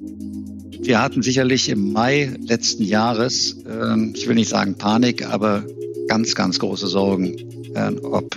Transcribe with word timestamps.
Wir 0.00 1.02
hatten 1.02 1.22
sicherlich 1.22 1.68
im 1.68 1.92
Mai 1.92 2.32
letzten 2.40 2.84
Jahres, 2.84 3.56
äh, 3.66 4.10
ich 4.14 4.26
will 4.26 4.34
nicht 4.34 4.48
sagen 4.48 4.76
Panik, 4.76 5.26
aber 5.26 5.64
ganz, 6.08 6.34
ganz 6.34 6.58
große 6.58 6.86
Sorgen, 6.86 7.36
äh, 7.74 7.92
ob 8.02 8.36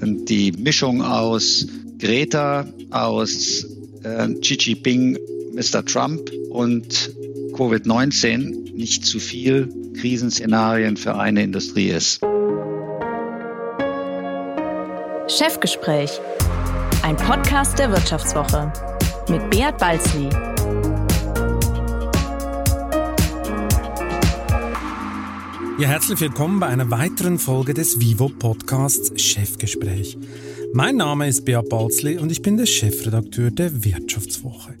die 0.00 0.52
Mischung 0.52 1.02
aus 1.02 1.66
Greta, 1.98 2.66
aus 2.90 3.64
äh, 4.02 4.28
Xi 4.34 4.54
Jinping, 4.54 5.18
Mr. 5.54 5.84
Trump 5.84 6.30
und 6.50 7.14
Covid-19 7.52 8.74
nicht 8.74 9.04
zu 9.04 9.18
viel 9.18 9.68
Krisenszenarien 10.00 10.96
für 10.96 11.16
eine 11.16 11.42
Industrie 11.42 11.88
ist. 11.88 12.20
Chefgespräch, 15.28 16.20
ein 17.02 17.16
Podcast 17.16 17.78
der 17.78 17.90
Wirtschaftswoche 17.90 18.72
mit 19.28 19.50
Beat 19.50 19.78
Balzli. 19.78 20.28
Ja, 25.78 25.86
herzlich 25.86 26.20
willkommen 26.20 26.58
bei 26.58 26.66
einer 26.66 26.90
weiteren 26.90 27.38
Folge 27.38 27.72
des 27.72 28.00
Vivo 28.00 28.28
Podcasts 28.28 29.12
Chefgespräch. 29.14 30.18
Mein 30.72 30.96
Name 30.96 31.28
ist 31.28 31.44
Beat 31.44 31.68
Balzli 31.68 32.18
und 32.18 32.32
ich 32.32 32.42
bin 32.42 32.56
der 32.56 32.66
Chefredakteur 32.66 33.52
der 33.52 33.84
Wirtschaftswoche. 33.84 34.74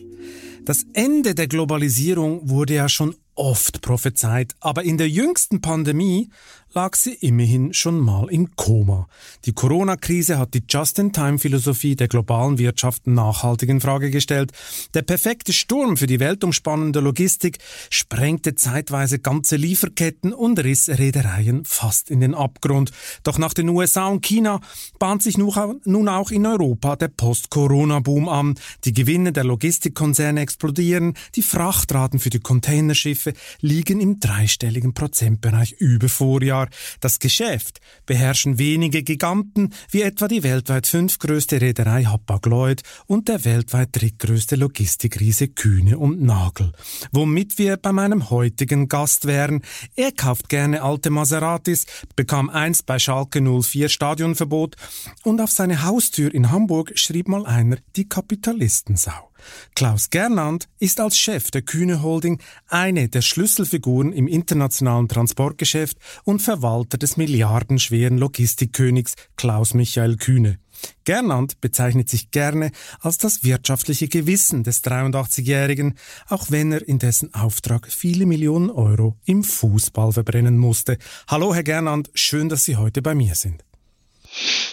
Das 0.64 0.84
Ende 0.94 1.36
der 1.36 1.46
Globalisierung 1.46 2.50
wurde 2.50 2.74
ja 2.74 2.88
schon 2.88 3.14
oft 3.36 3.80
prophezeit, 3.80 4.56
aber 4.58 4.82
in 4.82 4.98
der 4.98 5.08
jüngsten 5.08 5.60
Pandemie 5.60 6.30
lag 6.74 6.94
sie 6.96 7.14
immerhin 7.14 7.72
schon 7.72 7.98
mal 7.98 8.28
im 8.30 8.54
Koma. 8.54 9.08
Die 9.46 9.52
Corona-Krise 9.52 10.38
hat 10.38 10.54
die 10.54 10.62
Just-in-Time-Philosophie 10.68 11.96
der 11.96 12.08
globalen 12.08 12.58
Wirtschaft 12.58 13.06
nachhaltig 13.06 13.68
in 13.68 13.80
Frage 13.80 14.10
gestellt. 14.10 14.52
Der 14.94 15.02
perfekte 15.02 15.52
Sturm 15.52 15.96
für 15.96 16.06
die 16.06 16.20
weltumspannende 16.20 17.00
Logistik 17.00 17.58
sprengte 17.88 18.54
zeitweise 18.54 19.18
ganze 19.18 19.56
Lieferketten 19.56 20.32
und 20.32 20.62
riss 20.62 20.88
Reedereien 20.88 21.64
fast 21.64 22.10
in 22.10 22.20
den 22.20 22.34
Abgrund. 22.34 22.92
Doch 23.22 23.38
nach 23.38 23.54
den 23.54 23.68
USA 23.70 24.08
und 24.08 24.24
China 24.24 24.60
bahnt 24.98 25.22
sich 25.22 25.38
nun 25.38 26.08
auch 26.08 26.30
in 26.30 26.46
Europa 26.46 26.96
der 26.96 27.08
Post-Corona-Boom 27.08 28.28
an. 28.28 28.54
Die 28.84 28.92
Gewinne 28.92 29.32
der 29.32 29.44
Logistikkonzerne 29.44 30.40
explodieren, 30.40 31.14
die 31.34 31.42
Frachtraten 31.42 32.18
für 32.18 32.30
die 32.30 32.40
Containerschiffe 32.40 33.32
liegen 33.60 34.00
im 34.00 34.20
dreistelligen 34.20 34.92
Prozentbereich 34.92 35.72
über 35.78 36.08
Vorjahr. 36.08 36.57
Jahr. 36.58 36.68
Das 37.00 37.18
Geschäft 37.18 37.80
beherrschen 38.06 38.58
wenige 38.58 39.02
Giganten, 39.02 39.72
wie 39.90 40.02
etwa 40.02 40.28
die 40.28 40.42
weltweit 40.42 40.86
fünftgrößte 40.86 41.60
Reederei 41.60 42.04
Hapag-Lloyd 42.04 42.82
und 43.06 43.28
der 43.28 43.44
weltweit 43.44 43.90
drittgrößte 43.92 44.56
Logistikriese 44.56 45.48
Kühne 45.48 45.98
und 45.98 46.22
Nagel. 46.22 46.72
Womit 47.12 47.58
wir 47.58 47.76
bei 47.76 47.92
meinem 47.92 48.30
heutigen 48.30 48.88
Gast 48.88 49.26
wären. 49.26 49.62
Er 49.94 50.12
kauft 50.12 50.48
gerne 50.48 50.82
alte 50.82 51.10
Maseratis, 51.10 51.86
bekam 52.16 52.50
einst 52.50 52.86
bei 52.86 52.98
Schalke 52.98 53.40
04 53.40 53.88
Stadionverbot 53.88 54.76
und 55.24 55.40
auf 55.40 55.50
seine 55.50 55.84
Haustür 55.84 56.32
in 56.34 56.50
Hamburg 56.50 56.92
schrieb 56.94 57.28
mal 57.28 57.46
einer 57.46 57.76
die 57.96 58.08
Kapitalistensau. 58.08 59.30
Klaus 59.74 60.10
Gernand 60.10 60.68
ist 60.78 61.00
als 61.00 61.18
Chef 61.18 61.50
der 61.50 61.62
Kühne 61.62 62.02
Holding 62.02 62.40
eine 62.68 63.08
der 63.08 63.22
Schlüsselfiguren 63.22 64.12
im 64.12 64.26
internationalen 64.28 65.08
Transportgeschäft 65.08 65.98
und 66.24 66.40
Verwalter 66.40 66.98
des 66.98 67.16
milliardenschweren 67.16 68.18
Logistikkönigs 68.18 69.14
Klaus 69.36 69.74
Michael 69.74 70.16
Kühne. 70.16 70.58
Gernand 71.04 71.60
bezeichnet 71.60 72.08
sich 72.08 72.30
gerne 72.30 72.70
als 73.00 73.18
das 73.18 73.42
wirtschaftliche 73.42 74.08
Gewissen 74.08 74.62
des 74.62 74.84
83-Jährigen, 74.84 75.98
auch 76.28 76.50
wenn 76.50 76.72
er 76.72 76.86
in 76.86 76.98
dessen 76.98 77.34
Auftrag 77.34 77.90
viele 77.90 78.26
Millionen 78.26 78.70
Euro 78.70 79.16
im 79.24 79.42
Fußball 79.42 80.12
verbrennen 80.12 80.58
musste. 80.58 80.98
Hallo, 81.26 81.54
Herr 81.54 81.64
Gernand, 81.64 82.10
schön, 82.14 82.48
dass 82.48 82.64
Sie 82.64 82.76
heute 82.76 83.02
bei 83.02 83.14
mir 83.14 83.34
sind. 83.34 83.64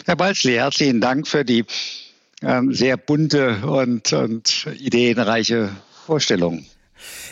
Herr 0.05 0.15
Balzli, 0.15 0.53
herzlichen 0.53 1.01
Dank 1.01 1.27
für 1.27 1.45
die 1.45 1.65
sehr 2.41 2.97
bunte 2.97 3.65
und, 3.65 4.13
und 4.13 4.67
ideenreiche 4.77 5.69
Vorstellung. 6.05 6.65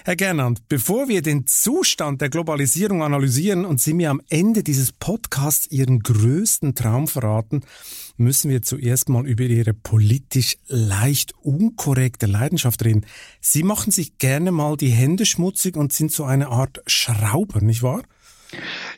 Herr 0.06 0.16
Gernand, 0.16 0.68
bevor 0.68 1.08
wir 1.08 1.22
den 1.22 1.48
Zustand 1.48 2.22
der 2.22 2.30
Globalisierung 2.30 3.04
analysieren 3.04 3.66
und 3.66 3.80
Sie 3.80 3.94
mir 3.94 4.10
am 4.10 4.22
Ende 4.30 4.64
dieses 4.64 4.92
Podcasts 4.92 5.72
Ihren 5.72 6.02
größten 6.02 6.76
Traum 6.76 7.08
verraten, 7.08 7.62
müssen 8.18 8.52
wir 8.52 8.62
zuerst 8.62 9.10
mal 9.10 9.26
über 9.26 9.44
Ihre 9.44 9.74
politisch 9.74 10.58
leicht 10.68 11.34
unkorrekte 11.42 12.26
Leidenschaft 12.26 12.84
reden. 12.84 13.06
Sie 13.40 13.64
machen 13.64 13.92
sich 13.92 14.18
gerne 14.18 14.52
mal 14.52 14.76
die 14.76 14.90
Hände 14.90 15.26
schmutzig 15.26 15.78
und 15.78 15.94
sind 15.94 16.12
so 16.12 16.26
eine 16.26 16.50
Art 16.50 16.82
Schrauber, 16.86 17.62
nicht 17.62 17.82
wahr? 17.82 18.04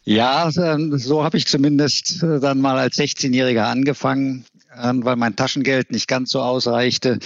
Ja, 0.04 0.50
ähm, 0.58 0.98
so 0.98 1.24
habe 1.24 1.38
ich 1.38 1.46
zumindest 1.46 2.22
äh, 2.24 2.40
dann 2.40 2.60
mal 2.60 2.78
als 2.78 2.98
16-Jähriger 2.98 3.64
angefangen 3.64 4.46
weil 4.78 5.16
mein 5.16 5.36
Taschengeld 5.36 5.92
nicht 5.92 6.08
ganz 6.08 6.32
so 6.32 6.42
ausreichte, 6.42 7.20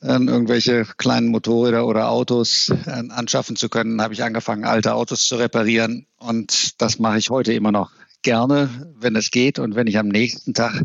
irgendwelche 0.00 0.84
kleinen 0.96 1.28
Motorräder 1.28 1.86
oder 1.86 2.10
Autos 2.10 2.72
anschaffen 2.86 3.56
zu 3.56 3.68
können, 3.68 4.02
habe 4.02 4.14
ich 4.14 4.22
angefangen, 4.22 4.64
alte 4.64 4.94
Autos 4.94 5.26
zu 5.26 5.36
reparieren. 5.36 6.06
Und 6.18 6.80
das 6.82 6.98
mache 6.98 7.18
ich 7.18 7.30
heute 7.30 7.52
immer 7.52 7.72
noch 7.72 7.92
gerne, 8.22 8.70
wenn 8.98 9.16
es 9.16 9.30
geht 9.30 9.58
und 9.58 9.74
wenn 9.74 9.86
ich 9.86 9.98
am 9.98 10.08
nächsten 10.08 10.54
Tag 10.54 10.82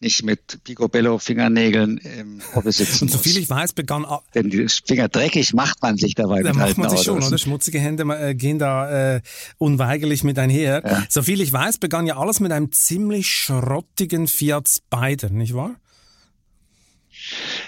nicht 0.00 0.24
mit 0.24 0.60
Picobello-Fingernägeln 0.64 1.98
im 1.98 2.42
Office 2.54 2.78
sitzen 2.78 3.04
muss. 3.06 3.14
Soviel 3.14 3.38
ich 3.38 3.50
weiß, 3.50 3.72
begann... 3.72 4.06
Denn 4.34 4.50
die 4.50 4.66
Finger 4.68 5.08
dreckig 5.08 5.54
macht 5.54 5.82
man 5.82 5.96
sich 5.96 6.14
dabei 6.14 6.42
da 6.42 6.52
macht 6.52 6.78
man 6.78 6.90
sich 6.90 7.00
Autos. 7.00 7.04
schon, 7.04 7.22
oder? 7.22 7.38
Schmutzige 7.38 7.78
Hände 7.78 8.04
äh, 8.04 8.34
gehen 8.34 8.58
da 8.58 9.14
äh, 9.16 9.20
unweigerlich 9.58 10.24
mit 10.24 10.38
einher. 10.38 10.82
Ja. 10.84 11.04
Soviel 11.08 11.40
ich 11.40 11.52
weiß, 11.52 11.78
begann 11.78 12.06
ja 12.06 12.16
alles 12.16 12.40
mit 12.40 12.52
einem 12.52 12.72
ziemlich 12.72 13.28
schrottigen 13.28 14.26
Fiat 14.26 14.68
Spider, 14.68 15.30
nicht 15.30 15.54
wahr? 15.54 15.76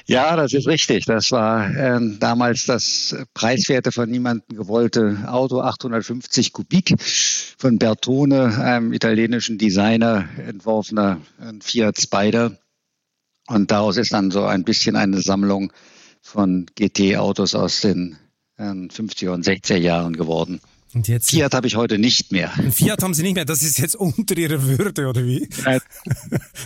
Ja, 0.08 0.36
das 0.36 0.52
ist 0.52 0.68
richtig. 0.68 1.04
Das 1.04 1.32
war 1.32 1.68
äh, 1.68 2.00
damals 2.20 2.66
das 2.66 3.16
preiswerte 3.34 3.90
von 3.90 4.08
niemandem 4.08 4.56
gewollte 4.56 5.24
Auto, 5.26 5.60
850 5.60 6.52
Kubik 6.52 6.94
von 7.58 7.78
Bertone, 7.78 8.56
einem 8.56 8.92
italienischen 8.92 9.58
Designer, 9.58 10.28
entworfener 10.38 11.20
Fiat 11.60 12.00
Spider. 12.00 12.56
Und 13.48 13.72
daraus 13.72 13.96
ist 13.96 14.12
dann 14.12 14.30
so 14.30 14.44
ein 14.44 14.62
bisschen 14.62 14.94
eine 14.94 15.20
Sammlung 15.20 15.72
von 16.22 16.66
GT-Autos 16.76 17.56
aus 17.56 17.80
den 17.80 18.16
äh, 18.58 18.62
50er 18.62 19.30
und 19.30 19.44
60er 19.44 19.76
Jahren 19.76 20.16
geworden. 20.16 20.60
Und 20.96 21.08
jetzt 21.08 21.28
Fiat 21.28 21.52
habe 21.52 21.66
ich 21.66 21.76
heute 21.76 21.98
nicht 21.98 22.32
mehr. 22.32 22.48
Fiat 22.72 23.02
haben 23.02 23.12
Sie 23.12 23.22
nicht 23.22 23.34
mehr. 23.34 23.44
Das 23.44 23.62
ist 23.62 23.78
jetzt 23.78 23.96
unter 23.96 24.34
Ihrer 24.34 24.62
Würde 24.62 25.08
oder 25.08 25.26
wie? 25.26 25.46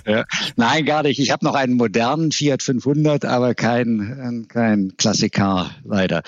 ja. 0.07 0.25
Nein, 0.55 0.85
gar 0.85 1.03
nicht. 1.03 1.19
Ich 1.19 1.33
habe 1.33 1.45
noch 1.45 1.57
einen 1.57 1.75
modernen 1.75 2.31
Fiat 2.31 2.63
500, 2.63 3.25
aber 3.25 3.57
kein 3.57 4.47
kein 4.49 4.93
Klassiker 4.97 5.73
leider. 5.83 6.23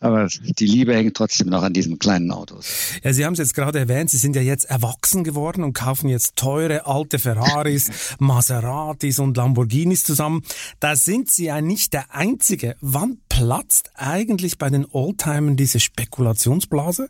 Aber 0.00 0.28
die 0.28 0.66
Liebe 0.66 0.94
hängt 0.94 1.16
trotzdem 1.16 1.48
noch 1.48 1.62
an 1.62 1.72
diesen 1.72 1.98
kleinen 1.98 2.30
Autos. 2.30 2.66
Ja, 3.02 3.14
Sie 3.14 3.24
haben 3.24 3.32
es 3.32 3.38
jetzt 3.38 3.54
gerade 3.54 3.78
erwähnt, 3.78 4.10
Sie 4.10 4.18
sind 4.18 4.36
ja 4.36 4.42
jetzt 4.42 4.64
erwachsen 4.64 5.24
geworden 5.24 5.64
und 5.64 5.72
kaufen 5.72 6.10
jetzt 6.10 6.36
teure 6.36 6.86
alte 6.86 7.18
Ferraris, 7.18 7.90
Maseratis 8.18 9.18
und 9.18 9.38
Lamborghinis 9.38 10.04
zusammen. 10.04 10.42
Da 10.78 10.94
sind 10.94 11.30
Sie 11.30 11.46
ja 11.46 11.62
nicht 11.62 11.94
der 11.94 12.14
Einzige. 12.14 12.76
Wann 12.82 13.18
platzt 13.30 13.92
eigentlich 13.94 14.58
bei 14.58 14.68
den 14.68 14.84
Oldtimern 14.84 15.56
diese 15.56 15.80
Spekulationsblase? 15.80 17.08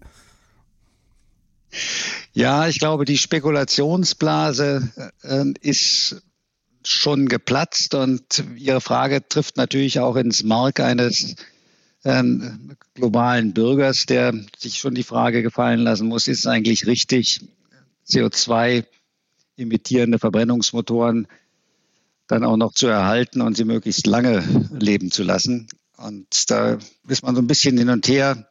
Ja, 2.32 2.68
ich 2.68 2.78
glaube, 2.78 3.04
die 3.04 3.18
Spekulationsblase 3.18 4.90
äh, 5.22 5.44
ist 5.60 6.22
schon 6.84 7.28
geplatzt 7.28 7.94
und 7.94 8.44
Ihre 8.56 8.80
Frage 8.80 9.26
trifft 9.28 9.56
natürlich 9.56 10.00
auch 10.00 10.16
ins 10.16 10.42
Mark 10.42 10.80
eines 10.80 11.36
äh, 12.04 12.22
globalen 12.94 13.52
Bürgers, 13.52 14.06
der 14.06 14.34
sich 14.58 14.78
schon 14.78 14.94
die 14.94 15.02
Frage 15.02 15.42
gefallen 15.42 15.80
lassen 15.80 16.08
muss, 16.08 16.28
ist 16.28 16.40
es 16.40 16.46
eigentlich 16.46 16.86
richtig, 16.86 17.40
CO2 18.08 18.84
emittierende 19.56 20.18
Verbrennungsmotoren 20.18 21.28
dann 22.26 22.44
auch 22.44 22.56
noch 22.56 22.72
zu 22.72 22.86
erhalten 22.86 23.40
und 23.40 23.56
sie 23.56 23.64
möglichst 23.64 24.06
lange 24.06 24.42
leben 24.72 25.10
zu 25.10 25.22
lassen. 25.22 25.68
Und 25.96 26.50
da 26.50 26.78
ist 27.08 27.22
man 27.22 27.34
so 27.34 27.42
ein 27.42 27.46
bisschen 27.46 27.76
hin 27.76 27.90
und 27.90 28.08
her 28.08 28.49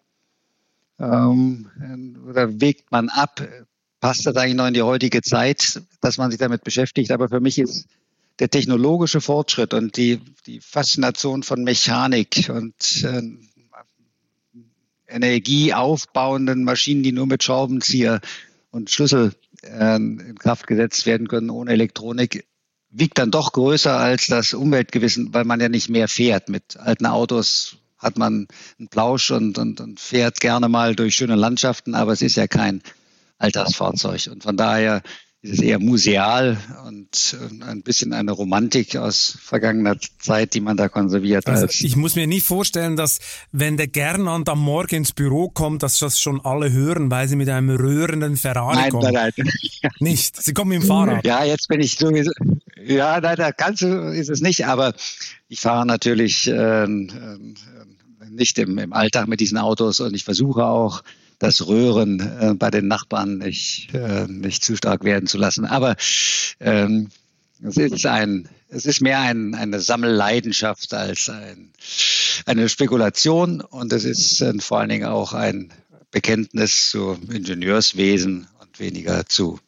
ähm, 0.99 2.17
oder 2.27 2.59
wägt 2.59 2.91
man 2.91 3.09
ab, 3.09 3.41
passt 3.99 4.25
das 4.25 4.35
eigentlich 4.35 4.55
noch 4.55 4.67
in 4.67 4.73
die 4.73 4.81
heutige 4.81 5.21
Zeit, 5.21 5.81
dass 6.01 6.17
man 6.17 6.31
sich 6.31 6.39
damit 6.39 6.63
beschäftigt. 6.63 7.11
Aber 7.11 7.29
für 7.29 7.39
mich 7.39 7.59
ist 7.59 7.87
der 8.39 8.49
technologische 8.49 9.21
Fortschritt 9.21 9.73
und 9.73 9.97
die, 9.97 10.21
die 10.45 10.61
Faszination 10.61 11.43
von 11.43 11.63
Mechanik 11.63 12.49
und 12.53 13.03
äh, 13.03 13.21
energieaufbauenden 15.07 16.63
Maschinen, 16.63 17.03
die 17.03 17.11
nur 17.11 17.27
mit 17.27 17.43
Schraubenzieher 17.43 18.21
und 18.71 18.89
Schlüssel 18.89 19.33
äh, 19.63 19.95
in 19.95 20.37
Kraft 20.39 20.67
gesetzt 20.67 21.05
werden 21.05 21.27
können 21.27 21.49
ohne 21.49 21.71
Elektronik, 21.71 22.45
wiegt 22.91 23.17
dann 23.17 23.31
doch 23.31 23.51
größer 23.51 23.97
als 23.97 24.27
das 24.27 24.53
Umweltgewissen, 24.53 25.33
weil 25.33 25.43
man 25.43 25.59
ja 25.59 25.69
nicht 25.69 25.89
mehr 25.89 26.07
fährt. 26.07 26.49
Mit 26.49 26.77
alten 26.77 27.05
Autos 27.05 27.77
hat 27.99 28.17
man 28.17 28.47
einen 28.79 28.87
Plausch 28.87 29.31
und, 29.31 29.57
und, 29.57 29.81
und 29.81 29.99
fährt 29.99 30.39
gerne 30.39 30.69
mal 30.69 30.95
durch 30.95 31.15
schöne 31.15 31.35
Landschaften, 31.35 31.95
aber 31.95 32.13
es 32.13 32.21
ist 32.21 32.37
ja 32.37 32.47
kein 32.47 32.81
Alltagsfahrzeug. 33.37 34.27
Und 34.31 34.43
von 34.43 34.57
daher 34.57 35.01
ist 35.41 35.53
es 35.53 35.61
eher 35.61 35.79
museal 35.79 36.57
und 36.85 37.37
ein 37.61 37.81
bisschen 37.81 38.11
eine 38.11 38.33
Romantik 38.33 38.97
aus 38.97 39.37
vergangener 39.41 39.95
Zeit, 40.19 40.53
die 40.53 40.59
man 40.59 40.75
da 40.75 40.89
konserviert. 40.89 41.47
Also 41.47 41.67
ich 41.69 41.95
muss 41.95 42.15
mir 42.15 42.27
nicht 42.27 42.45
vorstellen, 42.45 42.97
dass 42.97 43.19
wenn 43.53 43.77
der 43.77 43.87
Gernand 43.87 44.49
am 44.49 44.59
Morgen 44.59 44.95
ins 44.95 45.13
Büro 45.13 45.47
kommt, 45.49 45.81
dass 45.81 45.97
das 45.97 46.19
schon 46.19 46.41
alle 46.43 46.73
hören, 46.73 47.09
weil 47.09 47.29
sie 47.29 47.37
mit 47.37 47.47
einem 47.47 47.69
rührenden 47.69 48.35
Ferrari 48.35 48.75
nein, 48.75 48.91
kommen. 48.91 49.13
Nein, 49.13 49.31
nein. 49.37 49.49
Nicht. 49.99 50.41
Sie 50.41 50.53
kommen 50.53 50.71
mit 50.71 50.81
dem 50.81 50.87
Fahrrad. 50.87 51.25
Ja, 51.25 51.45
jetzt 51.45 51.69
bin 51.69 51.79
ich 51.79 51.95
sowieso. 51.95 52.31
Ja, 52.83 53.21
nein, 53.21 53.37
da 53.37 53.51
ganz 53.51 53.79
so 53.79 54.09
ist 54.09 54.29
es 54.29 54.41
nicht, 54.41 54.65
aber 54.65 54.93
ich 55.47 55.59
fahre 55.59 55.85
natürlich 55.85 56.47
äh, 56.47 56.83
äh, 56.83 56.87
nicht 58.31 58.57
im, 58.57 58.77
im 58.77 58.93
Alltag 58.93 59.27
mit 59.27 59.39
diesen 59.39 59.57
Autos 59.57 59.99
und 59.99 60.15
ich 60.15 60.23
versuche 60.23 60.65
auch 60.65 61.03
das 61.39 61.67
Röhren 61.67 62.19
äh, 62.19 62.53
bei 62.53 62.69
den 62.69 62.87
Nachbarn 62.87 63.37
nicht, 63.37 63.93
äh, 63.93 64.27
nicht 64.27 64.63
zu 64.63 64.75
stark 64.75 65.03
werden 65.03 65.27
zu 65.27 65.37
lassen. 65.37 65.65
Aber 65.65 65.95
ähm, 66.59 67.09
es 67.63 67.77
ist 67.77 68.05
ein, 68.05 68.49
es 68.69 68.85
ist 68.85 69.01
mehr 69.01 69.19
ein, 69.19 69.55
eine 69.55 69.79
Sammelleidenschaft 69.79 70.93
als 70.93 71.29
ein, 71.29 71.71
eine 72.45 72.69
Spekulation 72.69 73.61
und 73.61 73.91
es 73.93 74.03
ist 74.03 74.41
äh, 74.41 74.53
vor 74.59 74.79
allen 74.79 74.89
Dingen 74.89 75.07
auch 75.07 75.33
ein 75.33 75.71
Bekenntnis 76.11 76.89
zu 76.89 77.17
Ingenieurswesen 77.31 78.47
und 78.59 78.79
weniger 78.79 79.25
zu 79.25 79.59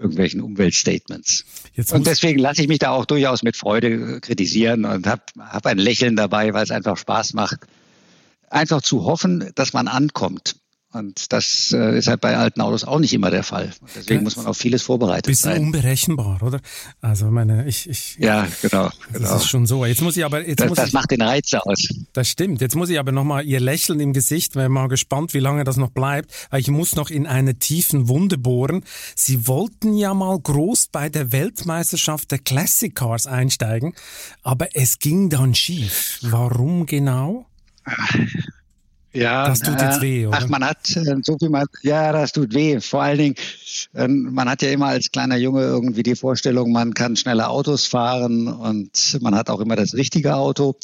irgendwelchen 0.00 0.40
Umweltstatements. 0.40 1.44
Jetzt 1.74 1.92
und 1.92 2.06
deswegen 2.06 2.38
lasse 2.38 2.62
ich 2.62 2.68
mich 2.68 2.78
da 2.78 2.90
auch 2.90 3.04
durchaus 3.04 3.42
mit 3.42 3.56
Freude 3.56 4.20
kritisieren 4.20 4.84
und 4.84 5.06
habe 5.06 5.22
hab 5.38 5.66
ein 5.66 5.78
Lächeln 5.78 6.16
dabei, 6.16 6.52
weil 6.54 6.64
es 6.64 6.70
einfach 6.70 6.96
Spaß 6.96 7.34
macht, 7.34 7.60
einfach 8.48 8.82
zu 8.82 9.04
hoffen, 9.04 9.52
dass 9.54 9.72
man 9.72 9.88
ankommt. 9.88 10.56
Und 10.92 11.32
das 11.32 11.72
äh, 11.72 11.96
ist 11.96 12.08
halt 12.08 12.20
bei 12.20 12.36
alten 12.36 12.60
Autos 12.60 12.82
auch 12.82 12.98
nicht 12.98 13.12
immer 13.12 13.30
der 13.30 13.44
Fall. 13.44 13.70
Und 13.80 13.90
deswegen 13.94 14.24
muss 14.24 14.36
man 14.36 14.46
auf 14.46 14.56
vieles 14.56 14.82
vorbereitet 14.82 15.26
bisschen 15.26 15.52
sein. 15.52 15.62
unberechenbar, 15.66 16.42
oder? 16.42 16.60
Also 17.00 17.26
meine, 17.30 17.68
ich, 17.68 17.88
ich 17.88 18.16
ja 18.18 18.48
genau, 18.60 18.90
genau. 19.12 19.28
Das 19.28 19.42
ist 19.42 19.48
schon 19.48 19.66
so. 19.66 19.86
Jetzt 19.86 20.00
muss 20.02 20.16
ich 20.16 20.24
aber 20.24 20.44
jetzt 20.44 20.58
das, 20.58 20.68
muss 20.68 20.76
das 20.76 20.88
ich, 20.88 20.92
macht 20.92 21.12
den 21.12 21.22
Reiz 21.22 21.54
aus. 21.54 21.88
Das 22.12 22.28
stimmt. 22.28 22.60
Jetzt 22.60 22.74
muss 22.74 22.90
ich 22.90 22.98
aber 22.98 23.12
noch 23.12 23.22
mal 23.22 23.44
Ihr 23.44 23.60
Lächeln 23.60 24.00
im 24.00 24.12
Gesicht. 24.12 24.56
Wäre 24.56 24.68
mal 24.68 24.88
gespannt, 24.88 25.32
wie 25.32 25.38
lange 25.38 25.62
das 25.62 25.76
noch 25.76 25.90
bleibt. 25.90 26.48
Weil 26.50 26.60
ich 26.60 26.68
muss 26.68 26.96
noch 26.96 27.10
in 27.10 27.28
eine 27.28 27.60
tiefen 27.60 28.08
Wunde 28.08 28.36
bohren. 28.36 28.84
Sie 29.14 29.46
wollten 29.46 29.94
ja 29.94 30.12
mal 30.12 30.40
groß 30.40 30.88
bei 30.90 31.08
der 31.08 31.30
Weltmeisterschaft 31.30 32.32
der 32.32 32.38
Classic 32.38 32.92
Cars 32.92 33.28
einsteigen, 33.28 33.94
aber 34.42 34.68
es 34.74 34.98
ging 34.98 35.30
dann 35.30 35.54
schief. 35.54 36.18
Warum 36.22 36.86
genau? 36.86 37.46
Ja, 39.12 39.48
das 39.48 39.60
tut 39.60 39.80
jetzt 39.80 40.00
weh, 40.00 40.26
oder? 40.26 40.38
Ach, 40.40 40.48
man 40.48 40.64
hat 40.64 40.96
äh, 40.96 41.16
so 41.22 41.36
viel 41.38 41.48
mal, 41.48 41.66
ja, 41.82 42.12
das 42.12 42.32
tut 42.32 42.54
weh. 42.54 42.80
Vor 42.80 43.02
allen 43.02 43.18
Dingen, 43.18 43.34
ähm, 43.94 44.28
man 44.32 44.48
hat 44.48 44.62
ja 44.62 44.70
immer 44.70 44.86
als 44.86 45.10
kleiner 45.10 45.36
Junge 45.36 45.62
irgendwie 45.62 46.02
die 46.02 46.14
Vorstellung, 46.14 46.70
man 46.70 46.94
kann 46.94 47.16
schnelle 47.16 47.48
Autos 47.48 47.86
fahren 47.86 48.46
und 48.46 49.18
man 49.20 49.34
hat 49.34 49.50
auch 49.50 49.60
immer 49.60 49.76
das 49.76 49.94
richtige 49.94 50.36
Auto. 50.36 50.76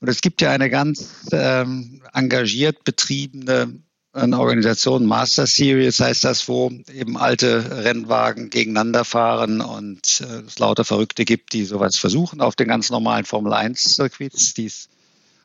Und 0.00 0.08
es 0.08 0.20
gibt 0.20 0.40
ja 0.42 0.50
eine 0.50 0.68
ganz 0.68 1.28
ähm, 1.32 2.02
engagiert 2.12 2.84
betriebene 2.84 3.80
eine 4.12 4.40
Organisation, 4.40 5.06
Master 5.06 5.46
Series 5.46 6.00
heißt 6.00 6.24
das, 6.24 6.48
wo 6.48 6.70
eben 6.92 7.16
alte 7.16 7.84
Rennwagen 7.84 8.50
gegeneinander 8.50 9.04
fahren 9.04 9.60
und 9.60 10.20
äh, 10.28 10.40
es 10.40 10.58
lauter 10.58 10.84
Verrückte 10.84 11.24
gibt, 11.24 11.52
die 11.52 11.64
sowas 11.64 11.96
versuchen 11.96 12.40
auf 12.40 12.56
den 12.56 12.66
ganz 12.66 12.90
normalen 12.90 13.24
Formel 13.24 13.52
1 13.52 13.94
Circuits, 13.94 14.54
die 14.54 14.66
es 14.66 14.88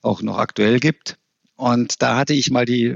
auch 0.01 0.23
noch 0.23 0.39
aktuell 0.39 0.79
gibt. 0.79 1.17
Und 1.55 2.01
da 2.01 2.17
hatte 2.17 2.33
ich 2.33 2.51
mal 2.51 2.65
die, 2.65 2.95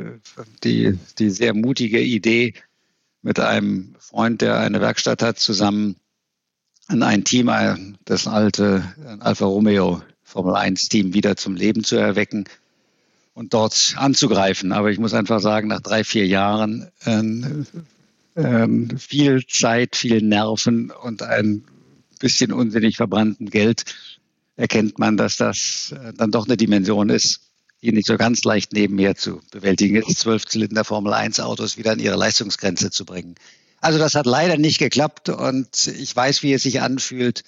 die, 0.63 0.97
die 1.17 1.29
sehr 1.29 1.53
mutige 1.53 2.01
Idee, 2.01 2.53
mit 3.21 3.39
einem 3.39 3.95
Freund, 3.99 4.41
der 4.41 4.59
eine 4.59 4.81
Werkstatt 4.81 5.21
hat, 5.21 5.39
zusammen 5.39 5.95
in 6.89 7.03
ein 7.03 7.23
Team, 7.23 7.51
das 8.05 8.27
alte 8.27 8.83
Alfa 9.19 9.45
Romeo 9.45 10.01
Formel 10.23 10.55
1 10.55 10.89
Team 10.89 11.13
wieder 11.13 11.35
zum 11.35 11.55
Leben 11.55 11.83
zu 11.83 11.95
erwecken 11.95 12.45
und 13.33 13.53
dort 13.53 13.95
anzugreifen. 13.97 14.71
Aber 14.71 14.91
ich 14.91 14.99
muss 14.99 15.13
einfach 15.13 15.39
sagen, 15.39 15.67
nach 15.67 15.81
drei, 15.81 16.03
vier 16.03 16.27
Jahren 16.27 16.89
äh, 17.05 18.39
äh, 18.39 18.97
viel 18.97 19.45
Zeit, 19.47 19.95
viel 19.95 20.21
Nerven 20.21 20.91
und 20.91 21.23
ein 21.23 21.63
bisschen 22.19 22.51
unsinnig 22.51 22.97
verbrannten 22.97 23.49
Geld 23.49 23.85
erkennt 24.55 24.99
man, 24.99 25.17
dass 25.17 25.37
das 25.37 25.93
äh, 25.93 26.13
dann 26.13 26.31
doch 26.31 26.47
eine 26.47 26.57
Dimension 26.57 27.09
ist, 27.09 27.48
die 27.81 27.91
nicht 27.91 28.07
so 28.07 28.17
ganz 28.17 28.43
leicht 28.43 28.73
nebenher 28.73 29.15
zu 29.15 29.41
bewältigen 29.51 29.95
ist, 29.95 30.19
Zwölfzylinder 30.19 30.83
Formel 30.83 31.13
1 31.13 31.39
Autos 31.39 31.77
wieder 31.77 31.91
an 31.93 31.99
ihre 31.99 32.17
Leistungsgrenze 32.17 32.91
zu 32.91 33.05
bringen. 33.05 33.35
Also 33.81 33.97
das 33.97 34.15
hat 34.15 34.25
leider 34.25 34.57
nicht 34.57 34.79
geklappt 34.79 35.29
und 35.29 35.87
ich 35.87 36.13
weiß, 36.13 36.43
wie 36.43 36.53
es 36.53 36.63
sich 36.63 36.81
anfühlt, 36.81 37.43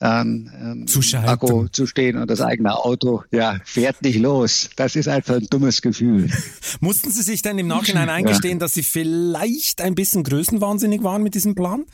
ähm, 0.00 0.50
ähm, 0.54 0.86
zu 0.86 1.00
Akku 1.16 1.66
zu 1.68 1.86
stehen 1.86 2.18
und 2.18 2.30
das 2.30 2.40
eigene 2.40 2.76
Auto 2.76 3.24
ja, 3.32 3.58
fährt 3.64 4.02
nicht 4.02 4.18
los. 4.18 4.70
Das 4.76 4.94
ist 4.94 5.08
einfach 5.08 5.36
ein 5.36 5.48
dummes 5.50 5.82
Gefühl. 5.82 6.30
Mussten 6.80 7.10
Sie 7.10 7.22
sich 7.22 7.42
denn 7.42 7.58
im 7.58 7.66
Nachhinein 7.68 8.08
eingestehen, 8.08 8.58
ja. 8.58 8.60
dass 8.60 8.74
Sie 8.74 8.84
vielleicht 8.84 9.80
ein 9.80 9.94
bisschen 9.94 10.22
größenwahnsinnig 10.22 11.02
waren 11.02 11.22
mit 11.22 11.34
diesem 11.34 11.54
Plan? 11.54 11.84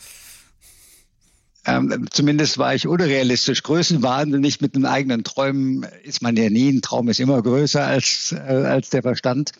Ähm, 1.66 2.06
zumindest 2.10 2.58
war 2.58 2.74
ich 2.74 2.86
unrealistisch. 2.86 3.62
Größenwahnsinnig 3.62 4.60
mit 4.60 4.74
den 4.74 4.84
eigenen 4.84 5.24
Träumen 5.24 5.86
ist 6.02 6.22
man 6.22 6.36
ja 6.36 6.50
nie. 6.50 6.70
Ein 6.70 6.82
Traum 6.82 7.08
ist 7.08 7.20
immer 7.20 7.42
größer 7.42 7.84
als, 7.84 8.32
äh, 8.32 8.36
als 8.36 8.90
der 8.90 9.02
Verstand. 9.02 9.52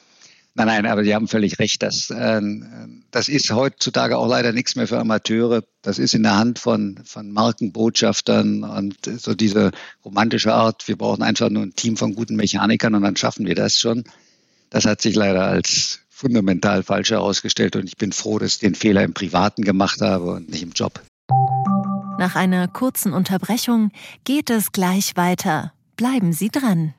Nein, 0.56 0.68
nein, 0.68 0.86
aber 0.86 1.02
Sie 1.02 1.14
haben 1.14 1.26
völlig 1.26 1.58
recht. 1.58 1.82
Das, 1.82 2.10
äh, 2.10 2.40
das 3.10 3.28
ist 3.28 3.50
heutzutage 3.50 4.18
auch 4.18 4.28
leider 4.28 4.52
nichts 4.52 4.76
mehr 4.76 4.86
für 4.86 4.98
Amateure. 4.98 5.64
Das 5.82 5.98
ist 5.98 6.14
in 6.14 6.22
der 6.22 6.36
Hand 6.36 6.58
von, 6.58 7.00
von 7.04 7.32
Markenbotschaftern 7.32 8.62
und 8.62 8.96
so 9.18 9.34
diese 9.34 9.72
romantische 10.04 10.54
Art. 10.54 10.86
Wir 10.86 10.96
brauchen 10.96 11.22
einfach 11.22 11.50
nur 11.50 11.64
ein 11.64 11.74
Team 11.74 11.96
von 11.96 12.14
guten 12.14 12.36
Mechanikern 12.36 12.94
und 12.94 13.02
dann 13.02 13.16
schaffen 13.16 13.46
wir 13.46 13.56
das 13.56 13.78
schon. 13.78 14.04
Das 14.70 14.84
hat 14.84 15.02
sich 15.02 15.16
leider 15.16 15.42
als 15.42 16.00
fundamental 16.08 16.84
falsch 16.84 17.10
herausgestellt 17.10 17.74
und 17.74 17.86
ich 17.86 17.96
bin 17.96 18.12
froh, 18.12 18.38
dass 18.38 18.54
ich 18.54 18.58
den 18.60 18.76
Fehler 18.76 19.02
im 19.02 19.14
Privaten 19.14 19.62
gemacht 19.62 20.00
habe 20.00 20.30
und 20.32 20.50
nicht 20.50 20.62
im 20.62 20.70
Job. 20.70 21.02
Nach 22.24 22.36
einer 22.36 22.68
kurzen 22.68 23.12
Unterbrechung 23.12 23.90
geht 24.24 24.48
es 24.48 24.72
gleich 24.72 25.14
weiter. 25.14 25.74
Bleiben 25.94 26.32
Sie 26.32 26.48
dran. 26.48 26.94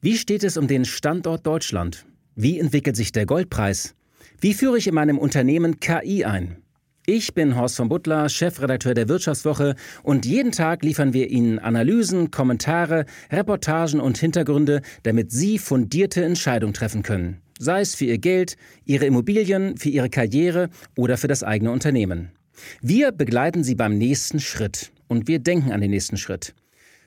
Wie 0.00 0.16
steht 0.16 0.42
es 0.44 0.56
um 0.56 0.66
den 0.66 0.86
Standort 0.86 1.46
Deutschland? 1.46 2.06
Wie 2.36 2.58
entwickelt 2.58 2.96
sich 2.96 3.12
der 3.12 3.26
Goldpreis? 3.26 3.94
Wie 4.40 4.54
führe 4.54 4.78
ich 4.78 4.86
in 4.86 4.94
meinem 4.94 5.18
Unternehmen 5.18 5.78
KI 5.78 6.24
ein? 6.24 6.56
Ich 7.04 7.34
bin 7.34 7.54
Horst 7.54 7.76
von 7.76 7.90
Butler, 7.90 8.30
Chefredakteur 8.30 8.94
der 8.94 9.10
Wirtschaftswoche 9.10 9.74
und 10.02 10.24
jeden 10.24 10.52
Tag 10.52 10.82
liefern 10.82 11.12
wir 11.12 11.28
Ihnen 11.28 11.58
Analysen, 11.58 12.30
Kommentare, 12.30 13.04
Reportagen 13.30 14.00
und 14.00 14.16
Hintergründe, 14.16 14.80
damit 15.02 15.32
Sie 15.32 15.58
fundierte 15.58 16.24
Entscheidungen 16.24 16.72
treffen 16.72 17.02
können. 17.02 17.42
Sei 17.58 17.82
es 17.82 17.94
für 17.94 18.06
Ihr 18.06 18.18
Geld, 18.18 18.56
Ihre 18.86 19.04
Immobilien, 19.04 19.76
für 19.76 19.90
Ihre 19.90 20.08
Karriere 20.08 20.70
oder 20.96 21.18
für 21.18 21.28
das 21.28 21.42
eigene 21.42 21.72
Unternehmen. 21.72 22.32
Wir 22.80 23.12
begleiten 23.12 23.64
Sie 23.64 23.74
beim 23.74 23.98
nächsten 23.98 24.40
Schritt 24.40 24.92
und 25.08 25.28
wir 25.28 25.38
denken 25.38 25.72
an 25.72 25.80
den 25.80 25.90
nächsten 25.90 26.16
Schritt. 26.16 26.54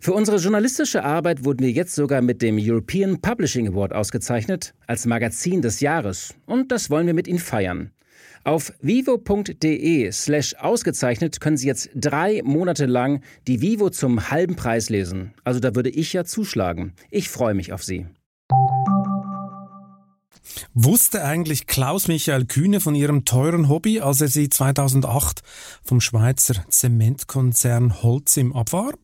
Für 0.02 0.14
unsere 0.14 0.38
journalistische 0.38 1.04
Arbeit 1.04 1.44
wurden 1.44 1.60
wir 1.60 1.72
jetzt 1.72 1.94
sogar 1.94 2.22
mit 2.22 2.42
dem 2.42 2.58
European 2.58 3.20
Publishing 3.20 3.68
Award 3.68 3.94
ausgezeichnet 3.94 4.74
als 4.88 5.06
Magazin 5.06 5.62
des 5.62 5.82
Jahres 5.82 6.36
und 6.46 6.72
das 6.72 6.90
wollen 6.90 7.08
wir 7.08 7.14
mit 7.14 7.28
Ihnen 7.28 7.40
feiern. 7.40 7.92
Auf 8.46 8.72
vivo.de 8.82 10.12
slash 10.12 10.56
ausgezeichnet 10.56 11.42
können 11.42 11.58
Sie 11.58 11.68
jetzt 11.68 11.90
drei 11.94 12.42
Monate 12.44 12.86
lang 12.86 13.22
die 13.48 13.62
Vivo 13.62 13.90
zum 13.90 14.32
halben 14.32 14.56
Preis 14.56 14.90
lesen. 14.90 15.34
Also 15.44 15.60
da 15.60 15.76
würde 15.76 15.90
ich 15.90 16.14
ja 16.14 16.24
zuschlagen. 16.24 16.94
Ich 17.12 17.28
freue 17.30 17.54
mich 17.54 17.74
auf 17.74 17.84
Sie. 17.84 18.06
Wusste 20.74 21.24
eigentlich 21.24 21.68
Klaus 21.68 22.08
Michael 22.08 22.46
Kühne 22.46 22.80
von 22.80 22.96
ihrem 22.96 23.26
teuren 23.26 23.70
Hobby, 23.70 24.02
als 24.02 24.22
er 24.22 24.28
sie 24.28 24.50
2008 24.50 25.42
vom 25.84 26.02
Schweizer 26.02 26.66
Zementkonzern 26.70 28.02
Holcim 28.02 28.54
abwarb? 28.54 29.00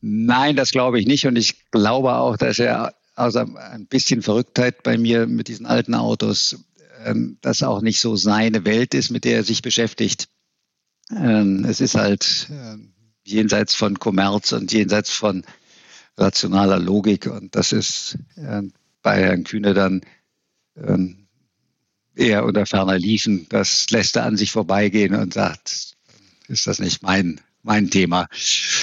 Nein, 0.00 0.56
das 0.56 0.70
glaube 0.70 0.98
ich 0.98 1.06
nicht. 1.06 1.26
Und 1.26 1.36
ich 1.36 1.70
glaube 1.70 2.14
auch, 2.14 2.36
dass 2.36 2.58
er 2.58 2.94
aus 3.16 3.36
ein 3.36 3.86
bisschen 3.86 4.22
Verrücktheit 4.22 4.82
bei 4.82 4.96
mir 4.96 5.26
mit 5.26 5.48
diesen 5.48 5.66
alten 5.66 5.94
Autos, 5.94 6.58
ähm, 7.04 7.36
das 7.42 7.62
auch 7.62 7.82
nicht 7.82 8.00
so 8.00 8.16
seine 8.16 8.64
Welt 8.64 8.94
ist, 8.94 9.10
mit 9.10 9.24
der 9.24 9.36
er 9.36 9.44
sich 9.44 9.62
beschäftigt. 9.62 10.28
Ähm, 11.10 11.64
es 11.68 11.80
ist 11.80 11.96
halt 11.96 12.48
ähm, 12.50 12.92
jenseits 13.24 13.74
von 13.74 13.98
Kommerz 13.98 14.52
und 14.52 14.72
jenseits 14.72 15.10
von 15.10 15.44
rationaler 16.16 16.78
Logik. 16.78 17.26
Und 17.26 17.54
das 17.54 17.72
ist 17.72 18.18
bei 19.02 19.20
Herrn 19.20 19.44
Kühne 19.44 19.74
dann 19.74 20.02
ähm, 20.76 21.26
eher 22.14 22.44
unter 22.44 22.66
ferner 22.66 22.98
liefen. 22.98 23.46
Das 23.48 23.88
lässt 23.90 24.16
er 24.16 24.24
an 24.24 24.36
sich 24.36 24.52
vorbeigehen 24.52 25.14
und 25.14 25.34
sagt, 25.34 25.96
ist 26.48 26.66
das 26.66 26.78
nicht 26.78 27.02
mein 27.02 27.40
mein 27.62 27.90
Thema. 27.90 28.26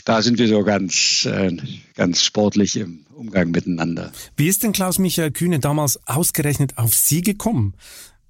Da 0.05 0.21
sind 0.21 0.37
wir 0.37 0.47
so 0.47 0.63
ganz, 0.63 1.25
äh, 1.25 1.55
ganz 1.95 2.23
sportlich 2.23 2.75
im 2.75 3.05
Umgang 3.13 3.51
miteinander. 3.51 4.11
Wie 4.35 4.47
ist 4.47 4.63
denn 4.63 4.71
Klaus-Michael 4.71 5.31
Kühne 5.31 5.59
damals 5.59 5.99
ausgerechnet 6.07 6.77
auf 6.77 6.93
Sie 6.93 7.21
gekommen? 7.21 7.73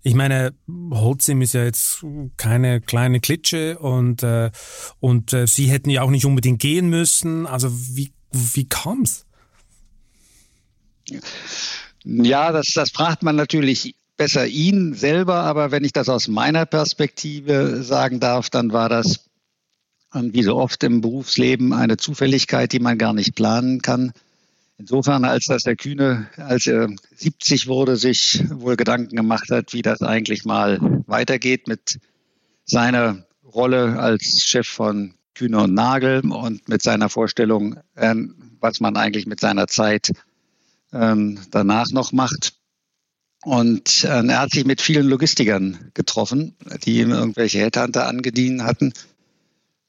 Ich 0.03 0.13
meine, 0.13 0.53
Holzim 0.91 1.41
ist 1.41 1.53
ja 1.53 1.65
jetzt 1.65 2.05
keine 2.37 2.79
kleine 2.79 3.19
Klitsche 3.19 3.77
und, 3.79 4.23
äh, 4.23 4.51
und 4.99 5.33
äh, 5.33 5.47
Sie 5.47 5.65
hätten 5.65 5.89
ja 5.89 6.03
auch 6.03 6.09
nicht 6.09 6.25
unbedingt 6.25 6.59
gehen 6.59 6.89
müssen. 6.89 7.45
Also 7.45 7.69
wie, 7.71 8.13
wie 8.31 8.69
kam's? 8.69 9.25
Ja, 11.09 11.19
das, 12.51 12.71
das 12.73 12.91
fragt 12.91 13.23
man 13.23 13.35
natürlich 13.35 13.95
besser 14.15 14.47
ihn 14.47 14.93
selber, 14.93 15.35
aber 15.35 15.71
wenn 15.71 15.83
ich 15.83 15.93
das 15.93 16.09
aus 16.09 16.27
meiner 16.27 16.65
Perspektive 16.65 17.83
sagen 17.83 18.19
darf, 18.19 18.49
dann 18.49 18.71
war 18.71 18.89
das 18.89 19.25
wie 20.13 20.43
so 20.43 20.55
oft 20.55 20.83
im 20.83 21.01
Berufsleben 21.01 21.73
eine 21.73 21.97
Zufälligkeit, 21.97 22.71
die 22.71 22.79
man 22.79 22.97
gar 22.97 23.13
nicht 23.13 23.35
planen 23.35 23.81
kann. 23.81 24.13
Insofern, 24.79 25.25
als 25.25 25.45
dass 25.45 25.63
der 25.63 25.75
Kühne, 25.75 26.29
als 26.37 26.65
er 26.65 26.89
70 27.15 27.67
wurde, 27.67 27.97
sich 27.97 28.43
wohl 28.49 28.77
Gedanken 28.77 29.15
gemacht 29.15 29.49
hat, 29.51 29.73
wie 29.73 29.81
das 29.81 30.01
eigentlich 30.01 30.45
mal 30.45 30.79
weitergeht 31.07 31.67
mit 31.67 31.99
seiner 32.63 33.25
Rolle 33.43 33.99
als 33.99 34.43
Chef 34.43 34.67
von 34.67 35.13
Kühne 35.35 35.61
und 35.61 35.73
Nagel 35.73 36.21
und 36.21 36.69
mit 36.69 36.81
seiner 36.81 37.09
Vorstellung, 37.09 37.79
ähm, 37.95 38.35
was 38.59 38.79
man 38.79 38.97
eigentlich 38.97 39.25
mit 39.27 39.39
seiner 39.39 39.67
Zeit 39.67 40.11
ähm, 40.93 41.39
danach 41.51 41.91
noch 41.91 42.11
macht. 42.11 42.53
Und 43.43 44.03
äh, 44.03 44.25
er 44.25 44.39
hat 44.39 44.51
sich 44.51 44.65
mit 44.65 44.81
vielen 44.81 45.07
Logistikern 45.07 45.91
getroffen, 45.93 46.55
die 46.83 46.99
ihm 46.99 47.11
irgendwelche 47.11 47.59
Headhunter 47.59 48.07
angedient 48.07 48.63
hatten. 48.63 48.93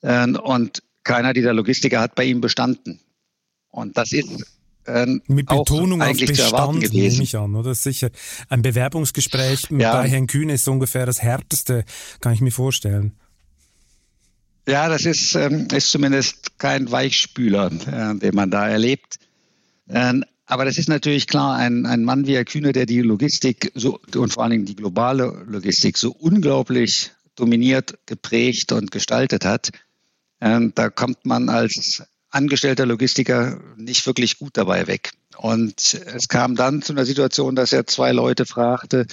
Ähm, 0.02 0.36
und 0.36 0.82
keiner 1.02 1.32
dieser 1.32 1.54
Logistiker 1.54 2.00
hat 2.00 2.14
bei 2.14 2.24
ihm 2.24 2.40
bestanden. 2.40 3.00
Und 3.70 3.96
das 3.96 4.12
ist 4.12 4.44
ähm, 4.86 5.22
mit 5.26 5.46
Betonung 5.46 6.00
auf 6.02 6.16
Bestand, 6.16 6.92
nehme 6.92 7.22
ich 7.22 7.36
an, 7.36 7.54
oder? 7.54 7.74
Sicher. 7.74 8.10
Ein 8.48 8.62
Bewerbungsgespräch 8.62 9.68
ja. 9.70 9.92
bei 9.92 10.08
Herrn 10.08 10.26
Kühne 10.26 10.54
ist 10.54 10.66
ungefähr 10.66 11.04
das 11.04 11.22
härteste, 11.22 11.84
kann 12.20 12.32
ich 12.32 12.40
mir 12.40 12.50
vorstellen. 12.50 13.12
Ja, 14.66 14.88
das 14.88 15.04
ist, 15.04 15.34
ähm, 15.34 15.68
ist 15.72 15.90
zumindest 15.90 16.58
kein 16.58 16.90
Weichspüler, 16.90 17.70
äh, 17.72 18.18
den 18.18 18.34
man 18.34 18.50
da 18.50 18.68
erlebt. 18.68 19.18
Ähm, 19.88 20.24
aber 20.48 20.64
das 20.64 20.78
ist 20.78 20.88
natürlich 20.88 21.26
klar, 21.26 21.56
ein, 21.56 21.84
ein 21.84 22.04
Mann 22.04 22.26
wie 22.26 22.34
Herr 22.34 22.46
Kühne, 22.46 22.72
der 22.72 22.86
die 22.86 23.02
Logistik 23.02 23.70
so, 23.74 24.00
und 24.14 24.32
vor 24.32 24.42
allen 24.42 24.52
Dingen 24.52 24.64
die 24.64 24.76
globale 24.76 25.44
Logistik 25.46 25.98
so 25.98 26.10
unglaublich 26.10 27.12
dominiert, 27.36 27.98
geprägt 28.06 28.72
und 28.72 28.90
gestaltet 28.90 29.44
hat, 29.44 29.70
ähm, 30.40 30.72
da 30.74 30.88
kommt 30.88 31.26
man 31.26 31.50
als 31.50 32.02
angestellter 32.30 32.86
Logistiker 32.86 33.60
nicht 33.76 34.06
wirklich 34.06 34.38
gut 34.38 34.56
dabei 34.56 34.86
weg. 34.86 35.12
Und 35.36 36.00
es 36.14 36.28
kam 36.28 36.56
dann 36.56 36.80
zu 36.80 36.94
einer 36.94 37.04
Situation, 37.04 37.54
dass 37.54 37.74
er 37.74 37.86
zwei 37.86 38.12
Leute 38.12 38.46
fragte, 38.46 39.06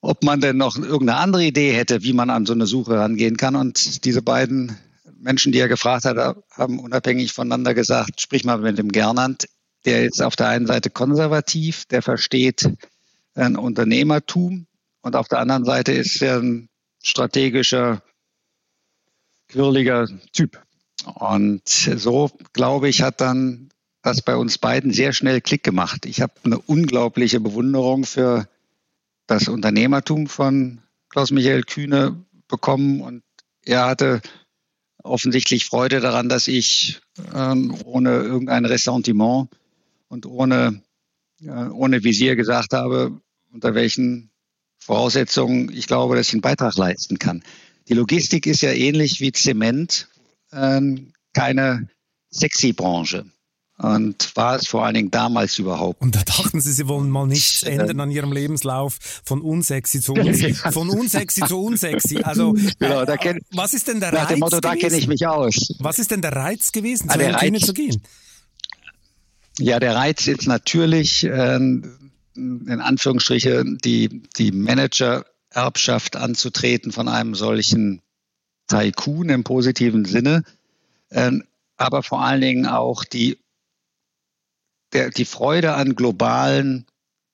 ob 0.00 0.22
man 0.22 0.40
denn 0.40 0.58
noch 0.58 0.76
irgendeine 0.76 1.18
andere 1.18 1.44
Idee 1.44 1.72
hätte, 1.72 2.04
wie 2.04 2.12
man 2.12 2.30
an 2.30 2.46
so 2.46 2.52
eine 2.52 2.66
Suche 2.66 2.98
rangehen 2.98 3.36
kann. 3.36 3.56
Und 3.56 4.04
diese 4.04 4.22
beiden 4.22 4.76
Menschen, 5.18 5.50
die 5.50 5.58
er 5.58 5.68
gefragt 5.68 6.04
hat, 6.04 6.36
haben 6.50 6.78
unabhängig 6.78 7.32
voneinander 7.32 7.74
gesagt, 7.74 8.20
sprich 8.20 8.44
mal 8.44 8.58
mit 8.58 8.78
dem 8.78 8.92
Gernand, 8.92 9.46
der 9.84 10.04
ist 10.04 10.22
auf 10.22 10.36
der 10.36 10.48
einen 10.48 10.66
Seite 10.66 10.90
konservativ, 10.90 11.84
der 11.86 12.02
versteht 12.02 12.70
ein 13.34 13.56
Unternehmertum 13.56 14.66
und 15.02 15.16
auf 15.16 15.28
der 15.28 15.38
anderen 15.40 15.64
Seite 15.64 15.92
ist 15.92 16.22
er 16.22 16.38
ein 16.38 16.68
strategischer, 17.02 18.02
quirliger 19.48 20.08
Typ. 20.32 20.62
Und 21.04 21.68
so, 21.68 22.30
glaube 22.52 22.88
ich, 22.88 23.02
hat 23.02 23.20
dann 23.20 23.68
das 24.02 24.22
bei 24.22 24.36
uns 24.36 24.58
beiden 24.58 24.92
sehr 24.92 25.12
schnell 25.12 25.40
Klick 25.40 25.62
gemacht. 25.62 26.06
Ich 26.06 26.20
habe 26.20 26.32
eine 26.44 26.58
unglaubliche 26.58 27.40
Bewunderung 27.40 28.04
für 28.04 28.48
das 29.26 29.48
Unternehmertum 29.48 30.26
von 30.26 30.80
Klaus-Michael 31.10 31.62
Kühne 31.62 32.24
bekommen 32.48 33.00
und 33.00 33.22
er 33.62 33.86
hatte 33.86 34.20
offensichtlich 35.02 35.66
Freude 35.66 36.00
daran, 36.00 36.28
dass 36.28 36.48
ich 36.48 37.00
ähm, 37.34 37.76
ohne 37.84 38.10
irgendein 38.16 38.64
Ressentiment 38.64 39.48
und 40.08 40.26
ohne, 40.26 40.82
äh, 41.40 41.48
ohne 41.48 42.04
Visier 42.04 42.36
gesagt 42.36 42.72
habe, 42.72 43.20
unter 43.52 43.74
welchen 43.74 44.30
Voraussetzungen 44.78 45.70
ich 45.72 45.86
glaube, 45.86 46.16
dass 46.16 46.28
ich 46.28 46.34
einen 46.34 46.42
Beitrag 46.42 46.76
leisten 46.76 47.18
kann. 47.18 47.42
Die 47.88 47.94
Logistik 47.94 48.46
ist 48.46 48.62
ja 48.62 48.72
ähnlich 48.72 49.20
wie 49.20 49.32
Zement 49.32 50.08
äh, 50.50 50.80
keine 51.32 51.88
sexy 52.30 52.72
Branche. 52.72 53.24
Und 53.76 54.36
war 54.36 54.54
es 54.54 54.68
vor 54.68 54.84
allen 54.84 54.94
Dingen 54.94 55.10
damals 55.10 55.58
überhaupt. 55.58 56.00
Und 56.00 56.14
da 56.14 56.22
dachten 56.22 56.60
Sie, 56.60 56.72
Sie 56.72 56.86
wollen 56.86 57.10
mal 57.10 57.26
nichts 57.26 57.64
ändern 57.64 57.98
an 57.98 58.10
Ihrem 58.12 58.30
Lebenslauf 58.30 58.98
von 59.24 59.40
unsexy 59.40 60.00
zu 60.00 60.12
unsexy, 60.12 60.54
von 60.72 60.88
unsexy 60.88 61.40
zu 61.42 61.60
unsexy. 61.60 62.18
Also, 62.22 62.54
genau, 62.78 63.04
da 63.04 63.16
kenn, 63.16 63.40
was 63.50 63.74
ist 63.74 63.88
denn 63.88 63.98
der 63.98 64.12
Reiz? 64.12 64.20
Nach 64.20 64.28
dem 64.28 64.38
Motto, 64.38 64.58
gewesen? 64.58 64.80
da 64.80 64.86
kenne 64.86 64.96
ich 64.96 65.08
mich 65.08 65.26
aus. 65.26 65.74
Was 65.80 65.98
ist 65.98 66.12
denn 66.12 66.22
der 66.22 66.36
Reiz 66.36 66.70
gewesen, 66.70 67.08
zu 67.08 67.18
Herrn 67.18 67.36
Kühne 67.36 67.58
zu 67.58 67.72
gehen? 67.72 68.00
Ja, 69.58 69.78
der 69.78 69.94
Reiz 69.94 70.26
ist 70.26 70.46
natürlich, 70.46 71.24
äh, 71.24 71.56
in 71.56 72.80
Anführungsstriche, 72.80 73.64
die, 73.64 74.22
die 74.36 74.50
Manager-Erbschaft 74.50 76.16
anzutreten 76.16 76.90
von 76.90 77.08
einem 77.08 77.34
solchen 77.34 78.02
Tycoon 78.66 79.28
im 79.28 79.44
positiven 79.44 80.04
Sinne, 80.04 80.42
äh, 81.10 81.30
aber 81.76 82.02
vor 82.02 82.24
allen 82.24 82.40
Dingen 82.40 82.66
auch 82.66 83.04
die, 83.04 83.38
der, 84.92 85.10
die 85.10 85.24
Freude 85.24 85.74
an 85.74 85.94
globalen 85.94 86.86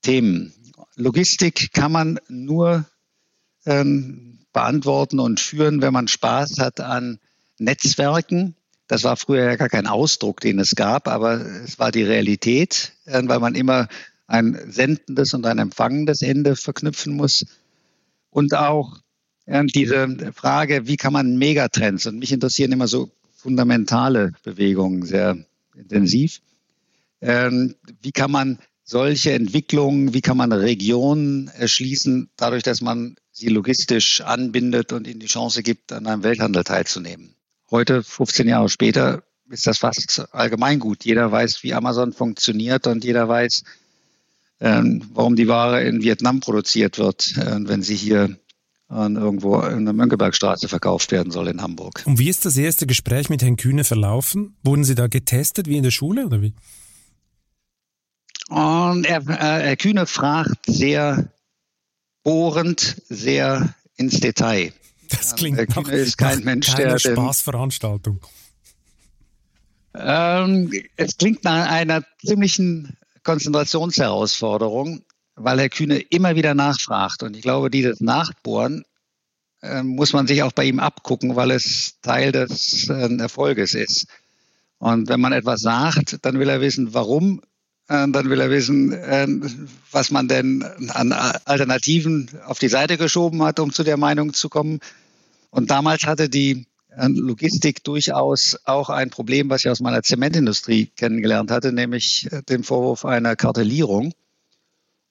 Themen. 0.03 0.53
Logistik 0.97 1.73
kann 1.73 1.93
man 1.93 2.21
nur 2.29 2.85
ähm, 3.65 4.41
beantworten 4.53 5.21
und 5.21 5.41
führen, 5.41 5.81
wenn 5.81 5.93
man 5.93 6.09
Spaß 6.09 6.59
hat 6.59 6.81
an 6.81 7.19
Netzwerken, 7.59 8.57
das 8.91 9.05
war 9.05 9.17
früher 9.17 9.45
ja 9.45 9.55
gar 9.55 9.69
kein 9.69 9.87
Ausdruck, 9.87 10.41
den 10.41 10.59
es 10.59 10.75
gab, 10.75 11.07
aber 11.07 11.41
es 11.65 11.79
war 11.79 11.93
die 11.93 12.03
Realität, 12.03 12.93
äh, 13.05 13.23
weil 13.25 13.39
man 13.39 13.55
immer 13.55 13.87
ein 14.27 14.59
sendendes 14.69 15.33
und 15.33 15.47
ein 15.47 15.59
empfangendes 15.59 16.23
Ende 16.23 16.57
verknüpfen 16.57 17.15
muss. 17.15 17.47
Und 18.31 18.53
auch 18.53 18.99
äh, 19.47 19.65
diese 19.65 20.33
Frage, 20.35 20.89
wie 20.89 20.97
kann 20.97 21.13
man 21.13 21.37
Megatrends, 21.37 22.07
und 22.07 22.19
mich 22.19 22.33
interessieren 22.33 22.73
immer 22.73 22.89
so 22.89 23.11
fundamentale 23.33 24.33
Bewegungen 24.43 25.05
sehr 25.05 25.39
intensiv, 25.77 26.41
ähm, 27.21 27.77
wie 28.03 28.13
kann 28.13 28.33
man 28.33 28.59
solche 28.83 29.35
Entwicklungen, 29.35 30.15
wie 30.15 30.21
kann 30.21 30.37
man 30.37 30.51
Regionen 30.51 31.47
erschließen, 31.47 32.29
dadurch, 32.37 32.65
dass 32.65 32.81
man 32.81 33.15
sie 33.31 33.47
logistisch 33.47 34.21
anbindet 34.21 34.93
und 34.93 35.07
ihnen 35.07 35.21
die 35.21 35.27
Chance 35.27 35.63
gibt, 35.63 35.93
an 35.93 36.09
einem 36.09 36.25
Welthandel 36.25 36.65
teilzunehmen. 36.65 37.37
Heute, 37.71 38.03
15 38.03 38.49
Jahre 38.49 38.69
später, 38.69 39.23
ist 39.51 39.67
das 39.67 39.79
fast 39.79 40.27
allgemeingut. 40.33 41.05
Jeder 41.05 41.31
weiß, 41.31 41.63
wie 41.63 41.75
Amazon 41.75 42.13
funktioniert 42.13 42.87
und 42.87 43.05
jeder 43.05 43.29
weiß, 43.29 43.65
ähm, 44.61 45.09
warum 45.13 45.37
die 45.37 45.49
Ware 45.49 45.83
in 45.83 46.03
Vietnam 46.03 46.41
produziert 46.41 46.99
wird, 46.99 47.37
äh, 47.37 47.57
wenn 47.61 47.83
sie 47.83 47.97
hier 47.97 48.37
an 48.89 49.17
irgendwo 49.17 49.61
in 49.61 49.85
der 49.85 49.95
Mönckebergstraße 49.95 50.69
verkauft 50.69 51.13
werden 51.13 51.31
soll 51.31 51.49
in 51.49 51.63
Hamburg. 51.63 52.03
Und 52.07 52.19
wie 52.19 52.29
ist 52.29 52.45
das 52.45 52.57
erste 52.57 52.87
Gespräch 52.87 53.31
mit 53.31 53.43
Herrn 53.43 53.57
Kühne 53.57 53.85
verlaufen? 53.85 54.57
Wurden 54.65 54.85
Sie 54.85 54.97
da 54.97 55.07
getestet 55.07 55.69
wie 55.69 55.77
in 55.77 55.85
der 55.85 55.93
Schule 55.93 56.27
oder 56.27 56.43
wie? 56.43 56.55
Und 58.49 59.07
er, 59.07 59.21
äh, 59.29 59.67
Herr 59.69 59.77
Kühne 59.77 60.07
fragt 60.07 60.67
sehr 60.67 61.33
bohrend, 62.25 62.97
sehr 63.09 63.75
ins 63.97 64.19
Detail. 64.19 64.73
Das 65.11 65.35
klingt 65.35 65.59
ja, 65.59 65.65
nach, 65.65 65.89
ist 65.89 66.19
kein 66.19 66.39
nach 66.39 66.45
Mensch, 66.45 66.75
der 66.75 66.99
Spaßveranstaltung. 66.99 68.21
Ähm, 69.95 70.73
es 70.97 71.17
klingt 71.17 71.45
nach 71.45 71.69
einer 71.69 72.05
ziemlichen 72.25 72.97
Konzentrationsherausforderung, 73.25 75.03
weil 75.35 75.59
Herr 75.59 75.69
Kühne 75.69 75.99
immer 75.99 76.37
wieder 76.37 76.55
nachfragt. 76.55 77.23
Und 77.23 77.37
ich 77.37 77.43
glaube, 77.43 77.71
dieses 77.71 78.01
Nachbohren 78.01 78.85
äh, 79.63 79.83
muss 79.83 80.13
man 80.13 80.27
sich 80.27 80.43
auch 80.43 80.53
bei 80.53 80.65
ihm 80.65 80.81
abgucken, 80.81 81.37
weil 81.37 81.51
es 81.51 82.01
Teil 82.03 82.33
des 82.33 82.89
äh, 82.89 83.17
Erfolges 83.19 83.75
ist. 83.75 84.07
Und 84.79 85.09
wenn 85.09 85.21
man 85.21 85.33
etwas 85.33 85.61
sagt, 85.61 86.19
dann 86.23 86.39
will 86.39 86.49
er 86.49 86.61
wissen, 86.61 86.95
warum. 86.95 87.43
Äh, 87.89 88.09
dann 88.09 88.31
will 88.31 88.41
er 88.41 88.51
wissen, 88.51 88.93
äh, 88.93 89.27
was 89.91 90.11
man 90.11 90.29
denn 90.29 90.63
an 90.91 91.13
Alternativen 91.13 92.31
auf 92.47 92.59
die 92.59 92.69
Seite 92.69 92.97
geschoben 92.97 93.43
hat, 93.43 93.61
um 93.61 93.73
zu 93.73 93.83
der 93.83 93.97
Meinung 93.97 94.33
zu 94.33 94.49
kommen. 94.49 94.81
Und 95.51 95.71
damals 95.71 96.05
hatte 96.05 96.29
die 96.29 96.67
äh, 96.97 97.09
Logistik 97.09 97.85
durchaus 97.85 98.59
auch 98.65 98.89
ein 98.89 99.11
Problem, 99.11 99.51
was 99.51 99.65
ich 99.65 99.71
aus 99.71 99.81
meiner 99.81 100.03
Zementindustrie 100.03 100.87
kennengelernt 100.87 101.51
hatte, 101.51 101.73
nämlich 101.73 102.29
äh, 102.31 102.43
den 102.43 102.65
Vorwurf 102.65 103.05
einer 103.05 103.37
Kartellierung. 103.37 104.13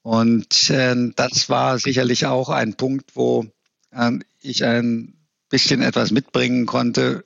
Und 0.02 0.70
äh, 0.70 1.12
das 1.16 1.50
war 1.50 1.80
sicherlich 1.80 2.26
auch 2.26 2.50
ein 2.50 2.76
Punkt, 2.76 3.16
wo 3.16 3.46
äh, 3.92 4.12
ich 4.42 4.64
ein 4.64 5.16
bisschen 5.50 5.82
etwas 5.82 6.12
mitbringen 6.12 6.66
konnte, 6.66 7.26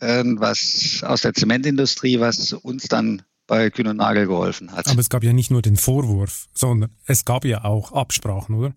äh, 0.00 0.24
was 0.24 1.02
aus 1.02 1.22
der 1.22 1.34
Zementindustrie, 1.34 2.20
was 2.20 2.52
uns 2.52 2.88
dann 2.88 3.22
bei 3.46 3.70
Kühn 3.70 3.86
und 3.86 3.96
Nagel 3.96 4.26
geholfen 4.26 4.72
hat. 4.72 4.88
Aber 4.88 5.00
es 5.00 5.08
gab 5.08 5.24
ja 5.24 5.32
nicht 5.32 5.50
nur 5.50 5.62
den 5.62 5.76
Vorwurf, 5.76 6.48
sondern 6.54 6.90
es 7.06 7.24
gab 7.24 7.44
ja 7.44 7.64
auch 7.64 7.92
Absprachen, 7.92 8.54
oder? 8.54 8.74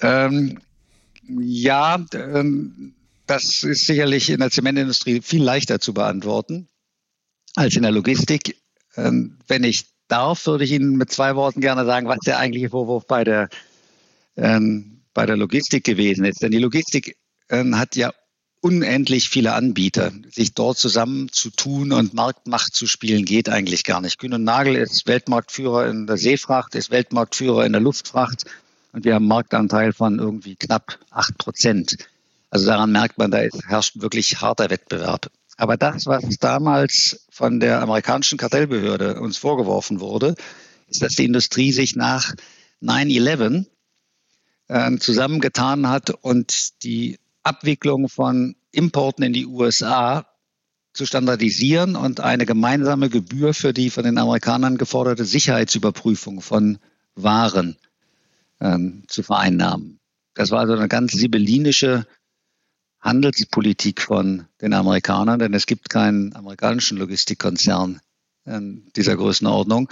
Ähm, 0.00 0.58
ja, 1.28 2.04
ähm, 2.14 2.94
das 3.26 3.62
ist 3.62 3.86
sicherlich 3.86 4.30
in 4.30 4.40
der 4.40 4.50
Zementindustrie 4.50 5.20
viel 5.22 5.42
leichter 5.42 5.80
zu 5.80 5.94
beantworten 5.94 6.68
als 7.54 7.76
in 7.76 7.82
der 7.82 7.92
Logistik. 7.92 8.56
Ähm, 8.96 9.38
wenn 9.46 9.64
ich 9.64 9.86
darf, 10.08 10.46
würde 10.46 10.64
ich 10.64 10.72
Ihnen 10.72 10.96
mit 10.96 11.10
zwei 11.10 11.36
Worten 11.36 11.60
gerne 11.60 11.84
sagen, 11.84 12.08
was 12.08 12.18
der 12.26 12.38
eigentliche 12.38 12.70
Vorwurf 12.70 13.06
bei 13.06 13.24
der, 13.24 13.48
ähm, 14.36 15.02
bei 15.14 15.26
der 15.26 15.36
Logistik 15.36 15.84
gewesen 15.84 16.24
ist. 16.24 16.42
Denn 16.42 16.50
die 16.50 16.58
Logistik 16.58 17.16
ähm, 17.48 17.78
hat 17.78 17.96
ja 17.96 18.12
unendlich 18.60 19.28
viele 19.28 19.54
Anbieter. 19.54 20.12
Sich 20.30 20.54
dort 20.54 20.78
zusammenzutun 20.78 21.92
und 21.92 22.14
Marktmacht 22.14 22.74
zu 22.74 22.86
spielen, 22.86 23.24
geht 23.24 23.48
eigentlich 23.48 23.84
gar 23.84 24.00
nicht. 24.00 24.18
Kühn 24.18 24.34
und 24.34 24.44
Nagel 24.44 24.76
ist 24.76 25.06
Weltmarktführer 25.06 25.88
in 25.88 26.06
der 26.06 26.16
Seefracht, 26.16 26.74
ist 26.74 26.90
Weltmarktführer 26.90 27.64
in 27.66 27.72
der 27.72 27.80
Luftfracht 27.80 28.44
und 28.92 29.04
wir 29.04 29.14
haben 29.14 29.22
einen 29.22 29.28
Marktanteil 29.28 29.92
von 29.92 30.18
irgendwie 30.18 30.56
knapp 30.56 30.98
acht 31.10 31.36
Prozent. 31.38 31.96
Also 32.50 32.66
daran 32.66 32.92
merkt 32.92 33.18
man, 33.18 33.30
da 33.30 33.38
herrscht 33.66 34.00
wirklich 34.00 34.40
harter 34.40 34.70
Wettbewerb. 34.70 35.30
Aber 35.56 35.76
das, 35.76 36.06
was 36.06 36.24
damals 36.38 37.26
von 37.30 37.60
der 37.60 37.80
amerikanischen 37.80 38.38
Kartellbehörde 38.38 39.20
uns 39.20 39.38
vorgeworfen 39.38 40.00
wurde, 40.00 40.34
ist, 40.88 41.02
dass 41.02 41.14
die 41.14 41.24
Industrie 41.24 41.72
sich 41.72 41.96
nach 41.96 42.34
9-11 42.82 43.66
äh, 44.68 44.96
zusammengetan 44.98 45.88
hat 45.88 46.10
und 46.10 46.82
die 46.82 47.18
Abwicklung 47.42 48.08
von 48.08 48.56
Importen 48.70 49.24
in 49.24 49.32
die 49.32 49.46
USA 49.46 50.26
zu 50.92 51.06
standardisieren 51.06 51.96
und 51.96 52.20
eine 52.20 52.44
gemeinsame 52.44 53.08
Gebühr 53.08 53.54
für 53.54 53.72
die 53.72 53.88
von 53.88 54.04
den 54.04 54.18
Amerikanern 54.18 54.76
geforderte 54.76 55.24
Sicherheitsüberprüfung 55.24 56.42
von 56.42 56.78
Waren 57.14 57.76
ähm, 58.62 59.04
zu 59.08 59.22
vereinnahmen. 59.22 59.98
Das 60.34 60.50
war 60.50 60.60
also 60.60 60.72
eine 60.72 60.88
ganz 60.88 61.12
sibyllinische 61.12 62.06
Handelspolitik 63.00 64.00
von 64.00 64.46
den 64.60 64.72
Amerikanern, 64.72 65.40
denn 65.40 65.52
es 65.52 65.66
gibt 65.66 65.90
keinen 65.90 66.34
amerikanischen 66.36 66.96
Logistikkonzern 66.98 68.00
in 68.44 68.90
dieser 68.96 69.16
Größenordnung 69.16 69.88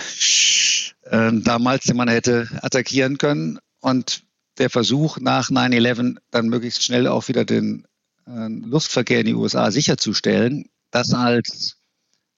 äh, 1.03 1.33
damals, 1.33 1.85
den 1.85 1.97
man 1.97 2.09
hätte 2.09 2.49
attackieren 2.63 3.19
können. 3.19 3.59
Und 3.81 4.23
der 4.59 4.71
Versuch 4.71 5.19
nach 5.19 5.51
9-11 5.51 6.19
dann 6.31 6.49
möglichst 6.49 6.85
schnell 6.85 7.07
auch 7.07 7.29
wieder 7.29 7.45
den 7.45 7.87
äh, 8.27 8.49
Luftverkehr 8.49 9.21
in 9.21 9.27
die 9.27 9.35
USA 9.35 9.71
sicherzustellen, 9.71 10.69
das 10.91 11.13
als 11.13 11.77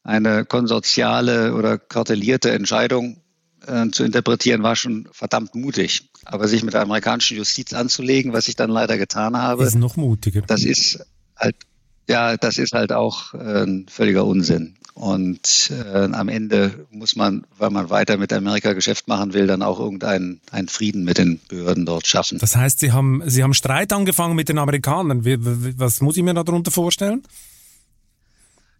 eine 0.02 0.44
konsortiale 0.44 1.54
oder 1.54 1.78
kartellierte 1.78 2.50
Entscheidung 2.50 3.22
äh, 3.66 3.88
zu 3.90 4.04
interpretieren, 4.04 4.62
war 4.62 4.76
schon 4.76 5.08
verdammt 5.12 5.54
mutig. 5.54 6.12
Aber 6.25 6.49
sich 6.49 6.62
mit 6.62 6.75
der 6.75 6.83
amerikanischen 6.83 7.37
Justiz 7.37 7.73
anzulegen, 7.73 8.33
was 8.33 8.49
ich 8.49 8.57
dann 8.57 8.71
leider 8.71 8.99
getan 8.99 9.37
habe, 9.37 9.64
ist 9.64 9.75
noch 9.75 9.97
mutiger. 9.97 10.43
Das 10.43 10.64
ist 10.64 11.05
halt, 11.37 11.57
ja, 12.09 12.37
das 12.37 12.59
ist 12.59 12.73
halt 12.73 12.93
auch 12.93 13.35
äh, 13.35 13.64
ein 13.64 13.87
völliger 13.88 14.25
Unsinn. 14.25 14.76
Und 14.95 15.71
äh, 15.71 16.05
am 16.12 16.29
Ende 16.29 16.87
muss 16.91 17.17
man, 17.17 17.47
weil 17.57 17.71
man 17.71 17.88
weiter 17.88 18.19
mit 18.19 18.33
Amerika 18.33 18.75
Geschäft 18.75 19.09
machen 19.09 19.33
will, 19.33 19.47
dann 19.47 19.62
auch 19.62 19.81
irgendeinen 19.81 20.41
einen 20.50 20.69
Frieden 20.69 21.05
mit 21.05 21.17
den 21.17 21.41
Behörden 21.49 21.87
dort 21.87 22.07
schaffen. 22.07 22.38
Das 22.38 22.57
heißt, 22.57 22.79
Sie 22.81 22.93
haben, 22.93 23.23
Sie 23.26 23.43
haben 23.43 23.55
Streit 23.55 23.93
angefangen 23.93 24.37
mit 24.37 24.50
den 24.50 24.59
Amerikanern. 24.59 25.25
Wie, 25.25 25.38
was 25.79 26.02
muss 26.02 26.19
ich 26.19 26.23
mir 26.23 26.35
darunter 26.35 26.71
vorstellen? 26.71 27.23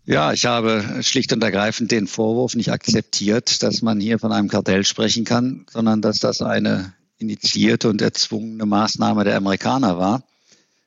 Ja, 0.05 0.33
ich 0.33 0.45
habe 0.47 0.85
schlicht 1.01 1.33
und 1.33 1.43
ergreifend 1.43 1.91
den 1.93 2.07
Vorwurf 2.07 2.57
nicht 2.57 2.73
akzeptiert, 2.73 3.63
dass 3.63 3.83
man 3.83 4.01
hier 4.01 4.19
von 4.19 4.33
einem 4.33 4.49
Kartell 4.49 4.85
sprechen 4.85 5.25
kann, 5.25 5.65
sondern 5.71 6.03
dass 6.03 6.19
das 6.19 6.43
eine 6.43 6.93
initiierte 7.23 7.89
und 7.89 8.02
erzwungene 8.02 8.67
Maßnahme 8.67 9.25
der 9.25 9.37
Amerikaner 9.37 9.99
war. 9.99 10.23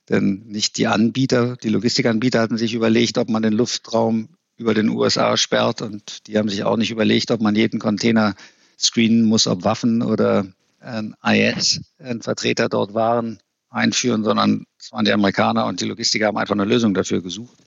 Denn 0.10 0.44
nicht 0.46 0.78
die 0.78 0.88
Anbieter, 0.88 1.56
die 1.58 1.70
Logistikanbieter 1.70 2.42
hatten 2.42 2.58
sich 2.58 2.74
überlegt, 2.74 3.18
ob 3.18 3.30
man 3.30 3.42
den 3.42 3.54
Luftraum 3.54 4.30
über 4.58 4.74
den 4.74 4.90
USA 4.90 5.36
sperrt 5.36 5.82
und 5.82 6.28
die 6.28 6.38
haben 6.38 6.48
sich 6.48 6.64
auch 6.64 6.78
nicht 6.78 6.92
überlegt, 6.92 7.32
ob 7.32 7.42
man 7.42 7.56
jeden 7.56 7.80
Container 7.80 8.36
screenen 8.78 9.24
muss, 9.24 9.48
ob 9.48 9.64
Waffen 9.64 10.02
oder 10.02 10.46
ein 10.80 11.16
IS, 11.26 11.82
ein 11.98 12.22
Vertreter 12.22 12.70
dort 12.70 12.94
waren, 12.94 13.40
einführen, 13.70 14.24
sondern 14.24 14.66
es 14.80 14.92
waren 14.92 15.06
die 15.06 15.12
Amerikaner 15.12 15.66
und 15.66 15.82
die 15.82 15.86
Logistiker 15.86 16.28
haben 16.28 16.38
einfach 16.38 16.54
eine 16.54 16.66
Lösung 16.66 16.94
dafür 16.94 17.22
gesucht. 17.22 17.58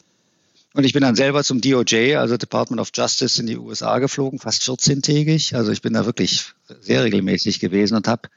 Und 0.74 0.84
ich 0.84 0.92
bin 0.92 1.02
dann 1.02 1.16
selber 1.16 1.42
zum 1.42 1.60
DOJ, 1.60 2.16
also 2.16 2.36
Department 2.36 2.80
of 2.80 2.90
Justice 2.94 3.40
in 3.40 3.46
die 3.46 3.56
USA 3.56 3.98
geflogen, 3.98 4.38
fast 4.38 4.62
14-tägig. 4.62 5.56
Also 5.56 5.72
ich 5.72 5.82
bin 5.82 5.94
da 5.94 6.06
wirklich 6.06 6.52
sehr 6.80 7.04
regelmäßig 7.04 7.58
gewesen 7.58 7.96
und 7.96 8.06
habe 8.06 8.28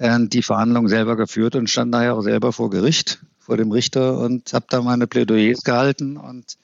die 0.00 0.42
Verhandlungen 0.42 0.88
selber 0.88 1.14
geführt 1.14 1.56
und 1.56 1.68
stand 1.68 1.92
daher 1.92 2.14
auch 2.14 2.22
selber 2.22 2.52
vor 2.52 2.70
Gericht, 2.70 3.18
vor 3.38 3.58
dem 3.58 3.70
Richter 3.70 4.18
und 4.18 4.52
habe 4.54 4.64
da 4.70 4.80
meine 4.80 5.06
Plädoyers 5.06 5.62
gehalten 5.62 6.16
und 6.16 6.56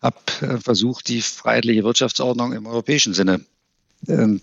habe 0.00 0.16
äh, 0.40 0.58
versucht, 0.58 1.08
die 1.08 1.20
freiheitliche 1.20 1.84
Wirtschaftsordnung 1.84 2.52
im 2.54 2.66
europäischen 2.66 3.12
Sinne 3.12 3.40
äh, 4.08 4.38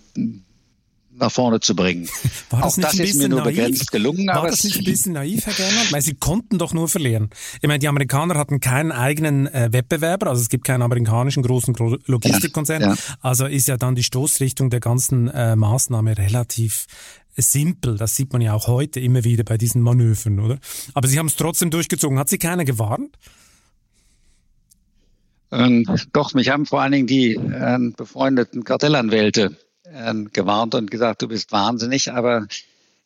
nach 1.20 1.30
vorne 1.30 1.60
zu 1.60 1.76
bringen. 1.76 2.08
War 2.50 2.62
das, 2.62 2.78
Auch 2.78 2.82
das 2.82 2.94
ist 2.94 3.16
mir 3.16 3.28
nur 3.28 3.40
naiv? 3.40 3.56
begrenzt 3.56 3.92
gelungen. 3.92 4.26
War 4.26 4.46
das 4.46 4.64
nicht 4.64 4.78
ein 4.78 4.84
bisschen 4.84 5.12
naiv, 5.12 5.46
Herr 5.46 5.52
Gernot? 5.52 5.92
Weil 5.92 6.02
sie 6.02 6.14
konnten 6.14 6.58
doch 6.58 6.72
nur 6.72 6.88
verlieren. 6.88 7.30
Ich 7.60 7.68
meine, 7.68 7.78
die 7.78 7.88
Amerikaner 7.88 8.36
hatten 8.36 8.60
keinen 8.60 8.90
eigenen 8.90 9.46
äh, 9.46 9.68
Wettbewerber, 9.72 10.28
also 10.28 10.40
es 10.40 10.48
gibt 10.48 10.64
keinen 10.64 10.82
amerikanischen 10.82 11.42
großen 11.42 11.74
Logistikkonzern. 12.06 12.82
Ja, 12.82 12.88
ja. 12.94 12.96
Also 13.20 13.46
ist 13.46 13.68
ja 13.68 13.76
dann 13.76 13.94
die 13.94 14.02
Stoßrichtung 14.02 14.70
der 14.70 14.80
ganzen 14.80 15.28
äh, 15.28 15.56
Maßnahme 15.56 16.16
relativ 16.16 16.86
simpel. 17.42 17.96
Das 17.96 18.16
sieht 18.16 18.32
man 18.32 18.42
ja 18.42 18.54
auch 18.54 18.66
heute 18.66 19.00
immer 19.00 19.24
wieder 19.24 19.44
bei 19.44 19.58
diesen 19.58 19.82
Manövern, 19.82 20.40
oder? 20.40 20.58
Aber 20.94 21.08
sie 21.08 21.18
haben 21.18 21.26
es 21.26 21.36
trotzdem 21.36 21.70
durchgezogen. 21.70 22.18
Hat 22.18 22.28
sie 22.28 22.38
keiner 22.38 22.64
gewarnt? 22.64 23.16
Ähm, 25.52 25.84
doch, 26.12 26.34
mich 26.34 26.48
haben 26.48 26.66
vor 26.66 26.80
allen 26.80 26.92
Dingen 26.92 27.06
die 27.06 27.34
äh, 27.34 27.78
befreundeten 27.96 28.64
Kartellanwälte 28.64 29.56
äh, 29.84 30.14
gewarnt 30.32 30.74
und 30.74 30.90
gesagt, 30.90 31.22
du 31.22 31.28
bist 31.28 31.50
wahnsinnig, 31.52 32.12
aber 32.12 32.46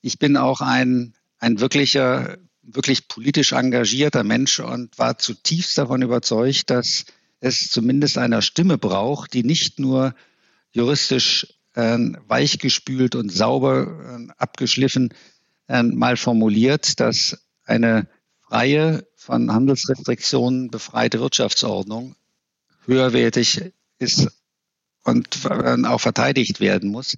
ich 0.03 0.19
bin 0.19 0.37
auch 0.37 0.61
ein, 0.61 1.15
ein 1.39 1.61
wirklicher, 1.61 2.37
wirklich 2.63 3.09
politisch 3.09 3.53
engagierter 3.53 4.25
Mensch 4.25 4.61
und 4.61 4.99
war 4.99 5.19
zutiefst 5.19 5.79
davon 5.79 6.03
überzeugt, 6.03 6.69
dass 6.69 7.07
es 7.41 7.71
zumindest 7.71 8.19
einer 8.19 8.43
Stimme 8.43 8.79
braucht, 8.79 9.33
die 9.33 9.43
nicht 9.43 9.79
nur 9.79 10.15
juristisch 10.73 11.47
weichgespült 11.75 13.15
und 13.15 13.31
sauber 13.31 13.87
äh, 13.87 14.27
abgeschliffen 14.39 15.13
äh, 15.69 15.83
mal 15.83 16.17
formuliert, 16.17 16.99
dass 17.01 17.39
eine 17.65 18.09
freie, 18.41 19.07
von 19.17 19.53
Handelsrestriktionen 19.53 20.71
befreite 20.71 21.19
Wirtschaftsordnung 21.19 22.15
höherwertig 22.85 23.73
ist 23.99 24.29
und 25.03 25.41
auch 25.87 26.01
verteidigt 26.01 26.61
werden 26.61 26.91
muss, 26.91 27.17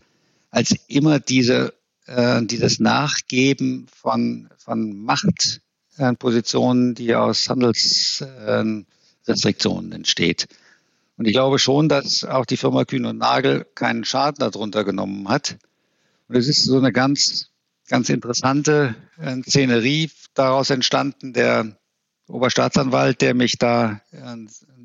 als 0.50 0.72
immer 0.86 1.18
diese, 1.18 1.74
äh, 2.06 2.42
dieses 2.44 2.78
Nachgeben 2.78 3.88
von, 3.92 4.48
von 4.56 5.04
Machtpositionen, 5.04 6.94
die 6.94 7.16
aus 7.16 7.48
Handelsrestriktionen 7.48 9.90
entsteht. 9.92 10.46
Und 11.16 11.26
ich 11.26 11.32
glaube 11.32 11.58
schon, 11.58 11.88
dass 11.88 12.24
auch 12.24 12.44
die 12.44 12.56
Firma 12.56 12.84
Kühn 12.84 13.06
und 13.06 13.18
Nagel 13.18 13.66
keinen 13.74 14.04
Schaden 14.04 14.38
darunter 14.38 14.84
genommen 14.84 15.28
hat. 15.28 15.56
Und 16.28 16.36
es 16.36 16.48
ist 16.48 16.64
so 16.64 16.76
eine 16.76 16.92
ganz, 16.92 17.50
ganz 17.88 18.10
interessante 18.10 18.94
äh, 19.18 19.42
Szenerie 19.42 20.10
daraus 20.34 20.70
entstanden. 20.70 21.32
Der 21.32 21.76
Oberstaatsanwalt, 22.28 23.20
der 23.20 23.34
mich 23.34 23.56
da 23.58 24.00
äh, 24.10 24.36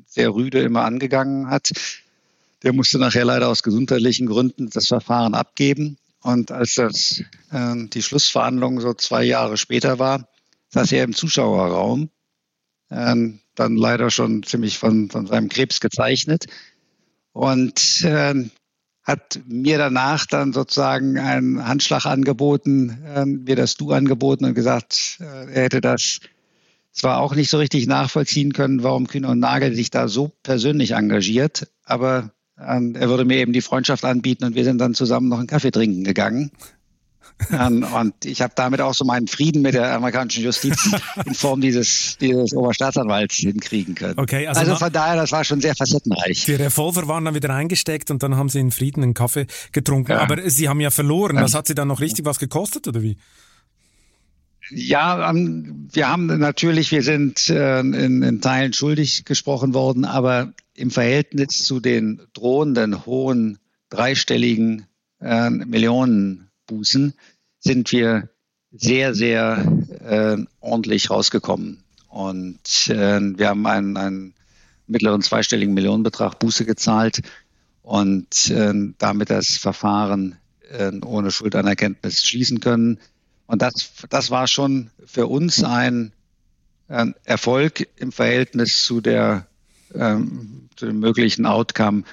sehr 0.06 0.34
rüde 0.34 0.60
immer 0.60 0.84
angegangen 0.84 1.50
hat, 1.50 1.72
der 2.62 2.72
musste 2.72 2.98
nachher 2.98 3.24
leider 3.24 3.48
aus 3.48 3.62
gesundheitlichen 3.62 4.26
Gründen 4.26 4.70
das 4.70 4.86
Verfahren 4.86 5.34
abgeben. 5.34 5.98
Und 6.22 6.52
als 6.52 6.76
das 6.76 7.22
äh, 7.50 7.74
die 7.88 8.02
Schlussverhandlung 8.02 8.80
so 8.80 8.94
zwei 8.94 9.24
Jahre 9.24 9.56
später 9.56 9.98
war, 9.98 10.28
saß 10.70 10.92
er 10.92 11.04
im 11.04 11.14
Zuschauerraum, 11.14 12.08
äh, 12.90 13.16
dann 13.54 13.76
leider 13.76 14.10
schon 14.10 14.42
ziemlich 14.42 14.78
von, 14.78 15.10
von 15.10 15.26
seinem 15.26 15.48
Krebs 15.48 15.80
gezeichnet 15.80 16.46
und 17.32 18.02
äh, 18.02 18.34
hat 19.02 19.40
mir 19.46 19.78
danach 19.78 20.26
dann 20.26 20.52
sozusagen 20.52 21.18
einen 21.18 21.66
Handschlag 21.66 22.06
angeboten, 22.06 23.04
äh, 23.14 23.24
mir 23.24 23.56
das 23.56 23.76
Du 23.76 23.92
angeboten 23.92 24.44
und 24.44 24.54
gesagt, 24.54 25.18
äh, 25.20 25.52
er 25.52 25.62
hätte 25.64 25.80
das 25.80 26.20
zwar 26.92 27.20
auch 27.20 27.34
nicht 27.34 27.50
so 27.50 27.58
richtig 27.58 27.86
nachvollziehen 27.86 28.52
können, 28.52 28.82
warum 28.82 29.06
Kühne 29.06 29.28
und 29.28 29.40
Nagel 29.40 29.74
sich 29.74 29.90
da 29.90 30.08
so 30.08 30.30
persönlich 30.42 30.92
engagiert, 30.92 31.68
aber 31.84 32.32
ähm, 32.58 32.94
er 32.94 33.08
würde 33.08 33.24
mir 33.24 33.38
eben 33.38 33.52
die 33.52 33.62
Freundschaft 33.62 34.04
anbieten 34.04 34.44
und 34.44 34.54
wir 34.54 34.64
sind 34.64 34.78
dann 34.78 34.94
zusammen 34.94 35.28
noch 35.28 35.38
einen 35.38 35.46
Kaffee 35.46 35.70
trinken 35.70 36.04
gegangen. 36.04 36.52
Ähm, 37.50 37.84
und 37.94 38.24
ich 38.24 38.42
habe 38.42 38.52
damit 38.56 38.80
auch 38.80 38.94
so 38.94 39.04
meinen 39.04 39.26
Frieden 39.26 39.62
mit 39.62 39.74
der 39.74 39.94
amerikanischen 39.94 40.44
Justiz 40.44 40.90
in 41.26 41.34
Form 41.34 41.60
dieses, 41.60 42.16
dieses 42.20 42.52
Oberstaatsanwalts 42.54 43.36
hinkriegen 43.36 43.94
können. 43.94 44.18
Okay, 44.18 44.46
also, 44.46 44.60
also 44.60 44.76
von 44.76 44.92
daher, 44.92 45.16
das 45.16 45.32
war 45.32 45.44
schon 45.44 45.60
sehr 45.60 45.74
facettenreich. 45.74 46.44
Die 46.44 46.54
Revolver 46.54 47.08
waren 47.08 47.24
dann 47.24 47.34
wieder 47.34 47.50
eingesteckt 47.50 48.10
und 48.10 48.22
dann 48.22 48.36
haben 48.36 48.48
Sie 48.48 48.60
in 48.60 48.70
Frieden 48.70 49.02
einen 49.02 49.14
Kaffee 49.14 49.46
getrunken. 49.72 50.12
Ja. 50.12 50.20
Aber 50.20 50.48
Sie 50.48 50.68
haben 50.68 50.80
ja 50.80 50.90
verloren. 50.90 51.36
Das 51.36 51.54
hat 51.54 51.66
Sie 51.66 51.74
dann 51.74 51.88
noch 51.88 52.00
richtig 52.00 52.24
was 52.24 52.38
gekostet 52.38 52.86
oder 52.88 53.02
wie? 53.02 53.16
Ja, 54.70 55.30
ähm, 55.30 55.88
wir 55.92 56.08
haben 56.08 56.26
natürlich, 56.26 56.92
wir 56.92 57.02
sind 57.02 57.48
äh, 57.50 57.80
in, 57.80 58.22
in 58.22 58.40
Teilen 58.40 58.72
schuldig 58.72 59.24
gesprochen 59.24 59.74
worden, 59.74 60.04
aber 60.04 60.52
im 60.74 60.90
Verhältnis 60.90 61.58
zu 61.64 61.80
den 61.80 62.22
drohenden 62.32 63.04
hohen 63.04 63.58
dreistelligen 63.90 64.86
äh, 65.20 65.50
Millionenbußen 65.50 67.14
sind 67.62 67.90
wir 67.92 68.28
sehr, 68.72 69.14
sehr 69.14 69.64
äh, 70.04 70.36
ordentlich 70.60 71.10
rausgekommen. 71.10 71.82
Und 72.08 72.88
äh, 72.88 73.20
wir 73.20 73.48
haben 73.48 73.66
einen, 73.66 73.96
einen 73.96 74.34
mittleren 74.86 75.22
zweistelligen 75.22 75.74
Millionenbetrag 75.74 76.38
Buße 76.38 76.64
gezahlt 76.64 77.22
und 77.82 78.50
äh, 78.50 78.72
damit 78.98 79.30
das 79.30 79.56
Verfahren 79.56 80.36
äh, 80.70 80.92
ohne 81.04 81.30
Schuldanerkenntnis 81.30 82.22
schließen 82.22 82.60
können. 82.60 82.98
Und 83.46 83.62
das, 83.62 83.92
das 84.10 84.30
war 84.30 84.46
schon 84.46 84.90
für 85.06 85.26
uns 85.26 85.62
ein, 85.62 86.12
ein 86.88 87.14
Erfolg 87.24 87.88
im 87.96 88.12
Verhältnis 88.12 88.84
zu 88.84 89.00
der 89.00 89.46
ähm, 89.94 90.68
zu 90.76 90.86
dem 90.86 91.00
möglichen 91.00 91.46
Outcome 91.46 92.04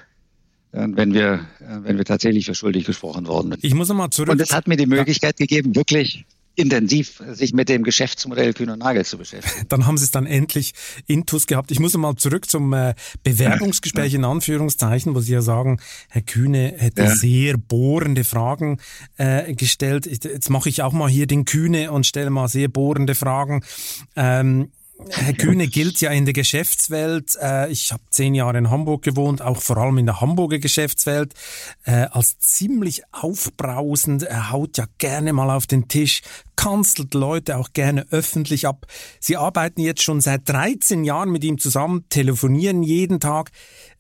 wenn 0.72 1.14
wir, 1.14 1.48
wenn 1.60 1.98
wir 1.98 2.06
tatsächlich 2.06 2.46
für 2.46 2.56
schuldig 2.56 2.86
gesprochen 2.86 3.28
worden 3.28 3.52
sind. 3.52 3.64
Ich 3.64 3.74
muss 3.74 3.90
nochmal 3.90 4.10
zurück. 4.10 4.30
Und 4.30 4.42
es 4.42 4.54
hat 4.54 4.68
mir 4.68 4.78
die 4.78 4.86
Möglichkeit 4.86 5.40
ja. 5.40 5.46
gegeben, 5.46 5.76
wirklich 5.76 6.26
intensiv 6.60 7.24
sich 7.32 7.54
mit 7.54 7.70
dem 7.70 7.84
Geschäftsmodell 7.84 8.54
Kühn 8.54 8.70
und 8.70 8.80
Nagel 8.80 9.06
zu 9.06 9.18
beschäftigen. 9.18 9.66
Dann 9.70 9.86
haben 9.86 9.98
Sie 9.98 10.04
es 10.04 10.12
dann 10.12 10.26
endlich 10.26 10.74
intus 11.08 11.48
gehabt. 11.48 11.72
Ich 11.72 11.80
muss 11.80 11.96
mal 11.96 12.16
zurück 12.18 12.50
zum 12.50 12.74
äh, 12.74 12.96
Bewerbungsgespräch 13.24 14.14
in 14.14 14.26
Anführungszeichen, 14.26 15.16
wo 15.16 15.22
Sie 15.22 15.32
ja 15.32 15.42
sagen, 15.42 15.80
Herr 16.10 16.22
Kühne 16.22 16.74
hätte 16.78 17.04
ja. 17.04 17.16
sehr 17.16 17.58
bohrende 17.58 18.26
Fragen 18.26 18.80
äh, 19.18 19.54
gestellt. 19.54 20.06
Jetzt 20.06 20.50
mache 20.50 20.70
ich 20.70 20.82
auch 20.82 20.92
mal 20.92 21.10
hier 21.10 21.28
den 21.28 21.46
Kühne 21.46 21.92
und 21.92 22.06
stelle 22.06 22.30
mal 22.30 22.50
sehr 22.50 22.68
bohrende 22.68 23.16
Fragen. 23.16 23.64
Ähm, 24.18 24.70
Herr 25.08 25.34
Kühne 25.34 25.68
gilt 25.68 26.02
ja 26.02 26.12
in 26.12 26.26
der 26.26 26.34
Geschäftswelt, 26.34 27.38
äh, 27.42 27.72
ich 27.72 27.94
habe 27.94 28.04
zehn 28.10 28.36
Jahre 28.36 28.58
in 28.58 28.70
Hamburg 28.70 29.02
gewohnt, 29.02 29.42
auch 29.42 29.62
vor 29.62 29.78
allem 29.78 29.98
in 29.98 30.06
der 30.06 30.20
Hamburger 30.20 30.60
Geschäftswelt, 30.60 31.34
äh, 31.86 32.08
als 32.12 32.38
ziemlich 32.40 33.04
aufbrausend. 33.12 34.24
Er 34.24 34.52
haut 34.52 34.78
ja 34.78 34.86
gerne 34.98 35.32
mal 35.32 35.56
auf 35.56 35.68
den 35.68 35.88
Tisch, 35.88 36.22
kanzelt 36.58 37.14
Leute 37.14 37.58
auch 37.58 37.72
gerne 37.72 38.08
öffentlich 38.12 38.68
ab. 38.68 38.88
Sie 39.22 39.38
arbeiten 39.38 39.80
jetzt 39.80 40.04
schon 40.04 40.20
seit 40.20 40.50
13 40.50 41.06
Jahren 41.06 41.32
mit 41.32 41.46
ihm 41.46 41.60
zusammen, 41.60 42.06
telefonieren 42.10 42.84
jeden 42.84 43.22
Tag. 43.22 43.52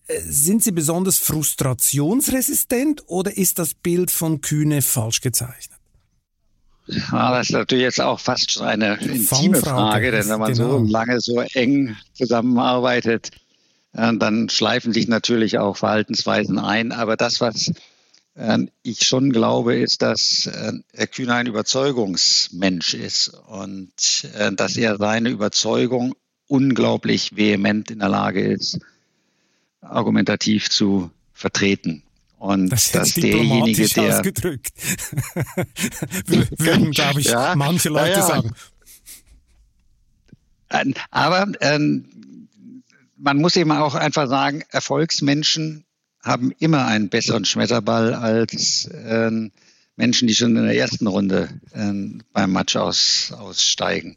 Äh, 0.07 0.19
sind 0.19 0.63
Sie 0.63 0.71
besonders 0.71 1.17
frustrationsresistent 1.17 3.03
oder 3.07 3.37
ist 3.37 3.57
das 3.57 3.73
Bild 3.73 4.11
von 4.11 4.41
Kühne 4.41 4.81
falsch 4.81 5.21
gezeichnet? 5.21 5.78
Ja, 6.89 7.37
das 7.37 7.49
ist 7.49 7.53
natürlich 7.53 7.83
jetzt 7.83 8.01
auch 8.01 8.19
fast 8.19 8.51
schon 8.51 8.65
eine 8.65 8.95
intime 8.95 9.57
Frage, 9.57 10.11
denn 10.11 10.27
wenn 10.27 10.39
man 10.39 10.53
genau. 10.53 10.79
so 10.79 10.83
lange 10.85 11.21
so 11.21 11.39
eng 11.39 11.95
zusammenarbeitet, 12.13 13.29
äh, 13.93 14.15
dann 14.17 14.49
schleifen 14.49 14.91
sich 14.91 15.07
natürlich 15.07 15.59
auch 15.59 15.77
Verhaltensweisen 15.77 16.57
ein. 16.57 16.91
Aber 16.91 17.15
das, 17.15 17.41
was 17.41 17.71
ähm, 18.35 18.69
ich 18.81 19.05
schon 19.05 19.31
glaube, 19.31 19.75
ist, 19.75 20.01
dass 20.01 20.47
äh, 20.47 20.73
Herr 20.93 21.07
Kühner 21.07 21.35
ein 21.35 21.47
Überzeugungsmensch 21.47 22.95
ist 22.95 23.33
und 23.47 24.27
äh, 24.35 24.51
dass 24.51 24.75
er 24.75 24.97
seine 24.97 25.29
Überzeugung 25.29 26.15
unglaublich 26.47 27.35
vehement 27.35 27.91
in 27.91 27.99
der 27.99 28.09
Lage 28.09 28.41
ist, 28.41 28.79
argumentativ 29.81 30.69
zu 30.69 31.11
vertreten. 31.33 32.03
Und 32.39 32.69
das 32.69 32.91
dass 32.91 33.13
derjenige, 33.15 33.85
der 33.89 34.17
ausgedrückt, 34.17 34.71
würden, 36.57 36.91
glaube 36.91 37.19
ich, 37.19 37.27
ja, 37.27 37.53
manche 37.55 37.89
Leute 37.89 38.19
ja. 38.19 38.25
sagen. 38.25 38.53
Aber 41.11 41.51
ähm, 41.59 42.05
man 43.17 43.37
muss 43.37 43.57
eben 43.57 43.71
auch 43.73 43.93
einfach 43.93 44.29
sagen, 44.29 44.63
Erfolgsmenschen 44.69 45.83
haben 46.23 46.51
immer 46.59 46.85
einen 46.85 47.09
besseren 47.09 47.43
Schmetterball 47.43 48.13
als 48.13 48.85
äh, 48.85 49.49
Menschen, 49.97 50.29
die 50.29 50.35
schon 50.35 50.55
in 50.55 50.63
der 50.63 50.77
ersten 50.77 51.07
Runde 51.07 51.49
äh, 51.73 51.91
beim 52.31 52.53
Match 52.53 52.77
aus, 52.77 53.33
aussteigen. 53.37 54.15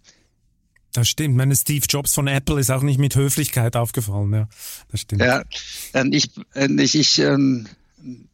Das 0.93 1.09
stimmt. 1.09 1.35
Meine 1.37 1.57
Steve 1.57 1.87
Jobs 1.89 2.15
von 2.15 2.29
Apple 2.29 2.61
ist 2.61 2.71
auch 2.71 2.83
nicht 2.83 3.01
mit 3.01 3.17
Höflichkeit 3.17 3.75
aufgefallen. 3.75 4.33
Ja, 4.33 4.49
das 4.93 5.01
stimmt. 5.01 5.23
Ja, 5.23 5.43
ich, 6.11 6.31
ich, 6.55 6.95
ich 6.95 7.19
ähm, 7.19 7.67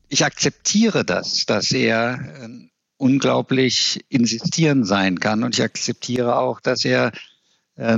ich 0.09 0.25
akzeptiere 0.25 1.05
das, 1.05 1.45
dass 1.47 1.71
er 1.71 2.21
äh, 2.43 2.49
unglaublich 2.97 4.05
insistieren 4.09 4.85
sein 4.85 5.21
kann 5.21 5.45
und 5.45 5.55
ich 5.55 5.63
akzeptiere 5.63 6.39
auch, 6.39 6.61
dass 6.61 6.85
er 6.85 7.13
äh, 7.77 7.97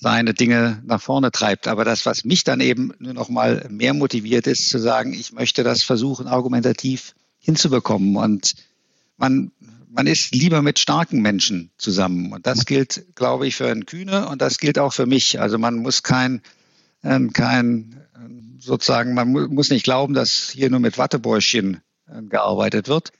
seine 0.00 0.34
Dinge 0.34 0.82
nach 0.86 1.02
vorne 1.02 1.30
treibt. 1.30 1.68
Aber 1.68 1.84
das, 1.84 2.06
was 2.06 2.24
mich 2.24 2.44
dann 2.44 2.60
eben 2.60 2.92
nur 2.98 3.14
noch 3.14 3.28
mal 3.28 3.66
mehr 3.68 3.94
motiviert, 3.94 4.46
ist 4.46 4.68
zu 4.68 4.78
sagen, 4.78 5.12
ich 5.12 5.32
möchte 5.32 5.64
das 5.64 5.82
versuchen, 5.82 6.26
argumentativ 6.26 7.14
hinzubekommen. 7.38 8.16
Und 8.16 8.54
man, 9.16 9.50
man 9.90 10.06
ist 10.06 10.34
lieber 10.34 10.62
mit 10.62 10.78
starken 10.78 11.20
Menschen 11.20 11.70
zusammen. 11.76 12.32
Und 12.32 12.46
das 12.46 12.64
gilt, 12.64 13.04
glaube 13.14 13.46
ich, 13.46 13.56
für 13.56 13.68
einen 13.68 13.86
Kühne 13.86 14.28
und 14.28 14.40
das 14.40 14.58
gilt 14.58 14.78
auch 14.78 14.92
für 14.92 15.06
mich. 15.06 15.40
Also 15.40 15.58
man 15.58 15.76
muss 15.76 16.02
kein, 16.02 16.42
äh, 17.02 17.20
kein 17.28 18.00
sozusagen, 18.62 19.14
man 19.14 19.30
muss 19.30 19.70
nicht 19.70 19.84
glauben, 19.84 20.14
dass 20.14 20.50
hier 20.50 20.70
nur 20.70 20.80
mit 20.80 20.98
Wattebäuschen 20.98 21.80
äh, 22.06 22.22
gearbeitet 22.22 22.88
wird, 22.88 23.12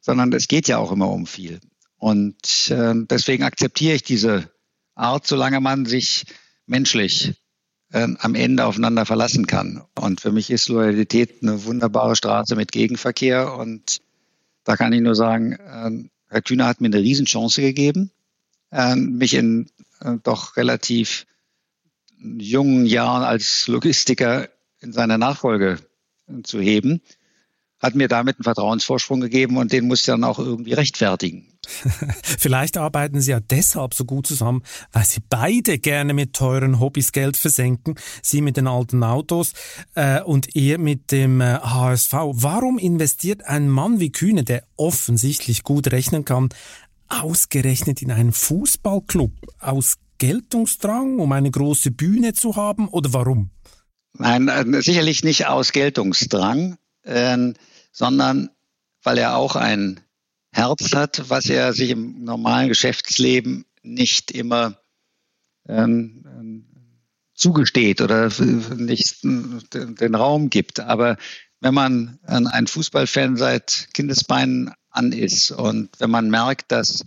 sondern 0.00 0.32
es 0.32 0.48
geht 0.48 0.68
ja 0.68 0.78
auch 0.78 0.92
immer 0.92 1.10
um 1.10 1.26
viel. 1.26 1.60
Und 1.98 2.70
äh, 2.70 2.94
deswegen 2.94 3.42
akzeptiere 3.42 3.96
ich 3.96 4.02
diese 4.02 4.50
Art, 4.94 5.26
solange 5.26 5.60
man 5.60 5.86
sich 5.86 6.24
menschlich 6.66 7.34
äh, 7.92 8.06
am 8.18 8.34
Ende 8.34 8.64
aufeinander 8.64 9.06
verlassen 9.06 9.46
kann. 9.46 9.84
Und 9.98 10.20
für 10.20 10.32
mich 10.32 10.50
ist 10.50 10.68
Loyalität 10.68 11.42
eine 11.42 11.64
wunderbare 11.64 12.16
Straße 12.16 12.56
mit 12.56 12.72
Gegenverkehr. 12.72 13.54
Und 13.54 14.00
da 14.64 14.76
kann 14.76 14.92
ich 14.92 15.00
nur 15.00 15.14
sagen, 15.14 15.52
äh, 15.52 16.08
Herr 16.28 16.42
Kühner 16.42 16.66
hat 16.66 16.80
mir 16.80 16.88
eine 16.88 16.98
Riesenchance 16.98 17.60
gegeben, 17.60 18.10
äh, 18.70 18.96
mich 18.96 19.34
in 19.34 19.70
äh, 20.00 20.16
doch 20.22 20.56
relativ 20.56 21.26
jungen 22.18 22.86
Jahren 22.86 23.22
als 23.22 23.68
Logistiker 23.68 24.48
in 24.80 24.92
seiner 24.92 25.18
Nachfolge 25.18 25.78
zu 26.42 26.60
heben, 26.60 27.00
hat 27.78 27.94
mir 27.94 28.08
damit 28.08 28.36
einen 28.36 28.44
Vertrauensvorsprung 28.44 29.20
gegeben 29.20 29.58
und 29.58 29.70
den 29.72 29.86
muss 29.86 30.00
ich 30.00 30.06
dann 30.06 30.24
auch 30.24 30.38
irgendwie 30.38 30.72
rechtfertigen. 30.72 31.46
Vielleicht 32.22 32.78
arbeiten 32.78 33.20
Sie 33.20 33.32
ja 33.32 33.40
deshalb 33.40 33.92
so 33.92 34.04
gut 34.04 34.26
zusammen, 34.26 34.62
weil 34.92 35.04
Sie 35.04 35.20
beide 35.28 35.78
gerne 35.78 36.14
mit 36.14 36.32
teuren 36.32 36.80
Hobbys 36.80 37.12
Geld 37.12 37.36
versenken. 37.36 37.96
Sie 38.22 38.40
mit 38.40 38.56
den 38.56 38.66
alten 38.66 39.02
Autos 39.02 39.52
äh, 39.94 40.22
und 40.22 40.56
er 40.56 40.78
mit 40.78 41.12
dem 41.12 41.40
äh, 41.40 41.58
HSV. 41.58 42.12
Warum 42.12 42.78
investiert 42.78 43.44
ein 43.44 43.68
Mann 43.68 44.00
wie 44.00 44.12
Kühne, 44.12 44.44
der 44.44 44.64
offensichtlich 44.76 45.62
gut 45.62 45.92
rechnen 45.92 46.24
kann, 46.24 46.48
ausgerechnet 47.08 48.00
in 48.00 48.10
einen 48.10 48.32
Fußballclub? 48.32 49.32
Aus 49.58 49.96
Geltungsdrang, 50.18 51.18
um 51.18 51.30
eine 51.32 51.50
große 51.50 51.90
Bühne 51.90 52.32
zu 52.32 52.56
haben 52.56 52.88
oder 52.88 53.12
warum? 53.12 53.50
Nein, 54.18 54.48
äh, 54.48 54.82
sicherlich 54.82 55.24
nicht 55.24 55.46
aus 55.46 55.72
Geltungsdrang, 55.72 56.78
äh, 57.02 57.52
sondern 57.92 58.50
weil 59.02 59.18
er 59.18 59.36
auch 59.36 59.56
ein 59.56 60.00
Herz 60.52 60.94
hat, 60.94 61.28
was 61.28 61.46
er 61.46 61.72
sich 61.72 61.90
im 61.90 62.24
normalen 62.24 62.68
Geschäftsleben 62.68 63.66
nicht 63.82 64.30
immer 64.30 64.78
ähm, 65.68 66.64
zugesteht 67.34 68.00
oder 68.00 68.30
nicht 68.76 69.22
den 69.22 70.14
Raum 70.14 70.50
gibt. 70.50 70.80
Aber 70.80 71.18
wenn 71.60 71.74
man 71.74 72.18
ein 72.24 72.66
Fußballfan 72.66 73.36
seit 73.36 73.88
Kindesbeinen 73.92 74.72
an 74.90 75.12
ist 75.12 75.50
und 75.50 75.90
wenn 75.98 76.10
man 76.10 76.30
merkt, 76.30 76.72
dass 76.72 77.04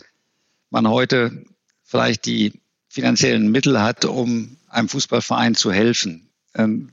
man 0.69 0.87
heute 0.87 1.43
vielleicht 1.83 2.25
die 2.25 2.53
finanziellen 2.87 3.51
Mittel 3.51 3.81
hat, 3.81 4.05
um 4.05 4.57
einem 4.67 4.89
Fußballverein 4.89 5.55
zu 5.55 5.71
helfen, 5.71 6.28
ähm, 6.55 6.89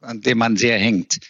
an 0.00 0.20
dem 0.20 0.38
man 0.38 0.56
sehr 0.56 0.78
hängt, 0.78 1.20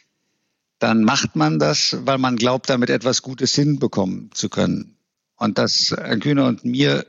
dann 0.79 1.05
macht 1.05 1.37
man 1.37 1.59
das, 1.59 1.97
weil 2.05 2.19
man 2.19 2.37
glaubt, 2.37 2.69
damit 2.69 2.91
etwas 2.91 3.23
Gutes 3.23 3.55
hinbekommen 3.55 4.31
zu 4.35 4.49
können. 4.49 4.97
Und 5.37 5.59
dass 5.59 5.95
Herrn 5.97 6.21
Kühner 6.21 6.47
und 6.47 6.65
mir 6.65 7.07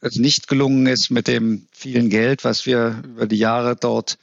es 0.00 0.16
nicht 0.16 0.48
gelungen 0.48 0.86
ist 0.86 1.10
mit 1.10 1.28
dem 1.28 1.66
vielen 1.72 2.10
Geld, 2.10 2.44
was 2.44 2.66
wir 2.66 3.02
über 3.04 3.26
die 3.26 3.36
Jahre 3.36 3.76
dort 3.76 4.18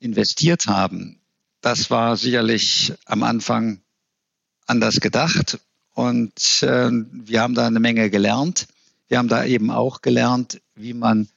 investiert 0.00 0.66
haben, 0.66 1.20
das 1.60 1.90
war 1.90 2.16
sicherlich 2.16 2.94
am 3.04 3.22
Anfang 3.22 3.80
anders 4.66 5.00
gedacht. 5.00 5.58
und 5.94 6.62
äh, 6.62 6.90
wir 6.90 7.40
haben 7.40 7.54
da 7.54 7.66
eine 7.66 7.80
Menge 7.80 8.10
gelernt. 8.10 8.68
Wir 9.08 9.18
haben 9.18 9.28
da 9.28 9.44
eben 9.44 9.70
auch 9.70 10.00
gelernt, 10.02 10.60
wie 10.74 10.94
man 10.94 11.28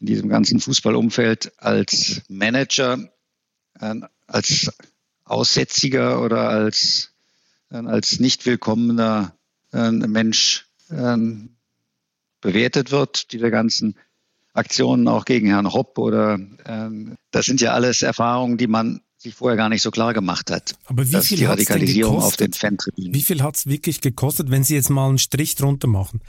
in 0.00 0.06
diesem 0.06 0.28
ganzen 0.28 0.60
Fußballumfeld 0.60 1.52
als 1.58 2.22
Manager, 2.28 2.98
äh, 3.78 3.94
als 4.26 4.72
Aussätziger 5.24 6.22
oder 6.22 6.48
als, 6.48 7.12
äh, 7.70 7.76
als 7.76 8.18
nicht 8.18 8.46
willkommener 8.46 9.34
äh, 9.72 9.90
Mensch 9.90 10.66
bewertet 12.40 12.90
wird, 12.90 13.32
diese 13.32 13.48
ganzen 13.52 13.94
Aktionen 14.54 15.06
auch 15.06 15.24
gegen 15.24 15.46
Herrn 15.46 15.72
Hopp 15.72 15.98
oder 15.98 16.36
das 17.30 17.46
sind 17.46 17.60
ja 17.60 17.74
alles 17.74 18.02
Erfahrungen, 18.02 18.58
die 18.58 18.66
man 18.66 19.00
sich 19.16 19.36
vorher 19.36 19.56
gar 19.56 19.68
nicht 19.68 19.82
so 19.82 19.92
klar 19.92 20.14
gemacht 20.14 20.50
hat. 20.50 20.74
Aber 20.86 21.08
wie 21.08 21.20
viel 21.20 21.38
die 21.38 21.44
Radikalisierung 21.44 22.16
auf 22.16 22.36
den 22.36 22.52
Fantribünen. 22.52 23.14
Wie 23.14 23.22
viel 23.22 23.40
hat 23.40 23.54
es 23.54 23.66
wirklich 23.66 24.00
gekostet, 24.00 24.50
wenn 24.50 24.64
Sie 24.64 24.74
jetzt 24.74 24.90
mal 24.90 25.08
einen 25.08 25.18
Strich 25.18 25.54
drunter 25.54 25.86
machen? 25.86 26.22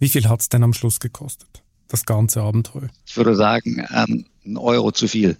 Wie 0.00 0.08
viel 0.08 0.28
hat 0.28 0.40
es 0.40 0.48
denn 0.48 0.64
am 0.64 0.72
Schluss 0.72 0.98
gekostet, 0.98 1.62
das 1.88 2.04
ganze 2.04 2.42
Abenteuer? 2.42 2.88
Ich 3.06 3.16
würde 3.16 3.34
sagen, 3.34 3.86
ähm, 3.94 4.26
ein 4.44 4.56
Euro 4.56 4.92
zu 4.92 5.08
viel. 5.08 5.36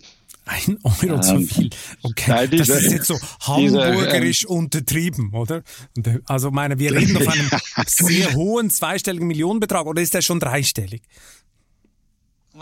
Ein 0.46 0.78
Euro 0.82 1.14
ähm, 1.14 1.22
zu 1.22 1.40
viel. 1.40 1.70
Okay, 2.02 2.30
nein, 2.30 2.50
diese, 2.50 2.74
das 2.74 2.82
ist 2.82 2.92
jetzt 2.92 3.06
so 3.06 3.18
hamburgerisch 3.40 4.40
diese, 4.40 4.52
ähm, 4.52 4.58
untertrieben, 4.58 5.32
oder? 5.32 5.62
Äh, 5.96 6.18
also 6.26 6.50
meine, 6.50 6.78
wir 6.78 6.92
reden 6.96 7.16
auf 7.16 7.28
einem 7.28 7.50
sehr 7.86 8.34
hohen 8.34 8.70
zweistelligen 8.70 9.26
Millionenbetrag 9.26 9.86
oder 9.86 10.02
ist 10.02 10.14
der 10.14 10.22
schon 10.22 10.40
dreistellig? 10.40 11.02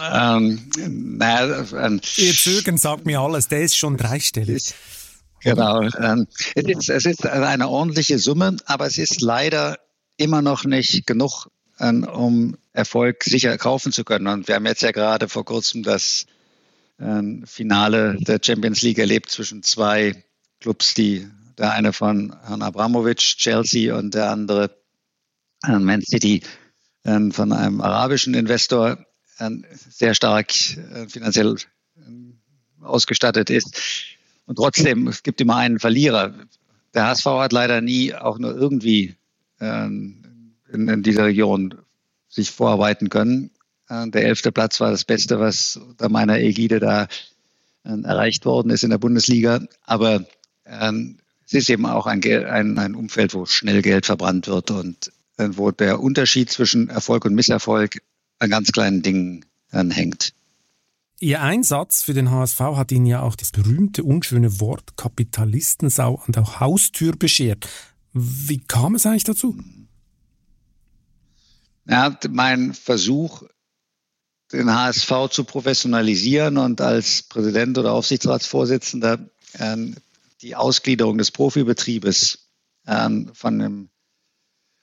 Ähm, 0.00 0.70
naja, 0.88 1.64
ähm, 1.86 2.00
Ihr 2.16 2.34
Zögern 2.34 2.78
sagt 2.78 3.04
mir 3.04 3.20
alles, 3.20 3.48
der 3.48 3.62
ist 3.62 3.76
schon 3.76 3.96
dreistellig. 3.96 4.74
Genau. 5.40 5.82
Ähm, 5.82 6.26
es, 6.54 6.64
ist, 6.64 6.88
es 6.88 7.04
ist 7.04 7.26
eine 7.26 7.68
ordentliche 7.68 8.18
Summe, 8.18 8.56
aber 8.66 8.86
es 8.86 8.96
ist 8.96 9.20
leider 9.20 9.76
immer 10.16 10.40
noch 10.40 10.64
nicht 10.64 11.06
genug, 11.06 11.48
ähm, 11.82 12.04
um 12.04 12.56
Erfolg 12.72 13.24
sicher 13.24 13.58
kaufen 13.58 13.92
zu 13.92 14.04
können. 14.04 14.28
Und 14.28 14.48
wir 14.48 14.54
haben 14.54 14.66
jetzt 14.66 14.82
ja 14.82 14.92
gerade 14.92 15.28
vor 15.28 15.44
kurzem 15.44 15.82
das 15.82 16.26
ähm, 16.98 17.44
Finale 17.46 18.16
der 18.20 18.40
Champions 18.42 18.80
League 18.82 18.98
erlebt 18.98 19.30
zwischen 19.30 19.62
zwei 19.62 20.24
Clubs, 20.60 20.94
die 20.94 21.28
der 21.58 21.72
eine 21.72 21.92
von 21.92 22.34
Herrn 22.46 22.62
Abramovic, 22.62 23.18
Chelsea, 23.18 23.94
und 23.94 24.14
der 24.14 24.30
andere 24.30 24.70
äh, 25.66 25.78
Man 25.78 26.00
City 26.02 26.42
von 27.04 27.52
einem 27.52 27.80
arabischen 27.80 28.32
Investor 28.32 28.96
sehr 29.90 30.14
stark 30.14 30.54
äh, 30.76 31.08
finanziell 31.08 31.56
ähm, 31.96 32.38
ausgestattet 32.80 33.50
ist. 33.50 33.76
Und 34.46 34.56
trotzdem, 34.56 35.08
es 35.08 35.22
gibt 35.22 35.40
immer 35.40 35.56
einen 35.56 35.78
Verlierer. 35.78 36.32
Der 36.94 37.06
HSV 37.06 37.26
hat 37.26 37.52
leider 37.52 37.80
nie 37.80 38.14
auch 38.14 38.38
nur 38.38 38.54
irgendwie 38.54 39.16
ähm, 39.60 40.21
in, 40.72 40.88
in 40.88 41.02
dieser 41.02 41.26
Region 41.26 41.74
sich 42.28 42.50
vorarbeiten 42.50 43.08
können. 43.08 43.50
Äh, 43.88 44.08
der 44.08 44.24
elfte 44.24 44.52
Platz 44.52 44.80
war 44.80 44.90
das 44.90 45.04
Beste, 45.04 45.38
was 45.38 45.76
unter 45.76 46.08
meiner 46.08 46.38
Ägide 46.38 46.80
da 46.80 47.04
äh, 47.84 48.00
erreicht 48.02 48.44
worden 48.44 48.70
ist 48.70 48.84
in 48.84 48.90
der 48.90 48.98
Bundesliga. 48.98 49.60
Aber 49.84 50.24
ähm, 50.66 51.18
es 51.46 51.54
ist 51.54 51.70
eben 51.70 51.86
auch 51.86 52.06
ein, 52.06 52.24
ein, 52.24 52.78
ein 52.78 52.94
Umfeld, 52.94 53.34
wo 53.34 53.46
schnell 53.46 53.82
Geld 53.82 54.06
verbrannt 54.06 54.46
wird 54.46 54.70
und 54.70 55.12
wo 55.38 55.70
der 55.70 56.00
Unterschied 56.00 56.50
zwischen 56.50 56.88
Erfolg 56.88 57.24
und 57.24 57.34
Misserfolg 57.34 58.00
an 58.38 58.50
ganz 58.50 58.70
kleinen 58.70 59.02
Dingen 59.02 59.44
hängt. 59.70 60.34
Ihr 61.22 61.40
Einsatz 61.40 62.02
für 62.02 62.14
den 62.14 62.30
HSV 62.30 62.58
hat 62.58 62.90
Ihnen 62.90 63.06
ja 63.06 63.22
auch 63.22 63.36
das 63.36 63.50
berühmte, 63.52 64.02
unschöne 64.02 64.60
Wort 64.60 64.96
Kapitalistensau 64.96 66.22
an 66.26 66.32
der 66.32 66.60
Haustür 66.60 67.12
beschert. 67.16 67.68
Wie 68.12 68.58
kam 68.58 68.94
es 68.94 69.06
eigentlich 69.06 69.24
dazu? 69.24 69.56
Ja, 71.86 72.16
mein 72.30 72.74
Versuch, 72.74 73.42
den 74.52 74.72
HSV 74.72 75.28
zu 75.30 75.44
professionalisieren 75.44 76.58
und 76.58 76.80
als 76.80 77.22
Präsident 77.22 77.78
oder 77.78 77.92
Aufsichtsratsvorsitzender 77.92 79.18
äh, 79.54 79.76
die 80.42 80.54
Ausgliederung 80.56 81.18
des 81.18 81.30
Profibetriebes 81.30 82.50
äh, 82.86 83.08
von 83.32 83.58
dem 83.58 83.88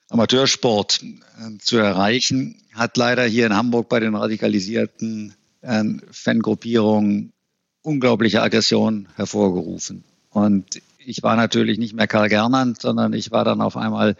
Amateursport 0.09 1.03
äh, 1.03 1.57
zu 1.59 1.77
erreichen, 1.77 2.61
hat 2.73 2.97
leider 2.97 3.23
hier 3.25 3.45
in 3.45 3.55
Hamburg 3.55 3.89
bei 3.89 3.99
den 3.99 4.15
radikalisierten 4.15 5.35
äh, 5.61 5.83
Fangruppierungen 6.11 7.31
unglaubliche 7.81 8.41
Aggression 8.41 9.07
hervorgerufen. 9.15 10.03
Und 10.31 10.81
ich 10.97 11.23
war 11.23 11.35
natürlich 11.35 11.77
nicht 11.77 11.93
mehr 11.93 12.07
Karl 12.07 12.29
Gernand, 12.29 12.81
sondern 12.81 13.13
ich 13.13 13.31
war 13.31 13.45
dann 13.45 13.61
auf 13.61 13.77
einmal 13.77 14.15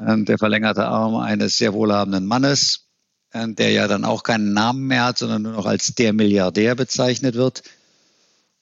der 0.00 0.38
verlängerte 0.38 0.86
Arm 0.86 1.16
eines 1.16 1.58
sehr 1.58 1.72
wohlhabenden 1.72 2.26
Mannes, 2.26 2.88
äh, 3.32 3.46
der 3.48 3.70
ja 3.70 3.88
dann 3.88 4.04
auch 4.04 4.22
keinen 4.22 4.52
Namen 4.52 4.86
mehr 4.86 5.04
hat, 5.04 5.18
sondern 5.18 5.42
nur 5.42 5.52
noch 5.52 5.66
als 5.66 5.94
der 5.94 6.12
Milliardär 6.12 6.74
bezeichnet 6.74 7.34
wird. 7.34 7.62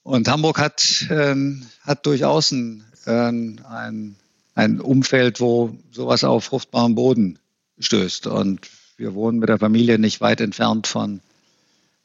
Und 0.03 0.29
Hamburg 0.29 0.59
hat, 0.59 1.07
äh, 1.11 1.35
hat 1.83 2.07
durchaus 2.07 2.53
ein, 2.53 2.85
ein 3.07 4.17
ein 4.59 4.81
Umfeld, 4.81 5.41
wo 5.41 5.79
sowas 5.93 6.25
auf 6.25 6.47
fruchtbaren 6.47 6.97
Boden 6.97 7.39
stößt. 7.79 8.27
Und 8.27 8.69
wir 8.97 9.15
wohnen 9.15 9.39
mit 9.39 9.49
der 9.49 9.61
Familie 9.61 10.01
nicht 10.01 10.21
weit 10.21 10.41
entfernt 10.41 10.89
von, 10.89 11.21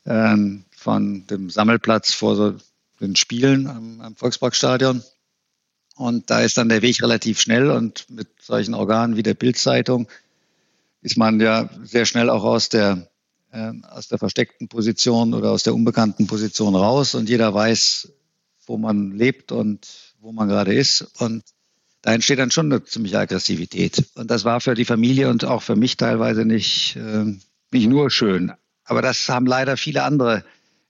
ähm, 0.06 0.64
von 0.70 1.26
dem 1.26 1.50
Sammelplatz 1.50 2.14
vor 2.14 2.60
den 3.00 3.16
Spielen 3.16 3.66
am, 3.66 4.02
am 4.02 4.16
Volksparkstadion. 4.16 5.02
Und 5.96 6.30
da 6.30 6.42
ist 6.42 6.58
dann 6.58 6.70
der 6.70 6.82
Weg 6.82 7.02
relativ 7.02 7.40
schnell 7.40 7.70
und 7.70 8.10
mit 8.10 8.28
solchen 8.42 8.74
Organen 8.74 9.16
wie 9.16 9.24
der 9.24 9.36
Bildzeitung 9.36 10.08
ist 11.02 11.18
man 11.18 11.40
ja 11.40 11.70
sehr 11.84 12.06
schnell 12.06 12.30
auch 12.30 12.44
aus 12.44 12.70
der, 12.70 13.10
äh, 13.52 13.72
aus 13.90 14.08
der 14.08 14.18
versteckten 14.18 14.70
Position 14.70 15.34
oder 15.34 15.52
aus 15.52 15.64
der 15.64 15.76
unbekannten 15.76 16.28
Position 16.28 16.76
raus 16.76 17.14
und 17.14 17.30
jeder 17.30 17.54
weiß, 17.54 18.12
wo 18.66 18.78
man 18.78 19.12
lebt 19.12 19.52
und 19.52 20.14
wo 20.20 20.32
man 20.32 20.48
gerade 20.48 20.74
ist. 20.74 21.02
Und 21.20 21.44
da 22.02 22.14
entsteht 22.14 22.40
dann 22.40 22.52
schon 22.52 22.72
eine 22.72 22.84
ziemliche 22.84 23.20
Aggressivität. 23.20 24.06
Und 24.16 24.32
das 24.32 24.46
war 24.46 24.62
für 24.62 24.76
die 24.76 24.86
Familie 24.86 25.30
und 25.30 25.46
auch 25.46 25.62
für 25.62 25.76
mich 25.76 25.98
teilweise 25.98 26.46
nicht, 26.46 26.96
äh, 26.96 27.26
nicht 27.72 27.88
nur 27.88 28.10
schön. 28.10 28.54
Aber 28.86 29.02
das 29.02 29.30
haben 29.30 29.46
leider 29.46 29.78
viele 29.78 30.04
andere 30.04 30.44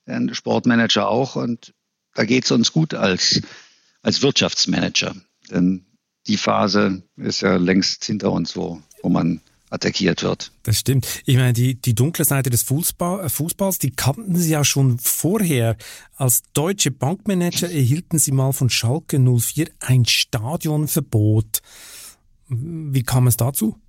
äh, 0.06 0.34
Sportmanager 0.34 1.08
auch. 1.08 1.36
Und 1.36 1.74
da 2.16 2.26
geht 2.26 2.46
es 2.46 2.52
uns 2.52 2.72
gut 2.72 2.94
als, 2.94 3.42
als 4.04 4.22
Wirtschaftsmanager. 4.22 5.16
Denn 5.50 5.86
die 6.28 6.38
Phase 6.38 7.04
ist 7.18 7.42
ja 7.42 7.56
längst 7.56 8.06
hinter 8.06 8.32
uns, 8.32 8.56
wo, 8.56 8.82
wo 9.02 9.10
man 9.10 9.42
attackiert 9.74 10.22
wird. 10.22 10.52
Das 10.62 10.78
stimmt. 10.78 11.08
Ich 11.26 11.36
meine, 11.36 11.52
die, 11.52 11.76
die 11.76 11.96
dunkle 11.96 12.26
Seite 12.26 12.52
des 12.52 12.62
Fußball, 12.64 13.26
äh, 13.26 13.30
Fußballs, 13.30 13.80
die 13.80 13.90
kannten 13.90 14.36
Sie 14.36 14.52
ja 14.52 14.64
schon 14.64 15.00
vorher. 15.00 15.78
Als 16.16 16.44
deutsche 16.54 16.92
Bankmanager 16.92 17.70
erhielten 17.70 18.20
Sie 18.20 18.32
mal 18.32 18.54
von 18.54 18.70
Schalke 18.70 19.20
04 19.20 19.70
ein 19.80 20.06
Stadionverbot. 20.06 21.62
Wie 22.50 23.04
kam 23.04 23.26
es 23.26 23.36
dazu? 23.36 23.80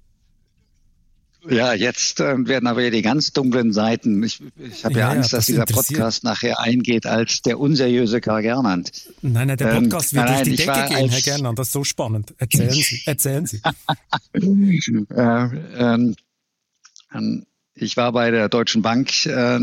Ja, 1.49 1.75
jetzt 1.75 2.21
äh, 2.21 2.47
werden 2.47 2.67
aber 2.67 2.91
die 2.91 3.03
ganz 3.03 3.33
dunklen 3.33 3.73
Seiten. 3.73 4.23
Ich, 4.23 4.41
ich 4.59 4.85
habe 4.85 4.95
ja, 4.95 5.01
ja, 5.01 5.11
Angst, 5.11 5.33
das 5.33 5.41
dass 5.41 5.47
dieser 5.47 5.67
Podcast 5.67 6.25
nachher 6.25 6.61
eingeht 6.61 7.07
als 7.07 7.43
der 7.43 7.59
unseriöse 7.59 8.21
Karl 8.21 8.43
Gernand. 8.43 8.93
Nein, 9.23 9.49
nein, 9.49 9.57
der 9.57 9.73
ähm, 9.73 9.89
Podcast 9.89 10.13
ähm, 10.13 10.19
wird 10.19 10.29
nein, 10.29 10.45
durch 10.45 10.57
die 10.57 10.65
Decke 10.65 10.89
gehen, 10.89 11.09
Herr 11.11 11.21
Gernand. 11.21 11.59
Das 11.59 11.69
ist 11.69 11.73
so 11.73 11.85
spannend. 11.85 12.35
Erzählen 12.39 12.71
Sie, 12.71 13.03
erzählen 13.07 13.47
Sie. 13.47 13.61
äh, 14.35 15.49
ähm, 15.77 16.17
ähm, 17.13 17.47
ich 17.75 17.97
war 17.97 18.13
bei 18.13 18.31
der 18.31 18.49
Deutschen 18.49 18.83
Bank 18.83 19.27
äh, 19.27 19.59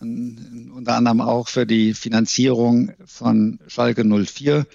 unter 0.00 0.94
anderem 0.94 1.20
auch 1.20 1.48
für 1.48 1.66
die 1.66 1.94
Finanzierung 1.94 2.92
von 3.06 3.60
Schalke 3.68 4.04
04 4.04 4.66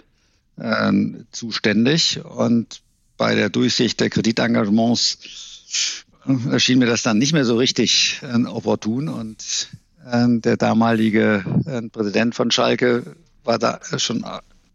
äh, 0.58 0.91
zuständig 1.32 2.24
und 2.24 2.82
bei 3.17 3.36
der 3.36 3.50
Durchsicht 3.50 4.00
der 4.00 4.10
Kreditengagements 4.10 5.17
erschien 6.52 6.80
mir 6.80 6.86
das 6.86 7.04
dann 7.04 7.18
nicht 7.18 7.34
mehr 7.34 7.46
so 7.46 7.58
richtig 7.58 8.22
äh, 8.24 8.46
opportun 8.46 9.10
und 9.10 9.70
äh, 10.06 10.26
der 10.40 10.58
damalige 10.58 11.44
äh, 11.66 11.82
Präsident 11.90 12.36
von 12.36 12.52
Schalke 12.52 13.16
war 13.44 13.60
da 13.60 13.80
schon 13.98 14.26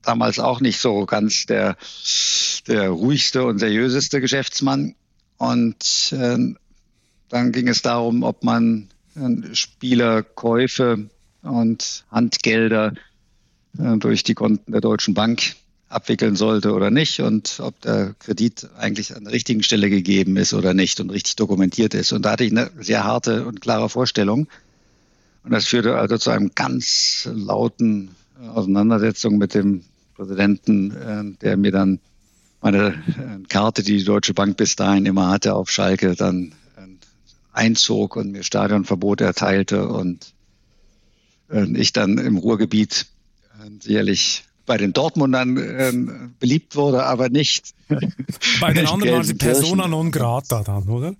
damals 0.02 0.38
auch 0.38 0.60
nicht 0.60 0.78
so 0.78 1.06
ganz 1.06 1.46
der, 1.46 1.76
der 2.66 2.90
ruhigste 2.90 3.44
und 3.44 3.58
seriöseste 3.58 4.20
Geschäftsmann. 4.20 4.94
Und 5.38 6.12
äh, 6.12 6.38
dann 7.28 7.52
ging 7.52 7.68
es 7.68 7.82
darum, 7.82 8.22
ob 8.22 8.44
man 8.44 8.88
äh, 9.14 9.54
Spielerkäufe 9.54 11.08
und 11.42 12.04
Handgelder 12.10 12.94
äh, 13.78 13.96
durch 13.98 14.22
die 14.22 14.34
Konten 14.34 14.72
der 14.72 14.80
Deutschen 14.80 15.14
Bank 15.14 15.54
abwickeln 15.92 16.36
sollte 16.36 16.72
oder 16.72 16.90
nicht 16.90 17.20
und 17.20 17.60
ob 17.60 17.80
der 17.82 18.14
Kredit 18.18 18.68
eigentlich 18.78 19.14
an 19.14 19.24
der 19.24 19.32
richtigen 19.32 19.62
Stelle 19.62 19.90
gegeben 19.90 20.36
ist 20.36 20.54
oder 20.54 20.74
nicht 20.74 21.00
und 21.00 21.10
richtig 21.10 21.36
dokumentiert 21.36 21.94
ist. 21.94 22.12
Und 22.12 22.24
da 22.24 22.32
hatte 22.32 22.44
ich 22.44 22.50
eine 22.50 22.70
sehr 22.80 23.04
harte 23.04 23.46
und 23.46 23.60
klare 23.60 23.88
Vorstellung. 23.88 24.48
Und 25.44 25.50
das 25.50 25.66
führte 25.66 25.96
also 25.96 26.18
zu 26.18 26.30
einem 26.30 26.52
ganz 26.54 27.28
lauten 27.32 28.10
Auseinandersetzung 28.54 29.38
mit 29.38 29.54
dem 29.54 29.84
Präsidenten, 30.14 30.90
äh, 30.90 31.38
der 31.40 31.56
mir 31.56 31.72
dann 31.72 31.98
meine 32.60 32.88
äh, 32.88 33.46
Karte, 33.48 33.82
die 33.82 33.98
die 33.98 34.04
Deutsche 34.04 34.34
Bank 34.34 34.56
bis 34.56 34.76
dahin 34.76 35.06
immer 35.06 35.28
hatte 35.28 35.54
auf 35.54 35.70
Schalke, 35.70 36.14
dann 36.14 36.54
äh, 36.76 36.86
einzog 37.52 38.16
und 38.16 38.32
mir 38.32 38.42
Stadionverbot 38.42 39.20
erteilte 39.20 39.88
und 39.88 40.34
ich 41.74 41.92
dann 41.92 42.16
im 42.16 42.38
Ruhrgebiet 42.38 43.08
sicherlich 43.80 44.44
bei 44.66 44.76
den 44.76 44.92
Dortmundern 44.92 45.56
äh, 45.56 45.92
beliebt 46.38 46.76
wurde, 46.76 47.04
aber 47.04 47.28
nicht. 47.28 47.74
Bei 48.60 48.72
den 48.72 48.86
anderen 48.86 49.14
waren 49.14 49.24
sie 49.24 49.34
persona 49.34 49.88
non 49.88 50.10
grata 50.10 50.62
dann, 50.62 50.88
oder? 50.88 51.14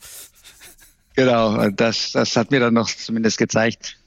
Genau, 1.15 1.69
das, 1.71 2.13
das 2.13 2.37
hat 2.37 2.51
mir 2.51 2.61
dann 2.61 2.75
noch 2.75 2.89
zumindest 2.89 3.37
gezeigt, 3.37 3.99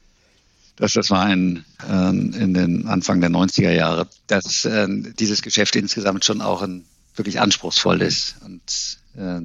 dass 0.75 0.93
das 0.93 1.11
war 1.11 1.25
ein, 1.25 1.65
äh, 1.87 2.09
in 2.09 2.53
den 2.53 2.87
Anfang 2.87 3.21
der 3.21 3.29
90er 3.29 3.71
Jahre, 3.71 4.07
dass 4.27 4.65
äh, 4.65 4.87
dieses 5.19 5.41
Geschäft 5.41 5.75
insgesamt 5.75 6.25
schon 6.25 6.41
auch 6.41 6.61
ein 6.61 6.85
wirklich 7.15 7.39
anspruchsvoll 7.39 8.01
ist. 8.01 8.35
Und 8.43 8.97
äh, 9.15 9.41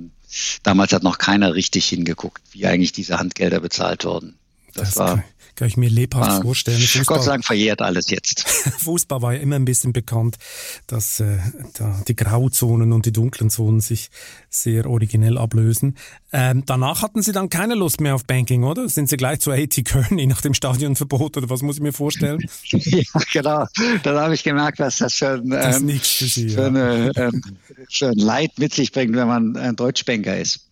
damals 0.62 0.92
hat 0.92 1.03
noch 1.03 1.18
keiner 1.18 1.55
richtig 1.55 1.87
hingeguckt, 1.88 2.42
wie 2.53 2.66
eigentlich 2.66 2.92
diese 2.92 3.18
Handgelder 3.18 3.61
bezahlt 3.61 4.05
wurden. 4.05 4.37
Das, 4.74 4.94
das 4.94 4.96
war 4.96 5.24
kann 5.61 5.68
ich 5.68 5.77
mir 5.77 5.90
lebhaft 5.90 6.31
ah, 6.31 6.40
vorstellen. 6.40 6.81
Fußball, 6.81 7.05
Gott 7.05 7.23
sei 7.23 7.33
Dank 7.33 7.44
verjährt 7.44 7.83
alles 7.83 8.09
jetzt. 8.09 8.49
Fußball 8.79 9.20
war 9.20 9.35
ja 9.35 9.40
immer 9.40 9.57
ein 9.57 9.66
bisschen 9.66 9.92
bekannt, 9.92 10.38
dass 10.87 11.20
äh, 11.20 11.37
da 11.75 12.03
die 12.09 12.16
Grauzonen 12.16 12.94
und 12.94 13.05
die 13.05 13.12
dunklen 13.12 13.51
Zonen 13.51 13.81
sich 13.81 14.09
sehr 14.49 14.88
originell 14.88 15.37
ablösen. 15.37 15.99
Ähm, 16.33 16.62
danach 16.64 17.03
hatten 17.03 17.20
Sie 17.20 17.33
dann 17.33 17.51
keine 17.51 17.75
Lust 17.75 18.01
mehr 18.01 18.14
auf 18.14 18.25
Banking, 18.25 18.64
oder? 18.64 18.88
Sind 18.88 19.11
Sie 19.11 19.18
gleich 19.18 19.40
zu 19.40 19.51
AT 19.51 19.85
Kearney 19.85 20.27
nach 20.27 20.40
dem 20.40 20.55
Stadionverbot 20.55 21.37
oder 21.37 21.51
was 21.51 21.61
muss 21.61 21.77
ich 21.77 21.83
mir 21.83 21.92
vorstellen? 21.92 22.40
ja, 22.64 23.03
genau. 23.31 23.66
Dann 24.03 24.16
habe 24.16 24.33
ich 24.33 24.42
gemerkt, 24.42 24.81
dass 24.81 24.96
das 24.96 25.14
schon 25.14 25.42
ähm, 25.42 25.51
das 25.51 25.77
für, 26.09 26.25
Sie, 26.25 26.49
für, 26.49 26.61
ja. 26.62 26.66
eine, 26.68 27.12
ähm, 27.16 27.42
für 27.90 28.09
ein 28.09 28.16
Leid 28.18 28.53
mit 28.59 28.73
sich 28.73 28.92
bringt, 28.92 29.14
wenn 29.14 29.29
man 29.29 29.57
ein 29.59 29.77
Deutschbanker 29.77 30.38
ist. 30.38 30.68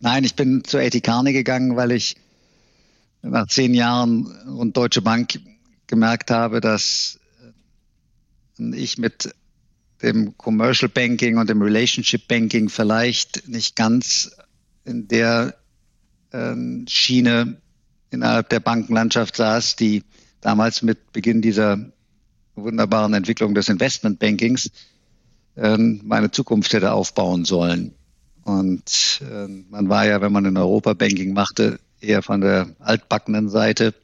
Nein, 0.00 0.24
ich 0.24 0.34
bin 0.34 0.64
zu 0.64 0.78
AT 0.78 1.00
Kearney 1.00 1.32
gegangen, 1.32 1.76
weil 1.76 1.92
ich 1.92 2.16
nach 3.30 3.46
zehn 3.48 3.74
Jahren 3.74 4.26
und 4.46 4.76
Deutsche 4.76 5.02
Bank 5.02 5.40
gemerkt 5.86 6.30
habe, 6.30 6.60
dass 6.60 7.18
ich 8.58 8.98
mit 8.98 9.34
dem 10.02 10.36
Commercial 10.36 10.88
Banking 10.88 11.38
und 11.38 11.48
dem 11.48 11.62
Relationship 11.62 12.28
Banking 12.28 12.68
vielleicht 12.68 13.48
nicht 13.48 13.76
ganz 13.76 14.30
in 14.84 15.08
der 15.08 15.56
äh, 16.32 16.54
Schiene 16.88 17.56
innerhalb 18.10 18.48
der 18.50 18.60
Bankenlandschaft 18.60 19.36
saß, 19.36 19.76
die 19.76 20.02
damals 20.40 20.82
mit 20.82 21.12
Beginn 21.12 21.42
dieser 21.42 21.78
wunderbaren 22.54 23.14
Entwicklung 23.14 23.54
des 23.54 23.68
Investmentbankings 23.68 24.70
äh, 25.56 25.76
meine 25.76 26.30
Zukunft 26.30 26.72
hätte 26.72 26.92
aufbauen 26.92 27.44
sollen. 27.44 27.94
Und 28.44 29.20
äh, 29.28 29.48
man 29.70 29.88
war 29.88 30.06
ja, 30.06 30.20
wenn 30.20 30.32
man 30.32 30.44
in 30.44 30.56
Europa 30.56 30.94
Banking 30.94 31.32
machte, 31.32 31.80
eher 32.00 32.22
von 32.22 32.40
der 32.40 32.68
altbackenen 32.78 33.48
Seite. 33.48 33.94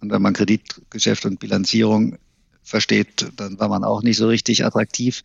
Und 0.00 0.10
wenn 0.10 0.22
man 0.22 0.32
Kreditgeschäft 0.32 1.26
und 1.26 1.40
Bilanzierung 1.40 2.18
versteht, 2.62 3.30
dann 3.36 3.58
war 3.58 3.68
man 3.68 3.84
auch 3.84 4.02
nicht 4.02 4.16
so 4.16 4.28
richtig 4.28 4.64
attraktiv. 4.64 5.24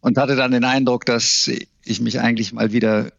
Und 0.00 0.18
hatte 0.18 0.36
dann 0.36 0.52
den 0.52 0.64
Eindruck, 0.64 1.04
dass 1.04 1.50
ich 1.84 2.00
mich 2.00 2.20
eigentlich 2.20 2.52
mal 2.52 2.72
wieder 2.72 3.12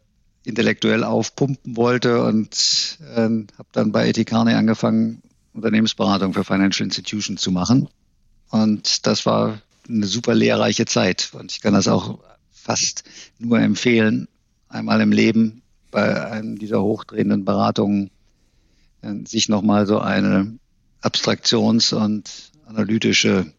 intellektuell 0.44 1.04
aufpumpen 1.04 1.76
wollte 1.76 2.24
und 2.24 2.98
äh, 3.02 3.16
habe 3.18 3.70
dann 3.74 3.92
bei 3.92 4.08
Ethikane 4.08 4.56
angefangen, 4.56 5.22
Unternehmensberatung 5.54 6.34
für 6.34 6.46
Financial 6.46 6.86
Institutions 6.86 7.42
zu 7.42 7.52
machen. 7.52 7.90
Und 8.50 9.06
das 9.06 9.26
war 9.26 9.62
eine 9.90 10.06
super 10.06 10.34
lehrreiche 10.36 10.86
Zeit. 10.86 11.32
Und 11.34 11.52
ich 11.52 11.62
kann 11.62 11.74
das 11.74 11.88
auch 11.88 12.20
fast 12.52 13.04
nur 13.40 13.60
empfehlen, 13.60 14.28
einmal 14.70 15.02
im 15.02 15.12
Leben 15.12 15.62
bei 15.98 16.30
einem 16.30 16.60
dieser 16.60 16.84
hochdrehenden 16.84 17.44
Beratungen 17.44 18.12
äh, 19.02 19.16
sich 19.26 19.50
nochmal 19.50 19.88
so 19.88 19.98
eine 19.98 20.60
Abstraktions- 21.02 21.92
und 21.92 22.52
analytische 22.68 23.52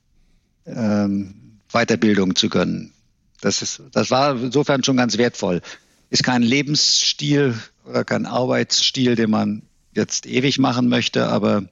ähm, 0.65 1.59
Weiterbildung 1.73 2.37
zu 2.37 2.49
gönnen. 2.49 2.93
Das, 3.41 3.61
ist, 3.61 3.83
das 3.91 4.13
war 4.13 4.41
insofern 4.41 4.85
schon 4.85 4.97
ganz 4.97 5.19
wertvoll. 5.19 5.63
Ist 6.11 6.23
kein 6.23 6.43
Lebensstil 6.43 7.59
oder 7.85 8.05
kein 8.05 8.25
Arbeitsstil, 8.25 9.17
den 9.17 9.31
man 9.31 9.63
jetzt 9.93 10.25
ewig 10.25 10.61
machen 10.61 10.89
möchte, 10.89 11.27
aber 11.27 11.65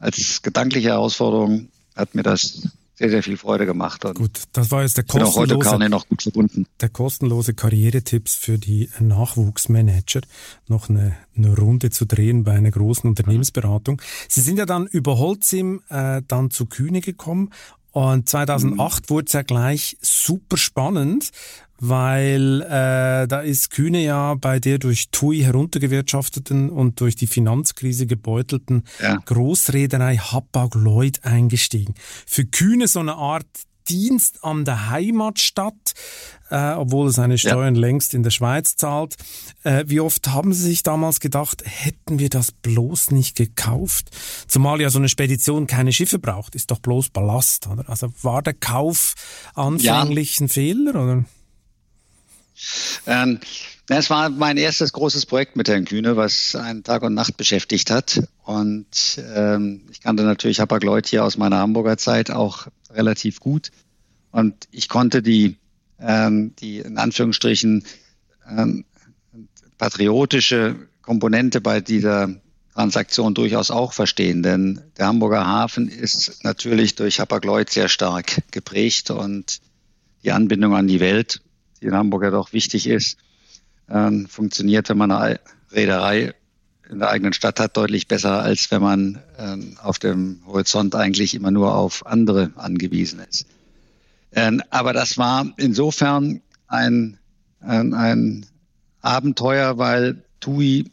als 0.00 0.42
gedankliche 0.42 0.90
Herausforderung 0.90 1.68
hat 1.96 2.14
mir 2.14 2.22
das 2.22 2.68
sehr, 2.94 3.10
sehr 3.10 3.22
viel 3.22 3.36
Freude 3.36 3.66
gemacht. 3.66 4.04
Und 4.04 4.14
gut, 4.14 4.42
das 4.52 4.70
war 4.70 4.82
jetzt 4.82 4.96
der 4.96 5.04
kostenlose, 5.04 5.88
noch 5.88 6.08
gut 6.08 6.22
verbunden. 6.22 6.66
der 6.80 6.88
kostenlose 6.88 7.54
Karrieretipps 7.54 8.36
für 8.36 8.58
die 8.58 8.88
Nachwuchsmanager, 9.00 10.20
noch 10.68 10.88
eine, 10.88 11.16
eine 11.36 11.56
Runde 11.56 11.90
zu 11.90 12.04
drehen 12.04 12.44
bei 12.44 12.52
einer 12.52 12.70
großen 12.70 13.08
Unternehmensberatung. 13.08 14.00
Sie 14.28 14.40
sind 14.40 14.58
ja 14.58 14.66
dann 14.66 14.86
über 14.86 15.18
Holzim 15.18 15.82
äh, 15.88 16.22
dann 16.26 16.50
zu 16.50 16.66
Kühne 16.66 17.00
gekommen 17.00 17.50
und 17.94 18.28
2008 18.28 19.04
mhm. 19.04 19.10
wurde 19.10 19.26
es 19.28 19.32
ja 19.34 19.42
gleich 19.42 19.96
super 20.00 20.56
spannend, 20.56 21.30
weil 21.78 22.62
äh, 22.62 23.28
da 23.28 23.40
ist 23.40 23.70
Kühne 23.70 24.02
ja 24.02 24.34
bei 24.34 24.58
der 24.58 24.78
durch 24.78 25.10
TUI 25.12 25.42
heruntergewirtschafteten 25.42 26.70
und 26.70 27.00
durch 27.00 27.14
die 27.14 27.28
Finanzkrise 27.28 28.08
gebeutelten 28.08 28.82
ja. 29.00 29.18
Großreederei 29.24 30.16
Hapag-Lloyd 30.16 31.24
eingestiegen. 31.24 31.94
Für 32.26 32.44
Kühne 32.44 32.88
so 32.88 32.98
eine 32.98 33.14
Art 33.14 33.46
Dienst 33.88 34.44
an 34.44 34.64
der 34.64 34.90
Heimatstadt, 34.90 35.94
äh, 36.50 36.72
obwohl 36.72 37.08
er 37.08 37.12
seine 37.12 37.38
Steuern 37.38 37.74
ja. 37.74 37.80
längst 37.80 38.14
in 38.14 38.22
der 38.22 38.30
Schweiz 38.30 38.76
zahlt. 38.76 39.16
Äh, 39.62 39.84
wie 39.86 40.00
oft 40.00 40.28
haben 40.28 40.52
Sie 40.52 40.62
sich 40.62 40.82
damals 40.82 41.20
gedacht, 41.20 41.62
hätten 41.64 42.18
wir 42.18 42.30
das 42.30 42.52
bloß 42.52 43.10
nicht 43.10 43.36
gekauft? 43.36 44.10
Zumal 44.46 44.80
ja 44.80 44.90
so 44.90 44.98
eine 44.98 45.08
Spedition 45.08 45.66
keine 45.66 45.92
Schiffe 45.92 46.18
braucht, 46.18 46.54
ist 46.54 46.70
doch 46.70 46.78
bloß 46.78 47.10
Ballast, 47.10 47.66
oder? 47.66 47.88
Also 47.88 48.12
war 48.22 48.42
der 48.42 48.54
Kauf 48.54 49.14
anfänglich 49.54 50.38
ja. 50.38 50.44
ein 50.44 50.48
Fehler, 50.48 50.90
oder? 50.94 51.24
Ähm, 53.06 53.40
es 53.88 54.08
war 54.08 54.30
mein 54.30 54.56
erstes 54.56 54.92
großes 54.92 55.26
Projekt 55.26 55.56
mit 55.56 55.68
Herrn 55.68 55.84
Kühne, 55.84 56.16
was 56.16 56.56
einen 56.56 56.82
Tag 56.84 57.02
und 57.02 57.14
Nacht 57.14 57.36
beschäftigt 57.36 57.90
hat. 57.90 58.22
Und 58.44 59.20
ähm, 59.34 59.82
ich 59.90 60.00
kannte 60.00 60.22
natürlich 60.22 60.60
Hapag-Lloyd 60.60 61.06
hier 61.06 61.24
aus 61.24 61.36
meiner 61.36 61.58
Hamburger 61.58 61.98
Zeit 61.98 62.30
auch 62.30 62.68
relativ 62.94 63.40
gut. 63.40 63.70
Und 64.30 64.68
ich 64.70 64.88
konnte 64.88 65.22
die, 65.22 65.56
ähm, 66.00 66.54
die 66.56 66.78
in 66.78 66.98
Anführungsstrichen 66.98 67.84
ähm, 68.48 68.84
patriotische 69.78 70.76
Komponente 71.02 71.60
bei 71.60 71.80
dieser 71.80 72.34
Transaktion 72.72 73.34
durchaus 73.34 73.70
auch 73.70 73.92
verstehen, 73.92 74.42
denn 74.42 74.80
der 74.96 75.06
Hamburger 75.06 75.46
Hafen 75.46 75.88
ist 75.88 76.42
natürlich 76.42 76.96
durch 76.96 77.20
Hapag-Lloyd 77.20 77.70
sehr 77.70 77.88
stark 77.88 78.42
geprägt 78.50 79.10
und 79.10 79.60
die 80.24 80.32
Anbindung 80.32 80.74
an 80.74 80.88
die 80.88 80.98
Welt 80.98 81.40
die 81.84 81.88
in 81.88 81.94
Hamburg 81.94 82.22
ja 82.22 82.30
doch 82.30 82.54
wichtig 82.54 82.86
ist, 82.86 83.18
ähm, 83.90 84.26
funktioniert, 84.26 84.88
wenn 84.88 84.96
man 84.96 85.10
eine 85.10 85.38
Reederei 85.70 86.34
in 86.90 86.98
der 86.98 87.10
eigenen 87.10 87.32
Stadt 87.32 87.60
hat, 87.60 87.76
deutlich 87.76 88.08
besser, 88.08 88.42
als 88.42 88.70
wenn 88.70 88.82
man 88.82 89.22
ähm, 89.38 89.76
auf 89.82 89.98
dem 89.98 90.40
Horizont 90.46 90.94
eigentlich 90.94 91.34
immer 91.34 91.50
nur 91.50 91.74
auf 91.74 92.06
andere 92.06 92.52
angewiesen 92.56 93.20
ist. 93.28 93.46
Ähm, 94.32 94.62
aber 94.70 94.92
das 94.92 95.16
war 95.16 95.46
insofern 95.56 96.40
ein, 96.66 97.18
ein, 97.60 97.94
ein 97.94 98.46
Abenteuer, 99.00 99.78
weil 99.78 100.24
TUI 100.40 100.90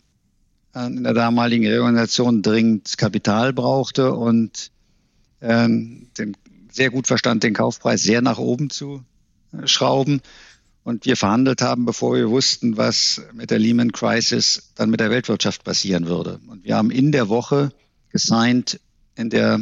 äh, 0.76 0.86
in 0.86 1.04
der 1.04 1.14
damaligen 1.14 1.66
Reorganisation 1.66 2.42
dringend 2.42 2.98
Kapital 2.98 3.54
brauchte 3.54 4.14
und 4.14 4.72
ähm, 5.42 6.08
den, 6.18 6.38
sehr 6.72 6.90
gut 6.90 7.08
verstand, 7.08 7.44
den 7.44 7.54
Kaufpreis 7.54 8.02
sehr 8.02 8.22
nach 8.22 8.38
oben 8.38 8.70
zu 8.70 9.04
äh, 9.54 9.68
schrauben 9.68 10.22
und 10.84 11.06
wir 11.06 11.16
verhandelt 11.16 11.62
haben, 11.62 11.86
bevor 11.86 12.16
wir 12.16 12.30
wussten, 12.30 12.78
was 12.78 13.22
mit 13.34 13.52
der 13.52 13.60
Lehman 13.60 13.92
Crisis 13.92 14.72
dann 14.76 14.90
mit 14.90 15.00
der 15.00 15.12
Weltwirtschaft 15.12 15.64
passieren 15.64 16.08
würde. 16.08 16.40
Und 16.48 16.64
wir 16.64 16.76
haben 16.76 16.90
in 16.90 17.12
der 17.12 17.30
Woche 17.30 17.72
gesigned, 18.10 18.80
in 19.16 19.30
der 19.30 19.60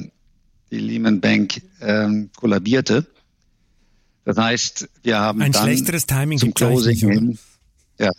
die 0.71 0.79
Lehman 0.79 1.19
Bank 1.19 1.61
ähm, 1.81 2.29
kollabierte. 2.35 3.05
Das 4.23 4.37
heißt, 4.37 4.87
wir 5.03 5.19
haben 5.19 5.41
ein 5.41 5.51
dann 5.51 5.63
schlechteres 5.63 6.05
Timing 6.05 6.37
zum 6.37 6.53
Closing 6.53 6.97
hin, 6.97 7.39
ja, 7.97 8.11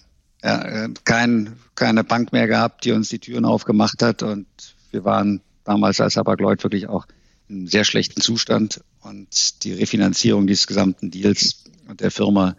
ja, 0.42 0.88
kein, 1.04 1.54
keine 1.74 2.04
Bank 2.04 2.32
mehr 2.32 2.48
gehabt, 2.48 2.84
die 2.84 2.92
uns 2.92 3.08
die 3.08 3.18
Türen 3.18 3.44
aufgemacht 3.44 4.02
hat. 4.02 4.22
Und 4.22 4.46
wir 4.90 5.04
waren 5.04 5.40
damals 5.64 6.00
als 6.00 6.16
Hapag-Lloyd 6.16 6.62
wirklich 6.64 6.88
auch 6.88 7.06
in 7.48 7.58
einem 7.58 7.66
sehr 7.68 7.84
schlechten 7.84 8.20
Zustand. 8.20 8.82
Und 9.02 9.64
die 9.64 9.72
Refinanzierung 9.72 10.46
dieses 10.46 10.66
gesamten 10.66 11.10
Deals 11.10 11.64
und 11.88 12.00
der 12.00 12.10
Firma 12.10 12.56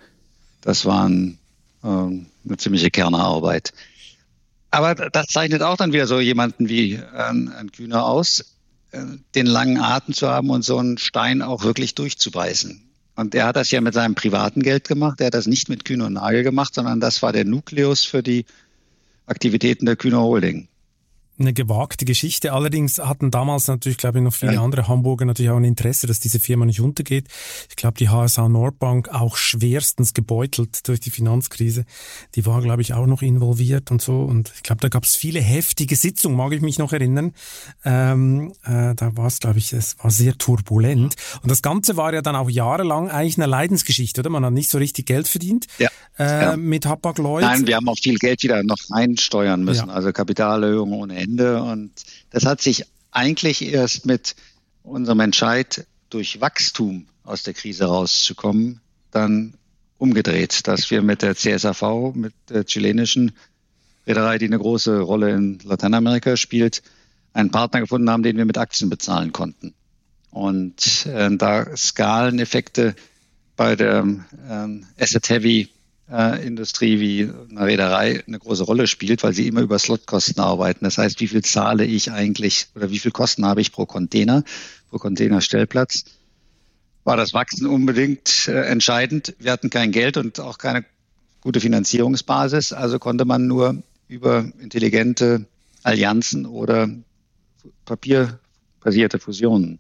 das 0.62 0.86
war 0.86 1.08
ein, 1.08 1.38
äh, 1.84 1.88
eine 1.88 2.58
ziemliche 2.58 2.92
Kernerarbeit. 2.92 3.74
Aber 4.70 4.96
das 4.96 5.28
zeichnet 5.28 5.62
auch 5.64 5.76
dann 5.76 5.92
wieder 5.92 6.08
so 6.08 6.20
jemanden 6.20 6.70
wie 6.70 6.94
äh, 6.94 7.02
ein 7.18 7.72
Kühner 7.76 8.06
aus, 8.06 8.56
äh, 8.92 9.04
den 9.36 9.46
langen 9.46 9.78
Atem 9.78 10.14
zu 10.14 10.30
haben 10.30 10.50
und 10.50 10.64
so 10.64 10.78
einen 10.78 10.98
Stein 10.98 11.42
auch 11.42 11.64
wirklich 11.64 11.96
durchzubeißen. 11.96 12.82
Und 13.16 13.36
er 13.36 13.46
hat 13.46 13.58
das 13.58 13.70
ja 13.72 13.82
mit 13.82 13.94
seinem 13.94 14.16
privaten 14.16 14.64
Geld 14.64 14.88
gemacht. 14.88 15.20
Er 15.20 15.28
hat 15.28 15.34
das 15.34 15.46
nicht 15.46 15.68
mit 15.68 15.84
Kühne 15.84 16.06
und 16.06 16.14
Nagel 16.14 16.44
gemacht, 16.44 16.74
sondern 16.74 17.02
das 17.02 17.22
war 17.22 17.34
der 17.34 17.44
Nukleus 17.44 18.06
für 18.06 18.24
die 18.24 18.46
Aktivitäten 19.26 19.86
der 19.86 19.98
Kühne 19.98 20.20
Holding 20.20 20.70
eine 21.42 21.54
gewagte 21.54 22.06
Geschichte. 22.06 22.54
Allerdings 22.54 23.00
hatten 23.00 23.32
damals 23.32 23.68
natürlich, 23.68 23.98
glaube 23.98 24.20
ich, 24.20 24.24
noch 24.24 24.34
viele 24.34 24.54
ja. 24.54 24.64
andere 24.64 24.88
Hamburger 24.88 25.26
natürlich 25.26 25.52
auch 25.52 25.58
ein 25.58 25.64
Interesse, 25.64 26.08
dass 26.08 26.20
diese 26.20 26.40
Firma 26.40 26.66
nicht 26.66 26.82
untergeht. 26.82 27.28
Ich 27.70 27.76
glaube, 27.76 27.98
die 27.98 28.10
HSH 28.10 28.48
Nordbank 28.48 29.10
auch 29.10 29.38
schwerstens 29.38 30.14
gebeutelt 30.14 30.88
durch 30.88 31.00
die 31.00 31.12
Finanzkrise. 31.12 31.86
Die 32.36 32.46
war, 32.46 32.62
glaube 32.62 32.82
ich, 32.82 32.94
auch 32.94 33.08
noch 33.08 33.22
involviert 33.22 33.92
und 33.92 34.02
so. 34.02 34.22
Und 34.22 34.52
ich 34.56 34.64
glaube, 34.64 34.82
da 34.82 34.90
gab 34.90 35.04
es 35.04 35.16
viele 35.16 35.40
heftige 35.40 35.96
Sitzungen, 35.96 36.38
mag 36.38 36.54
ich 36.54 36.62
mich 36.62 36.80
noch 36.80 36.94
erinnern. 36.94 37.34
Ähm, 37.84 38.54
äh, 38.64 38.96
da 38.96 39.16
war 39.18 39.28
es, 39.28 39.40
glaube 39.40 39.60
ich, 39.60 39.74
es 39.74 39.96
war 40.02 40.12
sehr 40.12 40.38
turbulent. 40.38 41.16
Und 41.42 41.52
das 41.52 41.62
Ganze 41.62 41.98
war 41.98 42.14
ja 42.14 42.22
dann 42.22 42.36
auch 42.36 42.50
jahrelang 42.50 43.10
eigentlich 43.10 43.38
eine 43.38 43.48
Leidensgeschichte, 43.48 44.22
oder? 44.22 44.30
Man 44.30 44.46
hat 44.46 44.54
nicht 44.54 44.70
so 44.70 44.78
richtig 44.78 45.06
Geld 45.06 45.28
verdient 45.28 45.68
ja. 45.78 45.90
Äh, 46.18 46.24
ja. 46.24 46.58
mit 46.58 46.86
Hapag-Lloyd. 46.86 47.44
Nein, 47.44 47.68
wir 47.68 47.76
haben 47.76 47.88
auch 47.88 47.98
viel 47.98 48.18
Geld 48.18 48.44
wieder 48.44 48.64
noch 48.64 48.78
einsteuern 48.92 49.64
müssen, 49.64 49.90
also 49.90 50.12
Kapitalerhöhungen 50.12 50.94
ohne 51.00 51.18
Ende. 51.18 51.31
Ende. 51.32 51.62
Und 51.62 51.92
das 52.30 52.46
hat 52.46 52.62
sich 52.62 52.86
eigentlich 53.12 53.62
erst 53.64 54.06
mit 54.06 54.36
unserem 54.84 55.20
Entscheid, 55.22 55.86
durch 56.10 56.42
Wachstum 56.42 57.08
aus 57.24 57.44
der 57.44 57.54
Krise 57.54 57.86
rauszukommen, 57.86 58.82
dann 59.12 59.54
umgedreht, 59.98 60.68
dass 60.68 60.92
wir 60.92 61.02
mit 61.02 61.22
der 61.22 61.36
CSAV, 61.36 62.14
mit 62.14 62.34
der 62.50 62.66
chilenischen 62.66 63.32
Reederei, 64.06 64.38
die 64.38 64.48
eine 64.48 64.60
große 64.60 65.00
Rolle 65.00 65.32
in 65.32 65.60
Lateinamerika 65.64 66.36
spielt, 66.36 66.82
einen 67.34 67.52
Partner 67.52 67.80
gefunden 67.80 68.10
haben, 68.10 68.24
den 68.24 68.36
wir 68.36 68.44
mit 68.44 68.58
Aktien 68.58 68.90
bezahlen 68.90 69.32
konnten. 69.32 69.74
Und 70.32 71.06
äh, 71.06 71.30
da 71.38 71.78
Skaleneffekte 71.78 72.96
bei 73.56 73.78
der 73.78 74.06
äh, 74.50 75.02
Asset 75.02 75.30
Heavy 75.30 75.62
äh, 75.62 75.68
Industrie 76.12 77.00
wie 77.00 77.30
eine 77.50 77.66
Reederei 77.66 78.24
eine 78.28 78.38
große 78.38 78.64
Rolle 78.64 78.88
spielt, 78.88 79.24
weil 79.24 79.34
sie 79.34 79.48
immer 79.48 79.62
über 79.62 79.80
Slotkosten 79.80 80.44
arbeiten. 80.44 80.84
Das 80.84 80.98
heißt, 80.98 81.22
wie 81.22 81.28
viel 81.28 81.44
zahle 81.44 81.86
ich 81.86 82.12
eigentlich 82.12 82.68
oder 82.76 82.90
wie 82.90 83.00
viel 83.00 83.12
Kosten 83.12 83.46
habe 83.46 83.62
ich 83.62 83.72
pro 83.72 83.86
Container, 83.86 84.44
pro 84.90 84.98
Containerstellplatz? 84.98 86.04
War 87.06 87.18
das 87.18 87.34
Wachsen 87.34 87.66
unbedingt 87.66 88.48
äh, 88.48 88.64
entscheidend. 88.64 89.36
Wir 89.40 89.52
hatten 89.52 89.70
kein 89.70 89.92
Geld 89.92 90.18
und 90.18 90.40
auch 90.40 90.58
keine 90.58 90.86
gute 91.40 91.60
Finanzierungsbasis, 91.60 92.74
also 92.74 93.00
konnte 93.00 93.26
man 93.26 93.48
nur 93.48 93.82
über 94.08 94.46
intelligente 94.60 95.46
Allianzen 95.82 96.46
oder 96.46 96.90
papierbasierte 97.86 99.18
Fusionen 99.18 99.80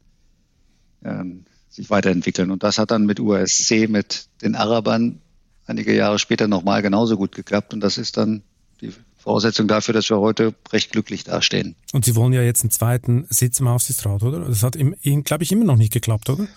ähm, 1.03 1.45
sich 1.69 1.89
weiterentwickeln. 1.89 2.51
Und 2.51 2.63
das 2.63 2.77
hat 2.77 2.91
dann 2.91 3.05
mit 3.05 3.19
USC, 3.19 3.87
mit 3.87 4.27
den 4.41 4.55
Arabern 4.55 5.21
einige 5.65 5.95
Jahre 5.95 6.19
später 6.19 6.47
nochmal 6.47 6.81
genauso 6.81 7.17
gut 7.17 7.33
geklappt. 7.33 7.73
Und 7.73 7.81
das 7.81 7.97
ist 7.97 8.17
dann 8.17 8.43
die 8.81 8.93
Voraussetzung 9.17 9.67
dafür, 9.67 9.93
dass 9.93 10.09
wir 10.09 10.19
heute 10.19 10.53
recht 10.71 10.91
glücklich 10.91 11.23
dastehen. 11.23 11.75
Und 11.93 12.05
Sie 12.05 12.15
wollen 12.15 12.33
ja 12.33 12.41
jetzt 12.41 12.61
einen 12.61 12.71
zweiten 12.71 13.27
Sitz 13.29 13.59
im 13.59 13.67
Aufsichtsrat, 13.67 14.23
oder? 14.23 14.39
Das 14.39 14.63
hat 14.63 14.75
Ihnen, 14.75 15.23
glaube 15.23 15.43
ich, 15.43 15.51
immer 15.51 15.65
noch 15.65 15.77
nicht 15.77 15.93
geklappt, 15.93 16.29
oder? 16.29 16.47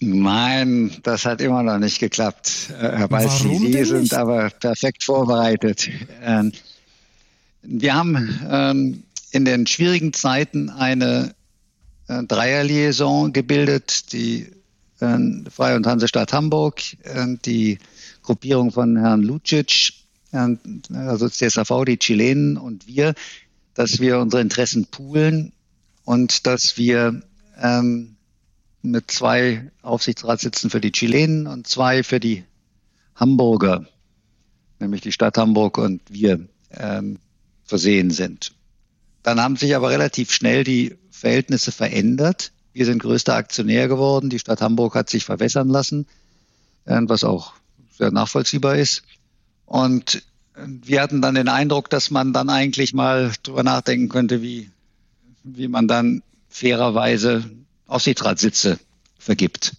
Nein, 0.00 0.96
das 1.02 1.26
hat 1.26 1.42
immer 1.42 1.62
noch 1.62 1.78
nicht 1.78 1.98
geklappt, 1.98 2.70
äh, 2.70 2.96
Herr 2.96 3.08
Balzi. 3.08 3.58
Sie 3.58 3.84
sind 3.84 4.14
aber 4.14 4.48
perfekt 4.48 5.04
vorbereitet. 5.04 5.90
Ähm, 6.22 6.52
wir 7.62 7.94
haben 7.94 8.40
ähm, 8.50 9.02
in 9.30 9.44
den 9.44 9.66
schwierigen 9.66 10.14
Zeiten 10.14 10.70
eine 10.70 11.34
äh, 12.08 12.24
Dreierliaison 12.24 13.34
gebildet, 13.34 14.12
die 14.14 14.50
Freie 15.00 15.76
und 15.76 15.86
Hansestadt 15.86 16.32
Hamburg, 16.32 16.82
äh, 17.04 17.26
die 17.44 17.78
Gruppierung 18.22 18.70
von 18.70 18.96
Herrn 18.96 19.22
Lucic, 19.22 19.92
äh, 20.32 20.56
also 20.94 21.28
CSAV, 21.28 21.84
die 21.86 21.98
Chilenen 21.98 22.56
und 22.56 22.86
wir, 22.86 23.14
dass 23.74 24.00
wir 24.00 24.18
unsere 24.18 24.42
Interessen 24.42 24.86
poolen 24.86 25.52
und 26.04 26.46
dass 26.46 26.76
wir 26.76 27.22
ähm, 27.58 28.16
mit 28.82 29.10
zwei 29.10 29.70
Aufsichtsratssitzen 29.82 30.70
für 30.70 30.80
die 30.80 30.92
Chilenen 30.92 31.46
und 31.46 31.66
zwei 31.66 32.02
für 32.02 32.20
die 32.20 32.44
Hamburger, 33.14 33.86
nämlich 34.78 35.00
die 35.02 35.12
Stadt 35.12 35.36
Hamburg 35.36 35.78
und 35.78 36.02
wir, 36.08 36.46
ähm, 36.72 37.18
versehen 37.64 38.10
sind. 38.10 38.52
Dann 39.22 39.40
haben 39.40 39.56
sich 39.56 39.76
aber 39.76 39.90
relativ 39.90 40.32
schnell 40.32 40.64
die 40.64 40.96
Verhältnisse 41.10 41.72
verändert. 41.72 42.52
Wir 42.72 42.86
sind 42.86 43.02
größter 43.02 43.34
Aktionär 43.34 43.88
geworden. 43.88 44.30
Die 44.30 44.38
Stadt 44.38 44.60
Hamburg 44.60 44.94
hat 44.94 45.10
sich 45.10 45.24
verwässern 45.24 45.68
lassen, 45.68 46.06
äh, 46.84 47.00
was 47.02 47.24
auch 47.24 47.54
sehr 47.90 48.10
nachvollziehbar 48.10 48.76
ist. 48.76 49.02
Und 49.66 50.22
äh, 50.54 50.66
wir 50.66 51.02
hatten 51.02 51.20
dann 51.20 51.34
den 51.34 51.48
Eindruck, 51.48 51.90
dass 51.90 52.10
man 52.10 52.32
dann 52.32 52.48
eigentlich 52.48 52.94
mal 52.94 53.32
drüber 53.42 53.62
nachdenken 53.62 54.08
könnte, 54.08 54.42
wie, 54.42 54.70
wie 55.42 55.68
man 55.68 55.88
dann 55.88 56.22
fairerweise 56.48 57.44
Aufsichtsratssitze 57.86 58.78
vergibt. 59.18 59.74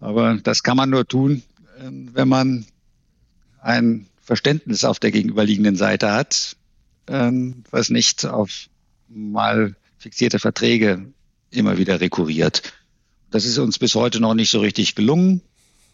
Aber 0.00 0.36
das 0.36 0.62
kann 0.62 0.76
man 0.76 0.90
nur 0.90 1.06
tun, 1.06 1.42
äh, 1.78 1.90
wenn 1.90 2.28
man 2.28 2.66
ein 3.60 4.06
Verständnis 4.22 4.84
auf 4.84 4.98
der 4.98 5.10
gegenüberliegenden 5.10 5.76
Seite 5.76 6.12
hat, 6.12 6.56
was 7.06 7.90
nicht 7.90 8.26
auf 8.26 8.68
mal 9.08 9.76
fixierte 9.98 10.40
Verträge 10.40 11.12
immer 11.50 11.78
wieder 11.78 12.00
rekurriert. 12.00 12.62
Das 13.30 13.44
ist 13.44 13.58
uns 13.58 13.78
bis 13.78 13.94
heute 13.94 14.20
noch 14.20 14.34
nicht 14.34 14.50
so 14.50 14.60
richtig 14.60 14.94
gelungen. 14.94 15.42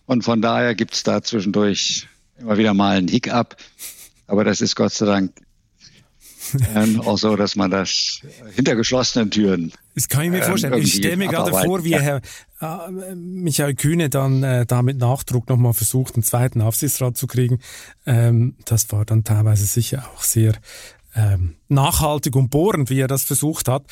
Und 0.06 0.22
von 0.22 0.42
daher 0.42 0.74
gibt 0.74 0.94
es 0.94 1.02
da 1.02 1.22
zwischendurch 1.22 2.08
immer 2.38 2.58
wieder 2.58 2.74
mal 2.74 2.98
einen 2.98 3.08
Hiccup. 3.08 3.56
Aber 4.26 4.44
das 4.44 4.60
ist 4.60 4.76
Gott 4.76 4.92
sei 4.92 5.06
Dank 5.06 5.32
ähm, 6.74 7.00
auch 7.04 7.18
so, 7.18 7.36
dass 7.36 7.56
man 7.56 7.70
das 7.70 8.20
hinter 8.54 8.76
geschlossenen 8.76 9.30
Türen. 9.30 9.72
Das 9.94 10.08
kann 10.08 10.24
ich 10.24 10.30
mir 10.30 10.38
ähm, 10.38 10.44
vorstellen. 10.44 10.74
Ich 10.74 10.94
stelle 10.94 11.16
mir 11.16 11.28
gerade 11.28 11.50
vor, 11.50 11.84
wie 11.84 11.90
ja. 11.90 12.00
Herr 12.00 12.20
äh, 12.60 13.14
Michael 13.14 13.74
Kühne 13.74 14.10
dann 14.10 14.42
äh, 14.42 14.66
da 14.66 14.82
mit 14.82 14.98
Nachdruck 14.98 15.48
nochmal 15.48 15.72
versucht, 15.72 16.14
einen 16.14 16.22
zweiten 16.22 16.60
Aufsichtsrat 16.60 17.16
zu 17.16 17.26
kriegen. 17.26 17.60
Ähm, 18.06 18.56
das 18.64 18.90
war 18.92 19.04
dann 19.04 19.24
teilweise 19.24 19.64
sicher 19.66 20.08
auch 20.14 20.22
sehr 20.22 20.54
ähm, 21.14 21.56
nachhaltig 21.68 22.34
und 22.36 22.50
bohrend, 22.50 22.90
wie 22.90 23.00
er 23.00 23.08
das 23.08 23.24
versucht 23.24 23.68
hat. 23.68 23.84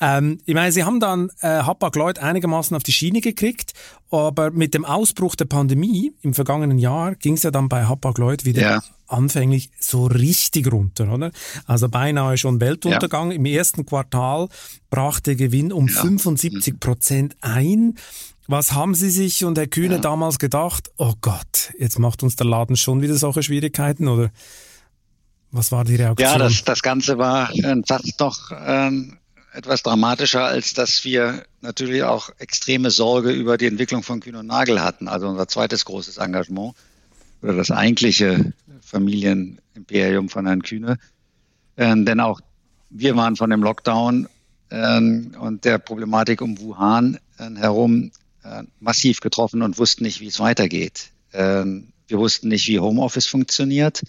Ähm, 0.00 0.38
ich 0.44 0.54
meine, 0.54 0.72
sie 0.72 0.84
haben 0.84 1.00
dann 1.00 1.30
äh, 1.40 1.48
Hapag-Lloyd 1.48 2.18
einigermaßen 2.18 2.76
auf 2.76 2.82
die 2.82 2.92
Schiene 2.92 3.20
gekriegt, 3.20 3.72
aber 4.10 4.50
mit 4.50 4.74
dem 4.74 4.84
Ausbruch 4.84 5.36
der 5.36 5.44
Pandemie 5.44 6.12
im 6.22 6.34
vergangenen 6.34 6.78
Jahr 6.78 7.14
ging 7.14 7.34
es 7.34 7.42
ja 7.42 7.50
dann 7.50 7.68
bei 7.68 7.84
Hapag-Lloyd 7.84 8.44
wieder 8.44 8.62
ja. 8.62 8.82
anfänglich 9.06 9.70
so 9.78 10.06
richtig 10.06 10.70
runter, 10.72 11.12
oder? 11.12 11.30
Also 11.66 11.88
beinahe 11.88 12.36
schon 12.38 12.60
Weltuntergang. 12.60 13.30
Ja. 13.30 13.36
Im 13.36 13.44
ersten 13.46 13.86
Quartal 13.86 14.48
brach 14.90 15.20
der 15.20 15.36
Gewinn 15.36 15.72
um 15.72 15.88
ja. 15.88 16.00
75 16.00 16.80
Prozent 16.80 17.36
ein. 17.40 17.94
Was 18.46 18.72
haben 18.72 18.94
Sie 18.94 19.10
sich 19.10 19.44
und 19.44 19.56
Herr 19.56 19.66
Kühne 19.66 20.00
damals 20.00 20.38
gedacht? 20.38 20.90
Oh 20.98 21.14
Gott, 21.22 21.72
jetzt 21.78 21.98
macht 21.98 22.22
uns 22.22 22.36
der 22.36 22.46
Laden 22.46 22.76
schon 22.76 23.00
wieder 23.00 23.14
solche 23.14 23.42
Schwierigkeiten, 23.42 24.06
oder? 24.06 24.30
Was 25.54 25.70
war 25.70 25.84
die 25.84 25.94
Reaktion? 25.94 26.28
Ja, 26.28 26.36
das, 26.36 26.64
das 26.64 26.82
Ganze 26.82 27.16
war 27.16 27.48
äh, 27.54 27.80
fast 27.86 28.18
noch 28.18 28.50
äh, 28.50 28.90
etwas 29.52 29.84
dramatischer, 29.84 30.44
als 30.44 30.74
dass 30.74 31.04
wir 31.04 31.44
natürlich 31.60 32.02
auch 32.02 32.30
extreme 32.38 32.90
Sorge 32.90 33.30
über 33.30 33.56
die 33.56 33.66
Entwicklung 33.66 34.02
von 34.02 34.18
Kühn 34.18 34.34
und 34.34 34.48
Nagel 34.48 34.82
hatten. 34.82 35.06
Also 35.06 35.28
unser 35.28 35.46
zweites 35.46 35.84
großes 35.84 36.16
Engagement 36.16 36.74
oder 37.40 37.52
das 37.52 37.70
eigentliche 37.70 38.52
Familienimperium 38.80 40.28
von 40.28 40.46
Herrn 40.46 40.62
Kühne. 40.62 40.98
Äh, 41.76 41.94
denn 42.02 42.18
auch 42.18 42.40
wir 42.90 43.14
waren 43.14 43.36
von 43.36 43.50
dem 43.50 43.62
Lockdown 43.62 44.28
äh, 44.70 44.96
und 44.96 45.64
der 45.64 45.78
Problematik 45.78 46.42
um 46.42 46.58
Wuhan 46.58 47.20
äh, 47.38 47.48
herum 47.54 48.10
äh, 48.42 48.64
massiv 48.80 49.20
getroffen 49.20 49.62
und 49.62 49.78
wussten 49.78 50.02
nicht, 50.02 50.20
wie 50.20 50.26
es 50.26 50.40
weitergeht. 50.40 51.12
Ähm, 51.32 51.92
wir 52.08 52.18
wussten 52.18 52.48
nicht, 52.48 52.66
wie 52.66 52.80
Homeoffice 52.80 53.28
funktioniert. 53.28 54.02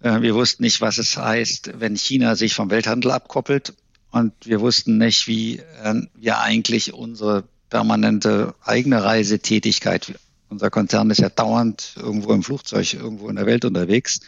Äh, 0.00 0.20
wir 0.22 0.34
wussten 0.34 0.62
nicht, 0.62 0.80
was 0.80 0.98
es 0.98 1.16
heißt, 1.16 1.72
wenn 1.78 1.96
China 1.96 2.36
sich 2.36 2.54
vom 2.54 2.70
Welthandel 2.70 3.10
abkoppelt. 3.10 3.74
Und 4.10 4.32
wir 4.44 4.60
wussten 4.60 4.98
nicht, 4.98 5.26
wie 5.26 5.58
äh, 5.58 6.02
wir 6.14 6.40
eigentlich 6.40 6.94
unsere 6.94 7.44
permanente 7.70 8.54
eigene 8.62 9.02
Reisetätigkeit, 9.02 10.18
unser 10.48 10.70
Konzern 10.70 11.10
ist 11.10 11.18
ja 11.18 11.28
dauernd 11.28 11.94
irgendwo 11.96 12.32
im 12.32 12.44
Flugzeug, 12.44 12.94
irgendwo 12.94 13.28
in 13.28 13.36
der 13.36 13.46
Welt 13.46 13.64
unterwegs, 13.64 14.20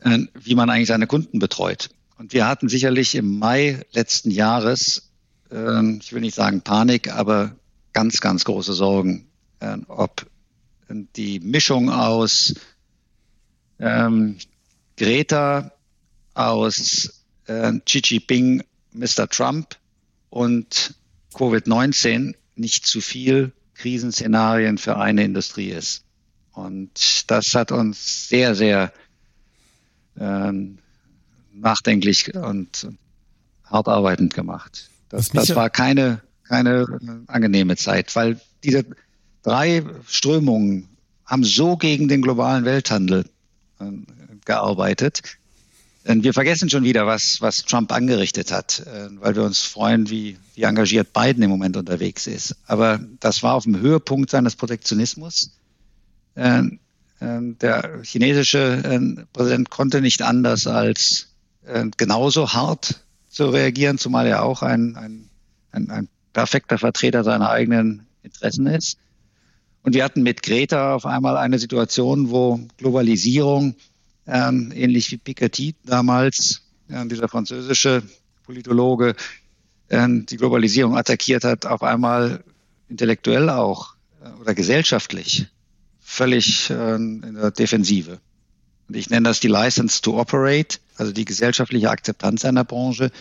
äh, 0.00 0.18
wie 0.34 0.56
man 0.56 0.68
eigentlich 0.68 0.88
seine 0.88 1.06
Kunden 1.06 1.38
betreut. 1.38 1.90
Und 2.18 2.32
wir 2.32 2.48
hatten 2.48 2.68
sicherlich 2.68 3.14
im 3.14 3.38
Mai 3.38 3.84
letzten 3.92 4.30
Jahres, 4.30 5.10
ich 5.48 6.12
will 6.12 6.22
nicht 6.22 6.34
sagen 6.34 6.62
Panik, 6.62 7.12
aber 7.12 7.54
ganz, 7.92 8.20
ganz 8.20 8.44
große 8.44 8.72
Sorgen, 8.72 9.28
ob 9.86 10.26
die 10.88 11.38
Mischung 11.38 11.88
aus 11.90 12.54
ähm, 13.78 14.38
Greta 14.96 15.72
aus 16.34 17.24
äh, 17.46 17.72
Xi 17.84 18.00
Jinping, 18.04 18.62
Mr. 18.92 19.28
Trump 19.28 19.76
und 20.30 20.94
Covid-19 21.34 22.34
nicht 22.56 22.86
zu 22.86 23.00
viel 23.00 23.52
Krisenszenarien 23.74 24.78
für 24.78 24.96
eine 24.96 25.24
Industrie 25.24 25.70
ist. 25.70 26.02
Und 26.52 27.30
das 27.30 27.52
hat 27.54 27.72
uns 27.72 28.28
sehr, 28.28 28.54
sehr 28.54 28.92
ähm, 30.18 30.78
nachdenklich 31.52 32.34
und 32.34 32.88
hart 33.64 33.88
arbeitend 33.88 34.32
gemacht. 34.34 34.90
Das, 35.10 35.28
das 35.28 35.54
war 35.54 35.68
keine, 35.68 36.22
keine 36.44 36.86
angenehme 37.26 37.76
Zeit, 37.76 38.16
weil 38.16 38.40
diese 38.64 38.86
drei 39.42 39.84
Strömungen 40.06 40.88
haben 41.26 41.44
so 41.44 41.76
gegen 41.76 42.08
den 42.08 42.22
globalen 42.22 42.64
Welthandel 42.64 43.26
gearbeitet. 44.44 45.22
Denn 46.06 46.22
wir 46.22 46.32
vergessen 46.32 46.70
schon 46.70 46.84
wieder, 46.84 47.06
was, 47.06 47.38
was 47.40 47.64
Trump 47.64 47.92
angerichtet 47.92 48.52
hat, 48.52 48.80
äh, 48.86 49.08
weil 49.20 49.34
wir 49.34 49.42
uns 49.42 49.62
freuen, 49.62 50.08
wie, 50.08 50.38
wie 50.54 50.62
engagiert 50.62 51.12
Biden 51.12 51.42
im 51.42 51.50
Moment 51.50 51.76
unterwegs 51.76 52.26
ist. 52.26 52.56
Aber 52.66 53.00
das 53.18 53.42
war 53.42 53.54
auf 53.54 53.64
dem 53.64 53.80
Höhepunkt 53.80 54.30
seines 54.30 54.54
Protektionismus. 54.54 55.50
Äh, 56.36 56.62
der 57.18 58.02
chinesische 58.02 59.24
Präsident 59.32 59.70
konnte 59.70 60.02
nicht 60.02 60.20
anders 60.20 60.66
als 60.66 61.28
genauso 61.96 62.52
hart 62.52 63.00
zu 63.30 63.48
reagieren, 63.48 63.96
zumal 63.96 64.26
er 64.26 64.42
auch 64.42 64.60
ein, 64.60 64.96
ein, 64.96 65.90
ein 65.90 66.08
perfekter 66.34 66.76
Vertreter 66.76 67.24
seiner 67.24 67.48
eigenen 67.48 68.06
Interessen 68.22 68.66
ist. 68.66 68.98
Und 69.86 69.94
wir 69.94 70.02
hatten 70.02 70.24
mit 70.24 70.42
Greta 70.42 70.96
auf 70.96 71.06
einmal 71.06 71.36
eine 71.36 71.60
Situation, 71.60 72.30
wo 72.30 72.58
Globalisierung, 72.76 73.76
ähm, 74.26 74.72
ähnlich 74.74 75.12
wie 75.12 75.16
Piketty 75.16 75.76
damals, 75.84 76.62
äh, 76.88 77.06
dieser 77.06 77.28
französische 77.28 78.02
Politologe, 78.42 79.14
äh, 79.86 80.08
die 80.08 80.38
Globalisierung 80.38 80.96
attackiert 80.96 81.44
hat, 81.44 81.66
auf 81.66 81.84
einmal 81.84 82.42
intellektuell 82.88 83.48
auch 83.48 83.94
äh, 84.24 84.40
oder 84.40 84.56
gesellschaftlich 84.56 85.46
völlig 86.00 86.68
äh, 86.68 86.96
in 86.96 87.36
der 87.40 87.52
Defensive. 87.52 88.18
Und 88.88 88.96
ich 88.96 89.08
nenne 89.08 89.28
das 89.28 89.38
die 89.38 89.46
License 89.46 90.02
to 90.02 90.18
Operate, 90.18 90.78
also 90.96 91.12
die 91.12 91.24
gesellschaftliche 91.24 91.90
Akzeptanz 91.90 92.44
einer 92.44 92.64
Branche, 92.64 93.12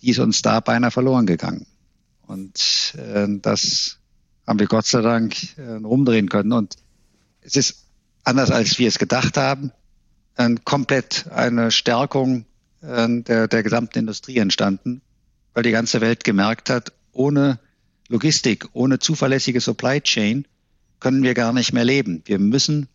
die 0.00 0.10
ist 0.10 0.20
uns 0.20 0.42
da 0.42 0.60
beinahe 0.60 0.92
verloren 0.92 1.26
gegangen. 1.26 1.66
Und 2.28 2.94
äh, 2.98 3.26
das 3.42 3.98
haben 4.46 4.58
wir 4.58 4.66
Gott 4.66 4.86
sei 4.86 5.00
Dank 5.00 5.34
äh, 5.58 5.72
rumdrehen 5.82 6.28
können. 6.28 6.52
Und 6.52 6.76
es 7.40 7.56
ist 7.56 7.84
anders, 8.24 8.50
als 8.50 8.78
wir 8.78 8.88
es 8.88 8.98
gedacht 8.98 9.36
haben, 9.36 9.72
komplett 10.64 11.28
eine 11.30 11.70
Stärkung 11.70 12.44
äh, 12.82 13.08
der, 13.22 13.48
der 13.48 13.62
gesamten 13.62 14.00
Industrie 14.00 14.38
entstanden, 14.38 15.00
weil 15.52 15.62
die 15.62 15.70
ganze 15.70 16.00
Welt 16.00 16.24
gemerkt 16.24 16.70
hat, 16.70 16.92
ohne 17.12 17.58
Logistik, 18.08 18.68
ohne 18.72 18.98
zuverlässige 18.98 19.60
Supply 19.60 20.00
Chain 20.00 20.46
können 21.00 21.22
wir 21.22 21.34
gar 21.34 21.52
nicht 21.52 21.72
mehr 21.72 21.84
leben. 21.84 22.22
Wir 22.26 22.38
müssen 22.38 22.88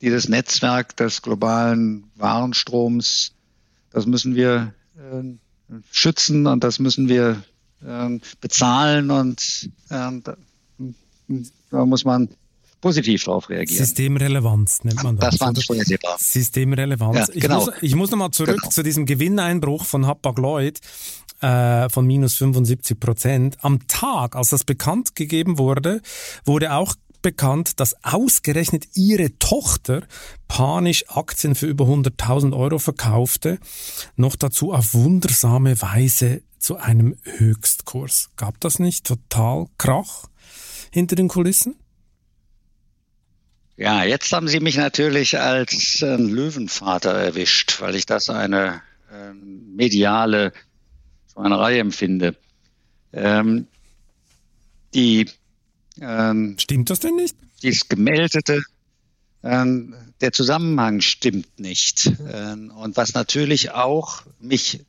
dieses 0.00 0.28
Netzwerk 0.28 0.96
des 0.96 1.22
globalen 1.22 2.04
Warenstroms, 2.14 3.32
das 3.90 4.06
müssen 4.06 4.34
wir 4.34 4.74
äh, 4.96 5.74
schützen 5.90 6.46
und 6.46 6.64
das 6.64 6.78
müssen 6.78 7.08
wir 7.08 7.42
äh, 7.84 8.18
bezahlen 8.40 9.10
und 9.10 9.70
äh, 9.90 10.20
da 11.70 11.84
muss 11.84 12.04
man 12.04 12.28
positiv 12.80 13.24
darauf 13.24 13.48
reagieren. 13.48 13.84
Systemrelevanz 13.84 14.84
nennt 14.84 15.02
man 15.02 15.16
das. 15.16 15.38
Das 15.38 15.40
war 15.40 15.54
vorhersehbar. 15.54 16.16
Systemrelevanz. 16.18 17.16
Ja, 17.32 17.40
genau. 17.40 17.60
ich, 17.60 17.66
muss, 17.66 17.74
ich 17.80 17.94
muss 17.94 18.10
nochmal 18.10 18.30
zurück 18.30 18.60
genau. 18.60 18.70
zu 18.70 18.82
diesem 18.82 19.06
Gewinneinbruch 19.06 19.84
von 19.86 20.06
Hapag-Lloyd 20.06 20.80
äh, 21.40 21.88
von 21.88 22.06
minus 22.06 22.34
75 22.34 23.00
Prozent. 23.00 23.56
Am 23.62 23.86
Tag, 23.86 24.36
als 24.36 24.50
das 24.50 24.64
bekannt 24.64 25.14
gegeben 25.14 25.56
wurde, 25.58 26.02
wurde 26.44 26.74
auch 26.74 26.94
bekannt, 27.22 27.80
dass 27.80 27.96
ausgerechnet 28.04 28.86
ihre 28.94 29.38
Tochter 29.38 30.02
panisch 30.46 31.08
Aktien 31.08 31.54
für 31.54 31.66
über 31.66 31.86
100.000 31.86 32.54
Euro 32.54 32.78
verkaufte, 32.78 33.58
noch 34.16 34.36
dazu 34.36 34.72
auf 34.72 34.92
wundersame 34.92 35.80
Weise 35.80 36.42
zu 36.58 36.76
einem 36.76 37.16
Höchstkurs. 37.22 38.30
Gab 38.36 38.60
das 38.60 38.78
nicht 38.78 39.06
total 39.06 39.66
Krach? 39.78 40.26
Hinter 40.94 41.16
den 41.16 41.26
Kulissen? 41.26 41.74
Ja, 43.76 44.04
jetzt 44.04 44.32
haben 44.32 44.46
Sie 44.46 44.60
mich 44.60 44.76
natürlich 44.76 45.40
als 45.40 46.00
äh, 46.00 46.14
Löwenvater 46.14 47.12
erwischt, 47.12 47.80
weil 47.80 47.96
ich 47.96 48.06
das 48.06 48.30
eine 48.30 48.80
äh, 49.10 49.32
mediale 49.32 50.52
Schweinerei 51.32 51.80
empfinde. 51.80 52.36
Ähm, 53.12 53.66
die 54.94 55.28
ähm, 56.00 56.56
Stimmt 56.60 56.90
das 56.90 57.00
denn 57.00 57.16
nicht? 57.16 57.36
Dies 57.62 57.88
gemeldete, 57.88 58.62
ähm, 59.42 59.96
der 60.20 60.30
Zusammenhang 60.30 61.00
stimmt 61.00 61.58
nicht. 61.58 62.12
Ähm, 62.32 62.70
und 62.70 62.96
was 62.96 63.14
natürlich 63.14 63.72
auch 63.72 64.22
mich 64.38 64.84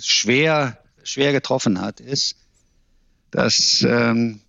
schwer, 0.00 0.78
schwer 1.02 1.32
getroffen 1.32 1.82
hat, 1.82 2.00
ist, 2.00 2.36
dass 3.30 3.84
ähm, 3.86 4.40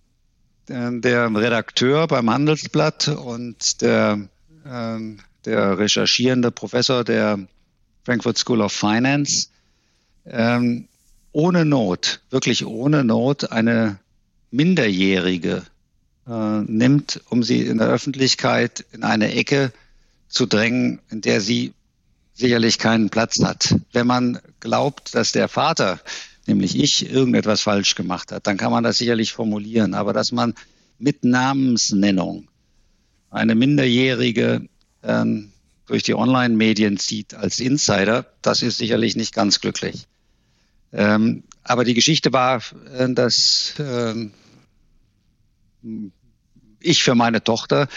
der 0.68 1.34
Redakteur 1.34 2.06
beim 2.06 2.30
Handelsblatt 2.30 3.08
und 3.08 3.82
der, 3.82 4.28
ähm, 4.66 5.18
der 5.44 5.78
recherchierende 5.78 6.50
Professor 6.50 7.04
der 7.04 7.38
Frankfurt 8.04 8.38
School 8.38 8.60
of 8.60 8.72
Finance 8.72 9.48
ähm, 10.26 10.88
ohne 11.32 11.64
Not, 11.64 12.20
wirklich 12.30 12.64
ohne 12.66 13.04
Not 13.04 13.50
eine 13.50 13.98
Minderjährige 14.50 15.62
äh, 16.26 16.60
nimmt, 16.60 17.20
um 17.30 17.42
sie 17.42 17.62
in 17.62 17.78
der 17.78 17.88
Öffentlichkeit 17.88 18.84
in 18.92 19.02
eine 19.02 19.32
Ecke 19.34 19.72
zu 20.28 20.46
drängen, 20.46 21.00
in 21.10 21.20
der 21.20 21.40
sie 21.40 21.72
sicherlich 22.34 22.78
keinen 22.78 23.10
Platz 23.10 23.42
hat. 23.42 23.74
Wenn 23.92 24.06
man 24.06 24.40
glaubt, 24.60 25.14
dass 25.14 25.32
der 25.32 25.48
Vater 25.48 26.00
nämlich 26.46 26.78
ich, 26.78 27.10
irgendetwas 27.10 27.62
falsch 27.62 27.94
gemacht 27.94 28.32
hat, 28.32 28.46
dann 28.46 28.56
kann 28.56 28.72
man 28.72 28.84
das 28.84 28.98
sicherlich 28.98 29.32
formulieren. 29.32 29.94
Aber 29.94 30.12
dass 30.12 30.32
man 30.32 30.54
mit 30.98 31.24
Namensnennung 31.24 32.48
eine 33.30 33.54
Minderjährige 33.54 34.68
ähm, 35.02 35.52
durch 35.86 36.02
die 36.02 36.14
Online-Medien 36.14 36.98
zieht 36.98 37.34
als 37.34 37.60
Insider, 37.60 38.26
das 38.42 38.62
ist 38.62 38.78
sicherlich 38.78 39.16
nicht 39.16 39.34
ganz 39.34 39.60
glücklich. 39.60 40.06
Ähm, 40.92 41.44
aber 41.64 41.84
die 41.84 41.94
Geschichte 41.94 42.32
war, 42.32 42.62
äh, 42.92 43.12
dass 43.12 43.74
äh, 43.78 44.28
ich 46.80 47.02
für 47.02 47.14
meine 47.14 47.42
Tochter 47.42 47.88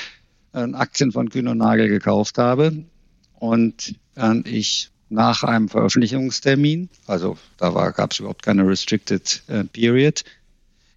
äh, 0.53 0.59
Aktien 0.73 1.11
von 1.11 1.29
Kühn 1.29 1.47
und 1.47 1.57
Nagel 1.57 1.89
gekauft 1.89 2.37
habe 2.37 2.85
und 3.33 3.95
äh, 4.15 4.39
ich 4.45 4.89
nach 5.15 5.43
einem 5.43 5.69
Veröffentlichungstermin, 5.69 6.89
also 7.07 7.37
da 7.57 7.69
gab 7.91 8.11
es 8.11 8.19
überhaupt 8.19 8.43
keine 8.43 8.67
Restricted 8.67 9.41
äh, 9.47 9.63
Period, 9.63 10.23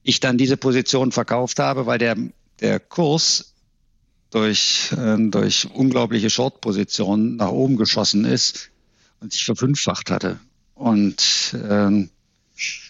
ich 0.02 0.20
dann 0.20 0.36
diese 0.36 0.56
Position 0.56 1.12
verkauft 1.12 1.58
habe, 1.58 1.86
weil 1.86 1.98
der, 1.98 2.16
der 2.60 2.80
Kurs 2.80 3.54
durch, 4.30 4.92
äh, 4.92 5.16
durch 5.30 5.68
unglaubliche 5.72 6.30
Short-Positionen 6.30 7.36
nach 7.36 7.50
oben 7.50 7.76
geschossen 7.76 8.24
ist 8.24 8.70
und 9.20 9.32
sich 9.32 9.44
verfünffacht 9.44 10.10
hatte. 10.10 10.38
Und 10.74 11.54
äh, 11.54 12.08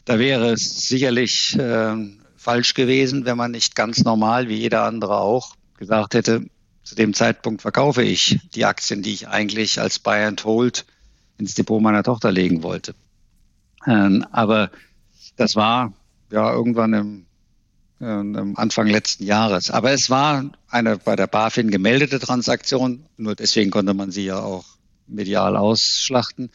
da 0.04 0.18
wäre 0.18 0.52
es 0.52 0.88
sicherlich 0.88 1.56
äh, 1.58 1.94
falsch 2.36 2.74
gewesen, 2.74 3.24
wenn 3.24 3.36
man 3.36 3.50
nicht 3.50 3.74
ganz 3.74 4.04
normal, 4.04 4.48
wie 4.48 4.56
jeder 4.56 4.84
andere 4.84 5.18
auch, 5.18 5.54
gesagt 5.78 6.14
hätte, 6.14 6.46
zu 6.82 6.94
dem 6.94 7.12
Zeitpunkt 7.12 7.62
verkaufe 7.62 8.02
ich 8.02 8.40
die 8.54 8.64
Aktien, 8.64 9.02
die 9.02 9.12
ich 9.12 9.28
eigentlich 9.28 9.80
als 9.80 9.98
Buy 9.98 10.24
and 10.24 10.42
Hold 10.44 10.86
ins 11.39 11.55
Depot 11.55 11.80
meiner 11.80 12.03
Tochter 12.03 12.32
legen 12.32 12.62
wollte. 12.62 12.95
Ähm, 13.86 14.26
aber 14.32 14.70
das 15.36 15.57
war 15.57 15.93
ja 16.30 16.53
irgendwann 16.53 16.93
im, 16.93 17.26
äh, 18.01 18.20
im 18.20 18.59
Anfang 18.59 18.89
letzten 18.89 19.24
Jahres. 19.24 19.70
Aber 19.70 19.93
es 19.93 20.11
war 20.11 20.51
eine 20.68 20.99
bei 20.99 21.16
der 21.16 21.26
BaFin 21.26 21.70
gemeldete 21.70 22.18
Transaktion. 22.18 23.05
Nur 23.16 23.34
deswegen 23.34 23.70
konnte 23.70 23.95
man 23.95 24.11
sie 24.11 24.24
ja 24.24 24.41
auch 24.41 24.64
medial 25.07 25.57
ausschlachten. 25.57 26.51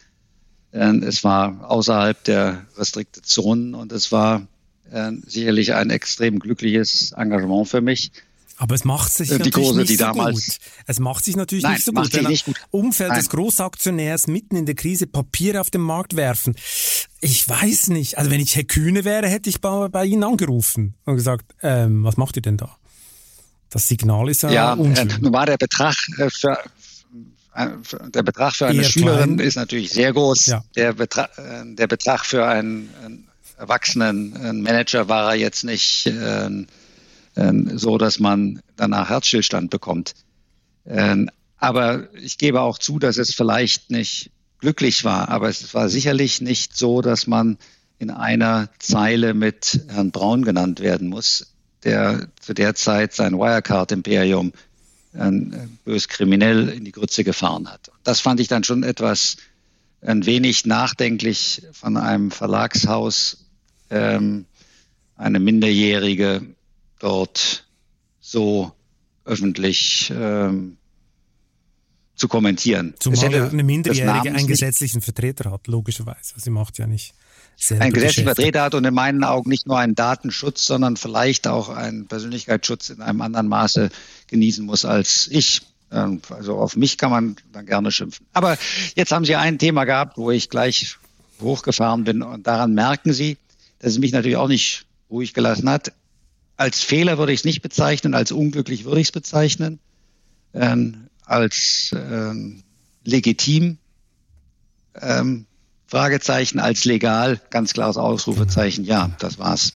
Ähm, 0.72 1.02
es 1.02 1.24
war 1.24 1.70
außerhalb 1.70 2.22
der 2.24 2.66
Restricted 2.76 3.26
Zonen 3.26 3.74
und 3.74 3.92
es 3.92 4.12
war 4.12 4.46
äh, 4.90 5.12
sicherlich 5.26 5.74
ein 5.74 5.90
extrem 5.90 6.38
glückliches 6.38 7.12
Engagement 7.12 7.68
für 7.68 7.80
mich. 7.80 8.12
Aber 8.56 8.74
es 8.74 8.84
macht 8.84 9.12
sich 9.12 9.28
die 9.28 9.38
natürlich 9.38 9.54
Kurse, 9.66 9.80
nicht 9.80 9.98
so 9.98 10.06
gut. 10.12 10.42
Es 10.86 11.00
macht 11.00 11.24
sich 11.24 11.36
natürlich 11.36 11.64
Nein, 11.64 11.74
nicht 11.74 11.84
so 11.84 11.92
gut. 11.92 12.12
Wenn 12.12 12.26
nicht 12.26 12.44
gut. 12.44 12.56
Umfeld 12.70 13.10
Nein. 13.10 13.18
des 13.18 13.28
Großaktionärs 13.30 14.28
mitten 14.28 14.56
in 14.56 14.66
der 14.66 14.76
Krise 14.76 15.06
Papiere 15.06 15.60
auf 15.60 15.70
den 15.70 15.80
Markt 15.80 16.14
werfen. 16.14 16.54
Ich 17.20 17.48
weiß 17.48 17.88
nicht. 17.88 18.16
Also 18.16 18.30
wenn 18.30 18.40
ich 18.40 18.54
Herr 18.54 18.64
Kühne 18.64 19.04
wäre, 19.04 19.28
hätte 19.28 19.50
ich 19.50 19.60
bei, 19.60 19.88
bei 19.88 20.04
Ihnen 20.04 20.22
angerufen 20.22 20.94
und 21.04 21.16
gesagt, 21.16 21.46
ähm, 21.62 22.04
was 22.04 22.16
macht 22.16 22.36
ihr 22.36 22.42
denn 22.42 22.56
da? 22.56 22.76
Das 23.70 23.88
Signal 23.88 24.28
ist 24.28 24.42
ja 24.44 24.50
Ja, 24.50 24.72
äh, 24.74 25.04
nun 25.20 25.32
war 25.32 25.46
der 25.46 25.56
Betrag 25.56 25.96
äh, 26.18 26.30
für, 26.30 26.56
äh, 27.56 27.68
der 28.10 28.22
Betrag 28.22 28.54
für 28.54 28.66
eine 28.66 28.82
Eher 28.82 28.88
Schülerin 28.88 29.36
klein. 29.36 29.48
ist 29.48 29.56
natürlich 29.56 29.90
sehr 29.90 30.12
groß. 30.12 30.46
Ja. 30.46 30.64
Der, 30.76 30.92
Betrag, 30.92 31.36
äh, 31.38 31.74
der 31.74 31.88
Betrag 31.88 32.24
für 32.24 32.46
einen, 32.46 32.88
einen 33.04 33.28
erwachsenen 33.58 34.62
Manager 34.62 35.08
war 35.08 35.30
er 35.30 35.36
jetzt 35.36 35.64
nicht 35.64 36.06
äh, 36.06 36.50
so 37.34 37.98
dass 37.98 38.20
man 38.20 38.60
danach 38.76 39.10
Herzstillstand 39.10 39.70
bekommt. 39.70 40.14
Ähm, 40.86 41.30
aber 41.58 42.14
ich 42.14 42.38
gebe 42.38 42.60
auch 42.60 42.78
zu, 42.78 42.98
dass 42.98 43.16
es 43.16 43.34
vielleicht 43.34 43.90
nicht 43.90 44.30
glücklich 44.60 45.04
war, 45.04 45.28
aber 45.28 45.48
es 45.48 45.74
war 45.74 45.88
sicherlich 45.88 46.40
nicht 46.40 46.76
so, 46.76 47.00
dass 47.00 47.26
man 47.26 47.58
in 47.98 48.10
einer 48.10 48.68
Zeile 48.78 49.34
mit 49.34 49.80
Herrn 49.88 50.10
Braun 50.10 50.44
genannt 50.44 50.80
werden 50.80 51.08
muss, 51.08 51.54
der 51.84 52.28
zu 52.40 52.54
der 52.54 52.74
Zeit 52.74 53.14
sein 53.14 53.34
Wirecard-Imperium 53.34 54.52
äh, 55.14 55.30
bös 55.84 56.08
kriminell 56.08 56.68
in 56.68 56.84
die 56.84 56.92
Grütze 56.92 57.24
gefahren 57.24 57.70
hat. 57.70 57.90
Das 58.02 58.20
fand 58.20 58.40
ich 58.40 58.48
dann 58.48 58.64
schon 58.64 58.82
etwas 58.82 59.36
ein 60.00 60.26
wenig 60.26 60.66
nachdenklich 60.66 61.62
von 61.72 61.96
einem 61.96 62.30
Verlagshaus, 62.30 63.44
ähm, 63.90 64.44
eine 65.16 65.40
Minderjährige 65.40 66.42
dort 67.04 67.66
so 68.20 68.72
öffentlich 69.24 70.12
ähm, 70.14 70.78
zu 72.16 72.28
kommentieren. 72.28 72.94
Zumal 72.98 73.32
ja 73.32 73.48
eine 73.48 73.62
Minderjährige 73.62 74.30
einen 74.30 74.46
gesetzlichen 74.46 75.02
Vertreter 75.02 75.50
hat, 75.50 75.66
logischerweise. 75.66 76.34
Sie 76.36 76.50
macht 76.50 76.78
ja 76.78 76.86
nicht 76.86 77.14
ein 77.78 77.92
gesetzlicher 77.92 78.34
Vertreter 78.34 78.62
hat 78.62 78.74
und 78.74 78.84
in 78.84 78.94
meinen 78.94 79.22
Augen 79.22 79.48
nicht 79.50 79.66
nur 79.66 79.78
einen 79.78 79.94
Datenschutz, 79.94 80.66
sondern 80.66 80.96
vielleicht 80.96 81.46
auch 81.46 81.68
einen 81.68 82.06
Persönlichkeitsschutz 82.06 82.90
in 82.90 83.00
einem 83.00 83.20
anderen 83.20 83.48
Maße 83.48 83.90
genießen 84.28 84.64
muss 84.64 84.84
als 84.84 85.28
ich. 85.30 85.62
Ähm, 85.92 86.20
also 86.30 86.56
auf 86.56 86.76
mich 86.76 86.98
kann 86.98 87.10
man 87.10 87.36
dann 87.52 87.66
gerne 87.66 87.92
schimpfen. 87.92 88.26
Aber 88.32 88.56
jetzt 88.96 89.12
haben 89.12 89.24
Sie 89.24 89.36
ein 89.36 89.58
Thema 89.58 89.84
gehabt, 89.84 90.16
wo 90.16 90.30
ich 90.30 90.50
gleich 90.50 90.96
hochgefahren 91.40 92.04
bin 92.04 92.22
und 92.22 92.46
daran 92.46 92.74
merken 92.74 93.12
Sie, 93.12 93.36
dass 93.78 93.92
es 93.92 93.98
mich 93.98 94.12
natürlich 94.12 94.36
auch 94.36 94.48
nicht 94.48 94.86
ruhig 95.10 95.34
gelassen 95.34 95.68
hat. 95.68 95.92
Als 96.56 96.82
Fehler 96.82 97.18
würde 97.18 97.32
ich 97.32 97.40
es 97.40 97.44
nicht 97.44 97.62
bezeichnen, 97.62 98.14
als 98.14 98.30
unglücklich 98.30 98.84
würde 98.84 99.00
ich 99.00 99.08
es 99.08 99.12
bezeichnen, 99.12 99.80
ähm, 100.52 101.08
als 101.24 101.90
ähm, 101.94 102.62
legitim, 103.04 103.78
ähm, 105.00 105.46
Fragezeichen, 105.86 106.60
als 106.60 106.84
legal, 106.84 107.40
ganz 107.50 107.72
klares 107.72 107.96
Ausrufezeichen, 107.96 108.84
ja, 108.84 109.10
das 109.18 109.38
war's. 109.38 109.72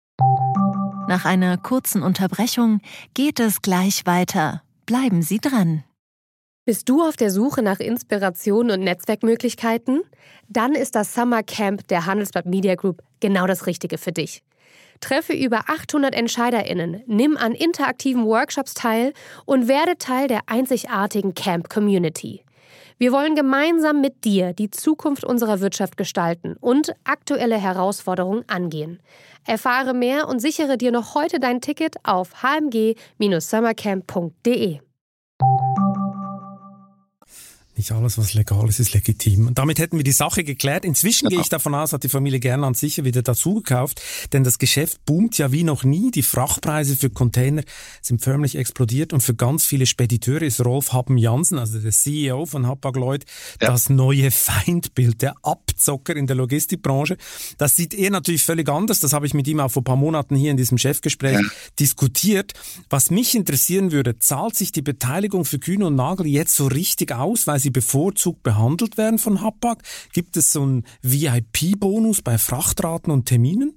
Nach 1.09 1.25
einer 1.25 1.57
kurzen 1.57 2.03
Unterbrechung 2.03 2.81
geht 3.15 3.41
es 3.41 3.63
gleich 3.63 4.05
weiter. 4.07 4.63
Bleiben 4.87 5.23
Sie 5.23 5.39
dran. 5.39 5.85
Bist 6.65 6.89
du 6.89 7.03
auf 7.03 7.17
der 7.17 7.31
Suche 7.31 7.63
nach 7.63 7.81
Inspiration 7.81 8.71
und 8.71 8.81
Netzwerkmöglichkeiten? 8.81 10.03
Dann 10.49 10.75
ist 10.75 10.95
das 10.95 11.15
Summer 11.15 11.43
Camp 11.43 11.89
der 11.89 12.05
Handelsblatt 12.05 12.45
Media 12.45 12.75
Group 12.75 13.03
genau 13.21 13.47
das 13.47 13.67
Richtige 13.67 13.97
für 13.97 14.13
dich. 14.13 14.43
Treffe 15.01 15.33
über 15.33 15.69
800 15.69 16.15
EntscheiderInnen, 16.15 17.03
nimm 17.07 17.37
an 17.37 17.53
interaktiven 17.53 18.27
Workshops 18.27 18.75
teil 18.75 19.13
und 19.45 19.69
werde 19.69 19.99
Teil 19.99 20.29
der 20.29 20.41
einzigartigen 20.47 21.35
Camp 21.35 21.69
Community. 21.69 22.43
Wir 23.01 23.13
wollen 23.13 23.37
gemeinsam 23.37 24.01
mit 24.01 24.25
dir 24.25 24.53
die 24.53 24.73
Zukunft 24.73 25.23
unserer 25.25 25.61
Wirtschaft 25.61 25.97
gestalten 25.97 26.57
und 26.59 26.93
aktuelle 27.05 27.57
Herausforderungen 27.57 28.43
angehen. 28.49 28.99
Erfahre 29.47 29.95
mehr 29.95 30.27
und 30.27 30.41
sichere 30.41 30.77
dir 30.77 30.91
noch 30.91 31.15
heute 31.15 31.39
dein 31.39 31.61
Ticket 31.61 31.95
auf 32.03 32.43
hmg-summercamp.de. 32.43 34.81
Nicht 37.79 37.93
alles, 37.93 38.19
was 38.19 38.35
legal 38.35 38.69
ist, 38.69 38.81
ist 38.81 38.93
legitim. 38.93 39.47
Und 39.47 39.57
damit 39.57 39.79
hätten 39.79 39.99
wir 39.99 40.03
die 40.03 40.11
Sache 40.11 40.43
geklärt. 40.43 40.85
Inzwischen 40.85 41.27
ja. 41.27 41.31
gehe 41.31 41.41
ich 41.41 41.49
davon 41.49 41.77
aus, 41.77 41.93
hat 41.93 42.03
die 42.03 42.09
Familie 42.09 42.41
Gernland 42.41 42.77
sicher 42.77 43.05
wieder 43.05 43.23
dazugekauft, 43.23 44.03
denn 44.33 44.43
das 44.43 44.59
Geschäft 44.59 45.05
boomt 45.05 45.39
ja 45.39 45.53
wie 45.53 45.63
noch 45.63 45.85
nie. 45.85 46.11
Die 46.11 46.25
Frachtpreise 46.25 46.97
für 46.97 47.09
Container 47.09 47.63
sind 48.03 48.21
förmlich 48.21 48.57
explodiert 48.57 49.13
und 49.13 49.21
für 49.21 49.37
ganz 49.37 49.65
viele 49.65 49.87
Spediteure 49.87 50.43
ist 50.43 50.65
Rolf 50.65 50.93
Happen 50.93 51.19
Jansen, 51.19 51.57
also 51.57 51.79
der 51.79 51.93
CEO 51.93 52.47
von 52.47 52.67
Hapag-Lloyd, 52.67 53.25
ja. 53.63 53.69
das 53.69 53.91
neue 53.91 54.33
Feindbild, 54.33 55.23
der 55.23 55.37
Abzocker 55.43 56.17
in 56.17 56.27
der 56.27 56.35
Logistikbranche. 56.35 57.17
Das 57.59 57.77
sieht 57.77 57.95
er 57.95 58.11
natürlich 58.11 58.43
völlig 58.43 58.69
anders. 58.69 58.99
Das 58.99 59.13
habe 59.13 59.27
ich 59.27 59.35
mit 59.35 59.47
ihm 59.47 59.61
auch 59.61 59.71
vor 59.71 59.83
ein 59.83 59.85
paar 59.85 59.95
Monaten 59.95 60.35
hier 60.35 60.51
in 60.51 60.57
diesem 60.57 60.79
Chefgespräch 60.79 61.35
ja. 61.35 61.49
diskutiert. 61.79 62.55
Was 62.91 63.13
mich 63.13 63.37
interessieren 63.37 63.93
würde, 63.93 64.19
zahlt 64.19 64.57
sich 64.57 64.73
die 64.73 64.83
Beteiligung 64.83 65.45
für 65.45 65.61
Kühne 65.61 65.87
und 65.87 65.95
Nagel 65.95 66.27
jetzt 66.27 66.57
so 66.57 66.67
richtig 66.67 67.13
aus, 67.13 67.47
weil 67.47 67.61
sie 67.61 67.68
sie 67.69 67.71
bevorzugt 67.71 68.43
behandelt 68.43 68.97
werden 68.97 69.19
von 69.19 69.43
Hapag? 69.43 69.83
Gibt 70.13 70.37
es 70.39 70.53
so 70.53 70.63
einen 70.63 70.85
VIP-Bonus 71.03 72.23
bei 72.23 72.39
Frachtraten 72.39 73.13
und 73.13 73.27
Terminen? 73.27 73.75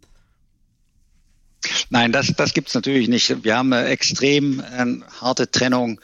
Nein, 1.90 2.12
das, 2.12 2.34
das 2.38 2.54
gibt 2.54 2.70
es 2.70 2.74
natürlich 2.74 3.10
nicht. 3.10 3.44
Wir 3.44 3.58
haben 3.58 3.74
eine 3.74 3.88
extrem 3.88 4.62
äh, 4.62 5.02
harte 5.20 5.52
Trennung 5.52 6.00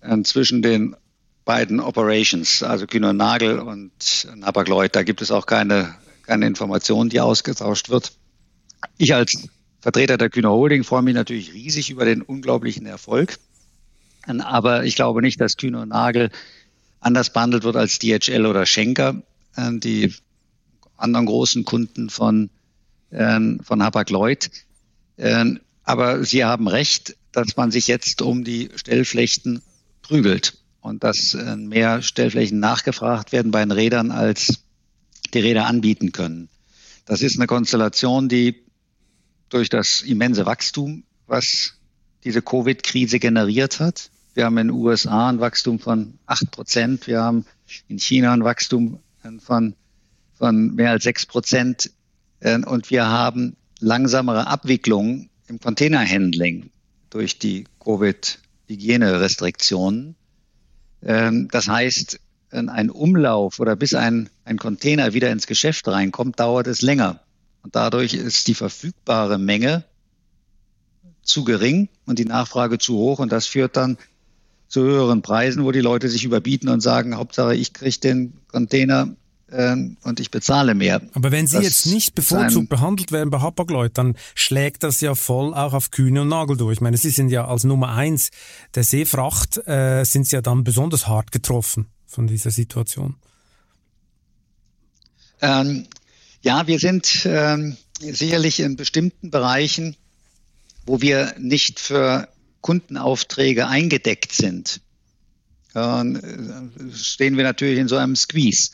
äh, 0.00 0.22
zwischen 0.22 0.62
den 0.62 0.96
beiden 1.44 1.80
Operations, 1.80 2.62
also 2.62 2.86
Kühne 2.86 3.10
und 3.10 3.18
Nagel 3.18 3.58
und 3.58 3.92
Hapag-Lloyd. 4.42 4.96
Da 4.96 5.02
gibt 5.02 5.20
es 5.20 5.30
auch 5.30 5.46
keine, 5.46 5.94
keine 6.22 6.46
Information, 6.46 7.10
die 7.10 7.20
ausgetauscht 7.20 7.90
wird. 7.90 8.12
Ich 8.96 9.14
als 9.14 9.48
Vertreter 9.80 10.16
der 10.16 10.30
Kühne 10.30 10.50
Holding 10.50 10.82
freue 10.82 11.02
mich 11.02 11.14
natürlich 11.14 11.52
riesig 11.52 11.90
über 11.90 12.04
den 12.04 12.22
unglaublichen 12.22 12.86
Erfolg. 12.86 13.38
Aber 14.26 14.84
ich 14.84 14.96
glaube 14.96 15.22
nicht, 15.22 15.40
dass 15.40 15.56
Kühne 15.56 15.80
und 15.80 15.90
Nagel 15.90 16.30
anders 17.00 17.32
behandelt 17.32 17.64
wird 17.64 17.76
als 17.76 17.98
DHL 17.98 18.46
oder 18.46 18.66
Schenker, 18.66 19.22
äh, 19.56 19.70
die 19.72 20.14
anderen 20.96 21.26
großen 21.26 21.64
Kunden 21.64 22.10
von, 22.10 22.50
äh, 23.10 23.40
von 23.62 23.82
Hapag-Lloyd. 23.82 24.50
Äh, 25.16 25.54
aber 25.84 26.24
Sie 26.24 26.44
haben 26.44 26.68
recht, 26.68 27.16
dass 27.32 27.56
man 27.56 27.70
sich 27.70 27.86
jetzt 27.86 28.20
um 28.22 28.44
die 28.44 28.70
Stellflächen 28.74 29.62
prügelt 30.02 30.58
und 30.80 31.04
dass 31.04 31.34
äh, 31.34 31.56
mehr 31.56 32.02
Stellflächen 32.02 32.60
nachgefragt 32.60 33.32
werden 33.32 33.50
bei 33.50 33.60
den 33.60 33.72
Rädern, 33.72 34.10
als 34.10 34.64
die 35.34 35.40
Räder 35.40 35.66
anbieten 35.66 36.12
können. 36.12 36.48
Das 37.04 37.22
ist 37.22 37.36
eine 37.36 37.46
Konstellation, 37.46 38.28
die 38.28 38.64
durch 39.48 39.68
das 39.68 40.02
immense 40.02 40.46
Wachstum, 40.46 41.04
was 41.26 41.74
diese 42.24 42.42
Covid-Krise 42.42 43.18
generiert 43.18 43.80
hat, 43.80 44.10
wir 44.38 44.44
haben 44.44 44.58
in 44.58 44.68
den 44.68 44.76
USA 44.76 45.28
ein 45.28 45.40
Wachstum 45.40 45.80
von 45.80 46.16
8 46.26 46.52
Prozent. 46.52 47.08
Wir 47.08 47.22
haben 47.22 47.44
in 47.88 47.98
China 47.98 48.32
ein 48.32 48.44
Wachstum 48.44 49.00
von, 49.40 49.74
von 50.34 50.76
mehr 50.76 50.92
als 50.92 51.02
6 51.02 51.26
Prozent. 51.26 51.90
Äh, 52.38 52.64
und 52.64 52.92
wir 52.92 53.08
haben 53.08 53.56
langsamere 53.80 54.46
Abwicklungen 54.46 55.28
im 55.48 55.58
Containerhandling 55.58 56.70
durch 57.10 57.40
die 57.40 57.64
Covid-Hygienerestriktionen. 57.80 60.14
Ähm, 61.02 61.48
das 61.50 61.66
heißt, 61.66 62.20
ein 62.50 62.90
Umlauf 62.90 63.58
oder 63.58 63.74
bis 63.74 63.94
ein, 63.94 64.30
ein 64.44 64.58
Container 64.58 65.14
wieder 65.14 65.32
ins 65.32 65.48
Geschäft 65.48 65.88
reinkommt, 65.88 66.38
dauert 66.38 66.68
es 66.68 66.80
länger. 66.80 67.18
Und 67.62 67.74
dadurch 67.74 68.14
ist 68.14 68.46
die 68.46 68.54
verfügbare 68.54 69.36
Menge 69.36 69.82
zu 71.28 71.42
gering 71.42 71.88
und 72.06 72.20
die 72.20 72.24
Nachfrage 72.24 72.78
zu 72.78 72.96
hoch. 72.96 73.18
Und 73.18 73.32
das 73.32 73.46
führt 73.46 73.76
dann 73.76 73.98
zu 74.68 74.82
höheren 74.82 75.22
Preisen, 75.22 75.64
wo 75.64 75.72
die 75.72 75.80
Leute 75.80 76.08
sich 76.08 76.24
überbieten 76.24 76.68
und 76.68 76.80
sagen, 76.80 77.16
Hauptsache 77.16 77.54
ich 77.54 77.72
kriege 77.72 77.98
den 77.98 78.34
Container 78.48 79.08
ähm, 79.50 79.96
und 80.02 80.20
ich 80.20 80.30
bezahle 80.30 80.74
mehr. 80.74 81.00
Aber 81.14 81.32
wenn 81.32 81.46
Sie 81.46 81.56
das 81.56 81.64
jetzt 81.64 81.86
nicht 81.86 82.14
bevorzugt 82.14 82.68
behandelt 82.68 83.12
werden 83.12 83.30
bei 83.30 83.40
Hapag-Lloyd, 83.40 83.96
dann 83.96 84.16
schlägt 84.34 84.82
das 84.82 85.00
ja 85.00 85.14
voll 85.14 85.54
auch 85.54 85.72
auf 85.72 85.90
Kühne 85.90 86.22
und 86.22 86.28
Nagel 86.28 86.56
durch. 86.56 86.74
Ich 86.74 86.80
meine, 86.80 86.98
Sie 86.98 87.10
sind 87.10 87.30
ja 87.30 87.46
als 87.46 87.64
Nummer 87.64 87.94
eins 87.94 88.30
der 88.74 88.84
Seefracht, 88.84 89.56
äh, 89.66 90.04
sind 90.04 90.26
Sie 90.26 90.36
ja 90.36 90.42
dann 90.42 90.64
besonders 90.64 91.08
hart 91.08 91.32
getroffen 91.32 91.86
von 92.06 92.26
dieser 92.26 92.50
Situation. 92.50 93.16
Ähm, 95.40 95.86
ja, 96.42 96.66
wir 96.66 96.78
sind 96.78 97.22
ähm, 97.24 97.76
sicherlich 98.00 98.60
in 98.60 98.76
bestimmten 98.76 99.30
Bereichen, 99.30 99.96
wo 100.84 101.00
wir 101.00 101.34
nicht 101.38 101.80
für 101.80 102.28
Kundenaufträge 102.60 103.68
eingedeckt 103.68 104.32
sind, 104.32 104.80
äh, 105.74 106.04
stehen 106.92 107.36
wir 107.36 107.44
natürlich 107.44 107.78
in 107.78 107.88
so 107.88 107.96
einem 107.96 108.16
Squeeze. 108.16 108.70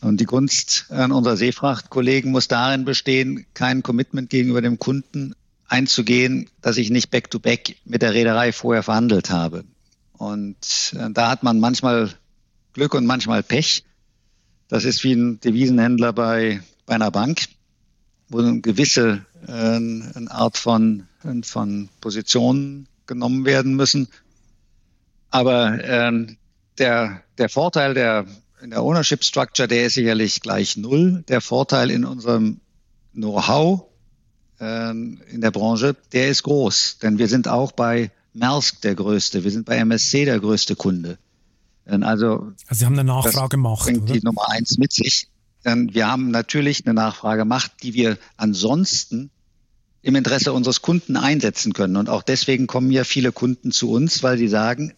Und 0.00 0.18
die 0.18 0.24
Kunst 0.24 0.86
unserer 0.88 1.36
Seefrachtkollegen 1.36 2.30
muss 2.30 2.48
darin 2.48 2.86
bestehen, 2.86 3.44
kein 3.52 3.82
Commitment 3.82 4.30
gegenüber 4.30 4.62
dem 4.62 4.78
Kunden 4.78 5.34
einzugehen, 5.68 6.48
dass 6.62 6.78
ich 6.78 6.90
nicht 6.90 7.10
back-to-back 7.10 7.68
-back 7.68 7.76
mit 7.84 8.02
der 8.02 8.14
Reederei 8.14 8.52
vorher 8.52 8.82
verhandelt 8.82 9.30
habe. 9.30 9.64
Und 10.20 10.94
äh, 10.98 11.10
da 11.10 11.30
hat 11.30 11.42
man 11.42 11.60
manchmal 11.60 12.10
Glück 12.74 12.94
und 12.94 13.06
manchmal 13.06 13.42
Pech. 13.42 13.84
Das 14.68 14.84
ist 14.84 15.02
wie 15.02 15.12
ein 15.12 15.40
Devisenhändler 15.40 16.12
bei, 16.12 16.60
bei 16.86 16.94
einer 16.94 17.10
Bank, 17.10 17.46
wo 18.28 18.38
eine 18.38 18.60
gewisse 18.60 19.24
äh, 19.46 19.52
eine 19.52 20.30
Art 20.30 20.58
von, 20.58 21.06
von 21.42 21.88
Positionen 22.00 22.86
genommen 23.10 23.44
werden 23.44 23.74
müssen. 23.74 24.08
Aber 25.30 25.82
ähm, 25.84 26.38
der, 26.78 27.22
der 27.38 27.48
Vorteil 27.48 27.92
der, 27.92 28.24
in 28.62 28.70
der 28.70 28.82
Ownership 28.82 29.24
Structure, 29.24 29.66
der 29.66 29.86
ist 29.86 29.94
sicherlich 29.94 30.40
gleich 30.40 30.76
null. 30.76 31.24
Der 31.28 31.40
Vorteil 31.40 31.90
in 31.90 32.04
unserem 32.04 32.60
Know-how 33.12 33.86
äh, 34.60 34.90
in 34.90 35.40
der 35.40 35.50
Branche, 35.50 35.96
der 36.12 36.28
ist 36.28 36.44
groß. 36.44 36.98
Denn 37.02 37.18
wir 37.18 37.26
sind 37.26 37.48
auch 37.48 37.72
bei 37.72 38.12
Maersk 38.32 38.80
der 38.82 38.94
größte, 38.94 39.42
wir 39.42 39.50
sind 39.50 39.66
bei 39.66 39.76
MSC 39.76 40.24
der 40.24 40.38
größte 40.38 40.76
Kunde. 40.76 41.18
Also, 41.84 42.04
also 42.04 42.52
Sie 42.70 42.86
haben 42.86 42.92
eine 42.92 43.02
Nachfragemacht. 43.02 43.80
Das 43.80 43.86
bringt 43.86 44.02
oder? 44.04 44.12
die 44.12 44.24
Nummer 44.24 44.48
eins 44.48 44.78
mit 44.78 44.92
sich. 44.92 45.26
Wir 45.64 46.06
haben 46.06 46.30
natürlich 46.30 46.86
eine 46.86 46.94
Nachfragemacht, 46.94 47.72
die 47.82 47.92
wir 47.94 48.16
ansonsten 48.36 49.30
im 50.02 50.14
Interesse 50.14 50.52
unseres 50.52 50.82
Kunden 50.82 51.16
einsetzen 51.16 51.72
können. 51.72 51.96
Und 51.96 52.08
auch 52.08 52.22
deswegen 52.22 52.66
kommen 52.66 52.90
ja 52.90 53.04
viele 53.04 53.32
Kunden 53.32 53.70
zu 53.72 53.90
uns, 53.90 54.22
weil 54.22 54.38
sie 54.38 54.48
sagen, 54.48 54.94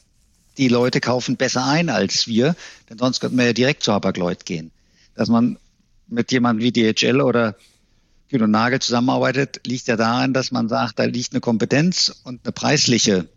die 0.59 0.69
Leute 0.69 1.01
kaufen 1.01 1.37
besser 1.37 1.67
ein 1.67 1.89
als 1.89 2.27
wir, 2.27 2.55
denn 2.89 2.99
sonst 2.99 3.21
könnten 3.21 3.39
wir 3.39 3.47
ja 3.47 3.53
direkt 3.53 3.83
zu 3.83 3.93
Hapag-Lloyd 3.93 4.45
gehen. 4.45 4.71
Dass 5.15 5.29
man 5.29 5.59
mit 6.09 6.31
jemandem 6.31 6.65
wie 6.65 6.73
DHL 6.73 7.21
oder 7.21 7.57
Kühn 8.29 8.43
und 8.43 8.51
Nagel 8.51 8.81
zusammenarbeitet, 8.81 9.61
liegt 9.67 9.87
ja 9.89 9.97
daran, 9.97 10.33
dass 10.33 10.53
man 10.53 10.69
sagt, 10.69 10.99
da 10.99 11.05
liegt 11.05 11.33
eine 11.33 11.41
Kompetenz 11.41 12.21
und 12.25 12.41
eine 12.45 12.53
preisliche 12.53 13.29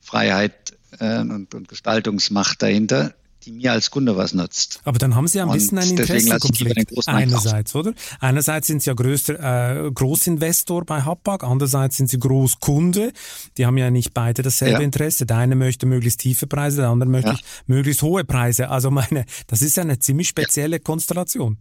Freiheit 0.00 0.76
äh, 0.98 1.20
und, 1.20 1.54
und 1.54 1.68
Gestaltungsmacht 1.68 2.62
dahinter, 2.62 3.14
die 3.44 3.52
mir 3.52 3.72
als 3.72 3.90
Kunde 3.90 4.16
was 4.16 4.34
nutzt. 4.34 4.80
Aber 4.84 4.98
dann 4.98 5.14
haben 5.14 5.28
Sie 5.28 5.40
ein 5.40 5.50
bisschen 5.50 5.78
einen 5.78 5.90
Interessenkonflikt 5.90 7.08
einerseits, 7.08 7.74
oder? 7.74 7.92
Einerseits 8.20 8.66
sind 8.66 8.82
Sie 8.82 8.90
ja 8.90 8.94
größter 8.94 9.86
äh, 9.86 9.90
Großinvestor 9.90 10.84
bei 10.84 11.02
Hapag, 11.02 11.44
andererseits 11.44 11.96
sind 11.96 12.08
Sie 12.08 12.18
Großkunde. 12.18 13.12
Die 13.58 13.66
haben 13.66 13.78
ja 13.78 13.90
nicht 13.90 14.14
beide 14.14 14.42
dasselbe 14.42 14.78
ja. 14.78 14.84
Interesse. 14.84 15.26
Der 15.26 15.38
eine 15.38 15.56
möchte 15.56 15.86
möglichst 15.86 16.20
tiefe 16.20 16.46
Preise, 16.46 16.78
der 16.78 16.90
andere 16.90 17.10
möchte 17.10 17.30
ja. 17.30 17.38
möglichst 17.66 18.02
hohe 18.02 18.24
Preise. 18.24 18.70
Also 18.70 18.90
meine, 18.90 19.24
das 19.46 19.62
ist 19.62 19.76
ja 19.76 19.82
eine 19.82 19.98
ziemlich 19.98 20.28
spezielle 20.28 20.76
ja. 20.76 20.82
Konstellation. 20.82 21.58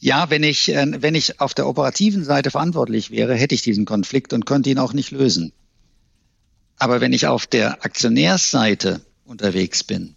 Ja, 0.00 0.30
wenn 0.30 0.42
ich, 0.42 0.68
äh, 0.68 1.02
wenn 1.02 1.14
ich 1.14 1.40
auf 1.40 1.54
der 1.54 1.66
operativen 1.66 2.24
Seite 2.24 2.50
verantwortlich 2.50 3.10
wäre, 3.10 3.34
hätte 3.34 3.54
ich 3.54 3.62
diesen 3.62 3.84
Konflikt 3.84 4.32
und 4.32 4.46
könnte 4.46 4.70
ihn 4.70 4.78
auch 4.78 4.92
nicht 4.92 5.10
lösen. 5.10 5.52
Aber 6.76 7.00
wenn 7.00 7.12
ich 7.12 7.26
auf 7.26 7.46
der 7.46 7.84
Aktionärsseite 7.84 9.02
unterwegs 9.30 9.84
bin, 9.84 10.16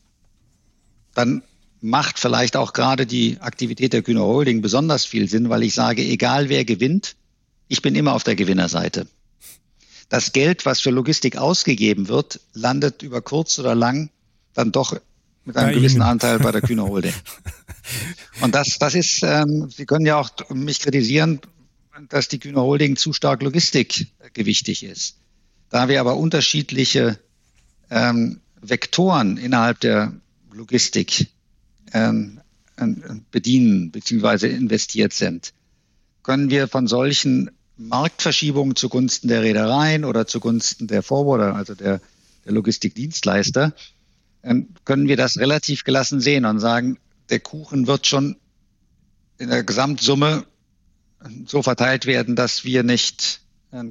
dann 1.13 1.43
macht 1.81 2.19
vielleicht 2.19 2.57
auch 2.57 2.73
gerade 2.73 3.05
die 3.05 3.37
Aktivität 3.39 3.93
der 3.93 4.01
Kühner 4.01 4.23
Holding 4.23 4.61
besonders 4.61 5.05
viel 5.05 5.29
Sinn, 5.29 5.49
weil 5.49 5.63
ich 5.63 5.73
sage, 5.73 6.01
egal 6.01 6.49
wer 6.49 6.65
gewinnt, 6.65 7.15
ich 7.67 7.81
bin 7.81 7.95
immer 7.95 8.13
auf 8.13 8.23
der 8.23 8.35
Gewinnerseite. 8.35 9.07
Das 10.09 10.33
Geld, 10.33 10.65
was 10.65 10.81
für 10.81 10.89
Logistik 10.89 11.37
ausgegeben 11.37 12.07
wird, 12.07 12.39
landet 12.53 13.03
über 13.03 13.21
kurz 13.21 13.59
oder 13.59 13.75
lang 13.75 14.09
dann 14.53 14.71
doch 14.71 14.97
mit 15.45 15.57
einem 15.57 15.69
bei 15.69 15.73
gewissen 15.75 15.97
Ihnen. 15.97 16.03
Anteil 16.03 16.39
bei 16.39 16.51
der 16.51 16.61
Kühner 16.67 16.83
Holding. 16.83 17.13
Und 18.41 18.55
das, 18.55 18.79
das 18.79 18.95
ist, 18.95 19.21
ähm, 19.23 19.69
Sie 19.69 19.85
können 19.85 20.05
ja 20.05 20.17
auch 20.17 20.31
mich 20.49 20.79
kritisieren, 20.79 21.39
dass 22.09 22.27
die 22.27 22.39
Kühner 22.39 22.61
Holding 22.61 22.95
zu 22.95 23.13
stark 23.13 23.43
logistikgewichtig 23.43 24.83
ist. 24.83 25.17
Da 25.69 25.87
wir 25.89 25.99
aber 25.99 26.17
unterschiedliche 26.17 27.19
ähm, 27.89 28.39
Vektoren 28.63 29.37
innerhalb 29.37 29.79
der 29.81 30.13
Logistik 30.51 31.27
ähm, 31.93 32.39
bedienen 33.31 33.91
bzw. 33.91 34.47
investiert 34.47 35.13
sind, 35.13 35.53
können 36.23 36.49
wir 36.49 36.67
von 36.67 36.87
solchen 36.87 37.51
Marktverschiebungen 37.77 38.75
zugunsten 38.75 39.27
der 39.27 39.41
Reedereien 39.41 40.05
oder 40.05 40.25
zugunsten 40.27 40.87
der 40.87 41.03
Forwarder, 41.03 41.55
also 41.55 41.75
der, 41.75 42.01
der 42.45 42.53
Logistikdienstleister, 42.53 43.73
ähm, 44.43 44.69
können 44.85 45.07
wir 45.07 45.17
das 45.17 45.37
relativ 45.37 45.83
gelassen 45.83 46.19
sehen 46.19 46.45
und 46.45 46.59
sagen, 46.59 46.97
der 47.29 47.39
Kuchen 47.39 47.87
wird 47.87 48.07
schon 48.07 48.37
in 49.37 49.49
der 49.49 49.63
Gesamtsumme 49.63 50.45
so 51.45 51.61
verteilt 51.61 52.05
werden, 52.05 52.35
dass 52.35 52.63
wir 52.63 52.83
nicht 52.83 53.41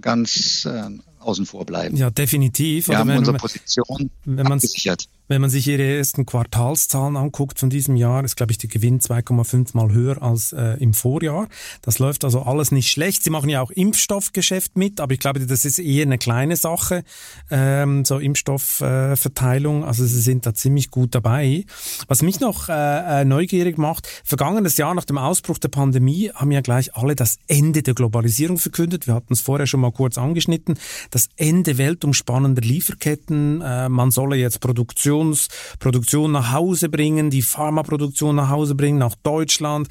ganz 0.00 0.64
äh, 0.64 0.90
außen 1.22 1.46
vor 1.46 1.64
bleiben. 1.64 1.96
Ja, 1.96 2.10
definitiv. 2.10 2.88
Wir 2.88 2.92
Oder 2.92 2.98
haben 2.98 3.08
wenn, 3.08 3.18
unsere 3.18 3.36
Position 3.36 4.10
wenn 4.24 4.46
abgesichert. 4.46 5.06
Wenn 5.28 5.40
man 5.40 5.50
sich 5.50 5.68
ihre 5.68 5.84
ersten 5.84 6.26
Quartalszahlen 6.26 7.16
anguckt 7.16 7.60
von 7.60 7.70
diesem 7.70 7.94
Jahr, 7.96 8.24
ist, 8.24 8.36
glaube 8.36 8.52
ich, 8.52 8.58
der 8.58 8.68
Gewinn 8.68 9.00
2,5 9.00 9.76
mal 9.76 9.92
höher 9.92 10.20
als 10.20 10.52
äh, 10.52 10.76
im 10.80 10.94
Vorjahr. 10.94 11.48
Das 11.80 12.00
läuft 12.00 12.24
also 12.24 12.42
alles 12.42 12.72
nicht 12.72 12.90
schlecht. 12.90 13.22
Sie 13.22 13.30
machen 13.30 13.48
ja 13.48 13.60
auch 13.62 13.70
Impfstoffgeschäft 13.70 14.76
mit, 14.76 15.00
aber 15.00 15.14
ich 15.14 15.20
glaube, 15.20 15.40
das 15.40 15.64
ist 15.64 15.78
eher 15.78 16.02
eine 16.02 16.18
kleine 16.18 16.56
Sache, 16.56 17.04
ähm, 17.50 18.04
so 18.04 18.18
Impfstoffverteilung. 18.18 19.82
Äh, 19.82 19.86
also 19.86 20.04
sie 20.04 20.20
sind 20.20 20.44
da 20.44 20.54
ziemlich 20.54 20.90
gut 20.90 21.14
dabei. 21.14 21.64
Was 22.08 22.22
mich 22.22 22.40
noch 22.40 22.68
äh, 22.68 23.22
äh, 23.22 23.24
neugierig 23.24 23.78
macht, 23.78 24.08
vergangenes 24.24 24.76
Jahr 24.76 24.94
nach 24.94 25.04
dem 25.04 25.18
Ausbruch 25.18 25.58
der 25.58 25.68
Pandemie 25.68 26.30
haben 26.34 26.50
ja 26.50 26.62
gleich 26.62 26.96
alle 26.96 27.14
das 27.14 27.38
Ende 27.46 27.82
der 27.82 27.94
Globalisierung 27.94 28.58
verkündet. 28.58 29.06
Wir 29.06 29.14
hatten 29.14 29.32
es 29.32 29.40
vorher 29.40 29.68
schon 29.68 29.80
mal 29.80 29.92
kurz 29.92 30.18
angeschnitten. 30.18 30.78
Das 31.10 31.28
Ende 31.36 31.78
weltumspannender 31.78 32.62
Lieferketten. 32.62 33.62
Äh, 33.62 33.88
man 33.88 34.10
solle 34.10 34.36
jetzt 34.36 34.60
Produktion 34.60 35.11
Produktionsproduktion 35.12 36.32
nach 36.32 36.52
Hause 36.52 36.88
bringen, 36.88 37.30
die 37.30 37.42
Pharmaproduktion 37.42 38.36
nach 38.36 38.48
Hause 38.48 38.74
bringen, 38.74 38.98
nach 38.98 39.14
Deutschland. 39.22 39.88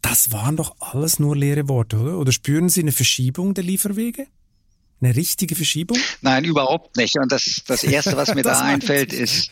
Das 0.00 0.32
waren 0.32 0.56
doch 0.56 0.76
alles 0.78 1.18
nur 1.18 1.36
leere 1.36 1.68
Worte, 1.68 1.98
oder? 1.98 2.18
Oder 2.18 2.32
spüren 2.32 2.68
Sie 2.68 2.80
eine 2.80 2.92
Verschiebung 2.92 3.54
der 3.54 3.64
Lieferwege? 3.64 4.26
Eine 5.00 5.14
richtige 5.16 5.54
Verschiebung? 5.54 5.98
Nein, 6.22 6.44
überhaupt 6.44 6.96
nicht. 6.96 7.18
Und 7.18 7.30
das, 7.30 7.62
das 7.66 7.82
Erste, 7.84 8.16
was 8.16 8.34
mir 8.34 8.42
da 8.44 8.60
einfällt, 8.60 9.12
ist, 9.12 9.50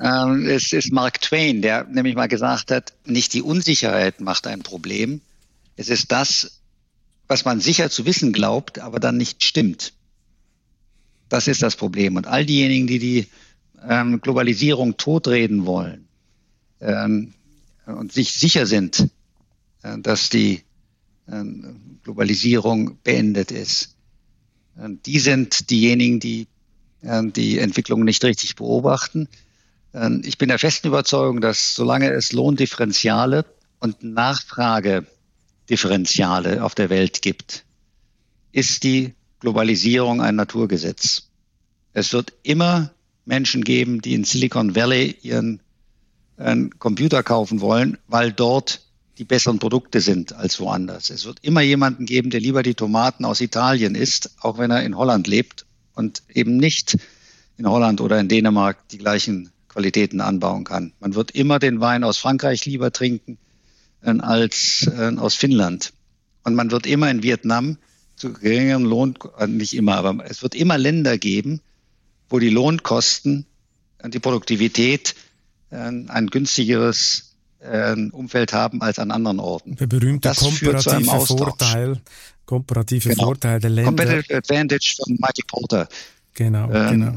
ähm, 0.00 0.46
es 0.46 0.72
ist 0.72 0.92
Mark 0.92 1.20
Twain, 1.20 1.62
der 1.62 1.84
nämlich 1.84 2.14
mal 2.14 2.28
gesagt 2.28 2.70
hat, 2.70 2.92
nicht 3.04 3.32
die 3.34 3.42
Unsicherheit 3.42 4.20
macht 4.20 4.46
ein 4.46 4.62
Problem. 4.62 5.20
Es 5.76 5.88
ist 5.88 6.10
das, 6.10 6.60
was 7.28 7.44
man 7.44 7.60
sicher 7.60 7.90
zu 7.90 8.04
wissen 8.04 8.32
glaubt, 8.32 8.78
aber 8.80 8.98
dann 8.98 9.16
nicht 9.16 9.44
stimmt. 9.44 9.92
Das 11.28 11.46
ist 11.46 11.62
das 11.62 11.76
Problem. 11.76 12.16
Und 12.16 12.26
all 12.26 12.44
diejenigen, 12.44 12.88
die 12.88 12.98
die 12.98 13.26
ähm, 13.88 14.20
Globalisierung 14.20 14.96
totreden 14.96 15.66
wollen 15.66 16.08
ähm, 16.80 17.34
und 17.86 18.12
sich 18.12 18.32
sicher 18.32 18.66
sind, 18.66 19.08
äh, 19.82 19.98
dass 19.98 20.30
die 20.30 20.62
äh, 21.26 21.42
Globalisierung 22.02 22.98
beendet 23.02 23.50
ist. 23.50 23.96
Äh, 24.76 24.90
die 25.06 25.18
sind 25.18 25.70
diejenigen, 25.70 26.20
die 26.20 26.46
äh, 27.02 27.22
die 27.24 27.58
Entwicklung 27.58 28.04
nicht 28.04 28.22
richtig 28.24 28.56
beobachten. 28.56 29.28
Ähm, 29.94 30.22
ich 30.24 30.38
bin 30.38 30.48
der 30.48 30.58
festen 30.58 30.88
Überzeugung, 30.88 31.40
dass 31.40 31.74
solange 31.74 32.10
es 32.10 32.32
Lohndifferenziale 32.32 33.44
und 33.78 34.02
Nachfragedifferenziale 34.02 36.64
auf 36.64 36.74
der 36.74 36.90
Welt 36.90 37.22
gibt, 37.22 37.64
ist 38.52 38.82
die 38.84 39.14
Globalisierung 39.40 40.20
ein 40.20 40.36
Naturgesetz. 40.36 41.30
Es 41.92 42.12
wird 42.12 42.32
immer 42.42 42.92
Menschen 43.30 43.62
geben, 43.62 44.02
die 44.02 44.14
in 44.14 44.24
Silicon 44.24 44.74
Valley 44.74 45.16
ihren 45.22 45.60
äh, 46.36 46.56
Computer 46.78 47.22
kaufen 47.22 47.60
wollen, 47.60 47.96
weil 48.08 48.32
dort 48.32 48.82
die 49.18 49.24
besseren 49.24 49.60
Produkte 49.60 50.00
sind 50.00 50.32
als 50.32 50.58
woanders. 50.58 51.10
Es 51.10 51.24
wird 51.26 51.38
immer 51.42 51.60
jemanden 51.60 52.06
geben, 52.06 52.30
der 52.30 52.40
lieber 52.40 52.62
die 52.62 52.74
Tomaten 52.74 53.24
aus 53.24 53.40
Italien 53.40 53.94
isst, 53.94 54.30
auch 54.40 54.58
wenn 54.58 54.70
er 54.70 54.82
in 54.82 54.96
Holland 54.96 55.28
lebt 55.28 55.64
und 55.94 56.22
eben 56.34 56.56
nicht 56.56 56.98
in 57.56 57.68
Holland 57.68 58.00
oder 58.00 58.18
in 58.18 58.28
Dänemark 58.28 58.88
die 58.88 58.98
gleichen 58.98 59.50
Qualitäten 59.68 60.20
anbauen 60.20 60.64
kann. 60.64 60.92
Man 60.98 61.14
wird 61.14 61.30
immer 61.30 61.60
den 61.60 61.80
Wein 61.80 62.02
aus 62.02 62.18
Frankreich 62.18 62.64
lieber 62.66 62.90
trinken 62.90 63.38
äh, 64.02 64.18
als 64.18 64.90
äh, 64.92 65.16
aus 65.16 65.36
Finnland. 65.36 65.92
Und 66.42 66.54
man 66.56 66.72
wird 66.72 66.86
immer 66.86 67.08
in 67.10 67.22
Vietnam 67.22 67.76
zu 68.16 68.32
geringerem 68.32 68.84
Lohn, 68.84 69.14
äh, 69.38 69.46
nicht 69.46 69.74
immer, 69.74 69.96
aber 69.98 70.24
es 70.28 70.42
wird 70.42 70.56
immer 70.56 70.78
Länder 70.78 71.16
geben, 71.16 71.60
wo 72.30 72.38
die 72.38 72.48
Lohnkosten 72.48 73.44
und 74.02 74.14
die 74.14 74.20
Produktivität 74.20 75.14
äh, 75.70 75.76
ein 75.76 76.28
günstigeres 76.28 77.34
äh, 77.60 77.94
Umfeld 78.12 78.52
haben 78.52 78.80
als 78.80 78.98
an 78.98 79.10
anderen 79.10 79.40
Orten. 79.40 79.76
Der 79.76 79.86
berühmte 79.86 80.32
komparative 80.34 81.26
Vorteil, 81.26 82.00
komparative 82.46 83.10
genau. 83.10 83.24
Vorteil 83.24 83.60
der 83.60 83.70
Länder. 83.70 83.90
Competitive 83.90 84.38
Advantage 84.38 84.94
von 84.96 85.12
Michael 85.14 85.44
Porter. 85.46 85.88
Genau, 86.34 86.70
ähm, 86.70 86.90
genau. 86.90 87.10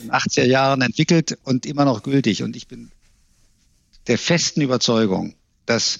In 0.00 0.06
den 0.06 0.10
80er 0.12 0.44
Jahren 0.44 0.80
entwickelt 0.80 1.36
und 1.44 1.66
immer 1.66 1.84
noch 1.84 2.02
gültig. 2.02 2.42
Und 2.42 2.56
ich 2.56 2.68
bin 2.68 2.90
der 4.06 4.16
festen 4.16 4.62
Überzeugung, 4.62 5.34
dass 5.66 5.98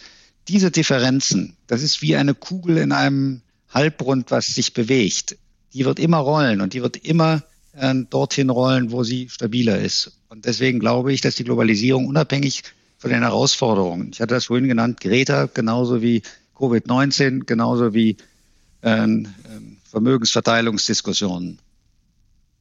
diese 0.48 0.70
Differenzen, 0.70 1.56
das 1.66 1.82
ist 1.82 2.00
wie 2.00 2.16
eine 2.16 2.34
Kugel 2.34 2.78
in 2.78 2.92
einem 2.92 3.42
Halbrund, 3.68 4.30
was 4.30 4.46
sich 4.46 4.72
bewegt. 4.72 5.36
Die 5.74 5.84
wird 5.84 5.98
immer 5.98 6.18
rollen 6.18 6.60
und 6.60 6.74
die 6.74 6.82
wird 6.82 6.96
immer 6.96 7.42
dorthin 8.10 8.50
rollen, 8.50 8.90
wo 8.90 9.04
sie 9.04 9.28
stabiler 9.28 9.78
ist. 9.78 10.12
Und 10.28 10.44
deswegen 10.44 10.80
glaube 10.80 11.12
ich, 11.12 11.20
dass 11.20 11.36
die 11.36 11.44
Globalisierung 11.44 12.06
unabhängig 12.06 12.62
von 12.98 13.10
den 13.10 13.22
Herausforderungen, 13.22 14.10
ich 14.12 14.20
hatte 14.20 14.34
das 14.34 14.46
vorhin 14.46 14.68
genannt, 14.68 15.00
Greta, 15.00 15.46
genauso 15.46 16.02
wie 16.02 16.22
Covid-19, 16.56 17.44
genauso 17.44 17.94
wie 17.94 18.16
äh, 18.82 19.06
Vermögensverteilungsdiskussionen. 19.90 21.58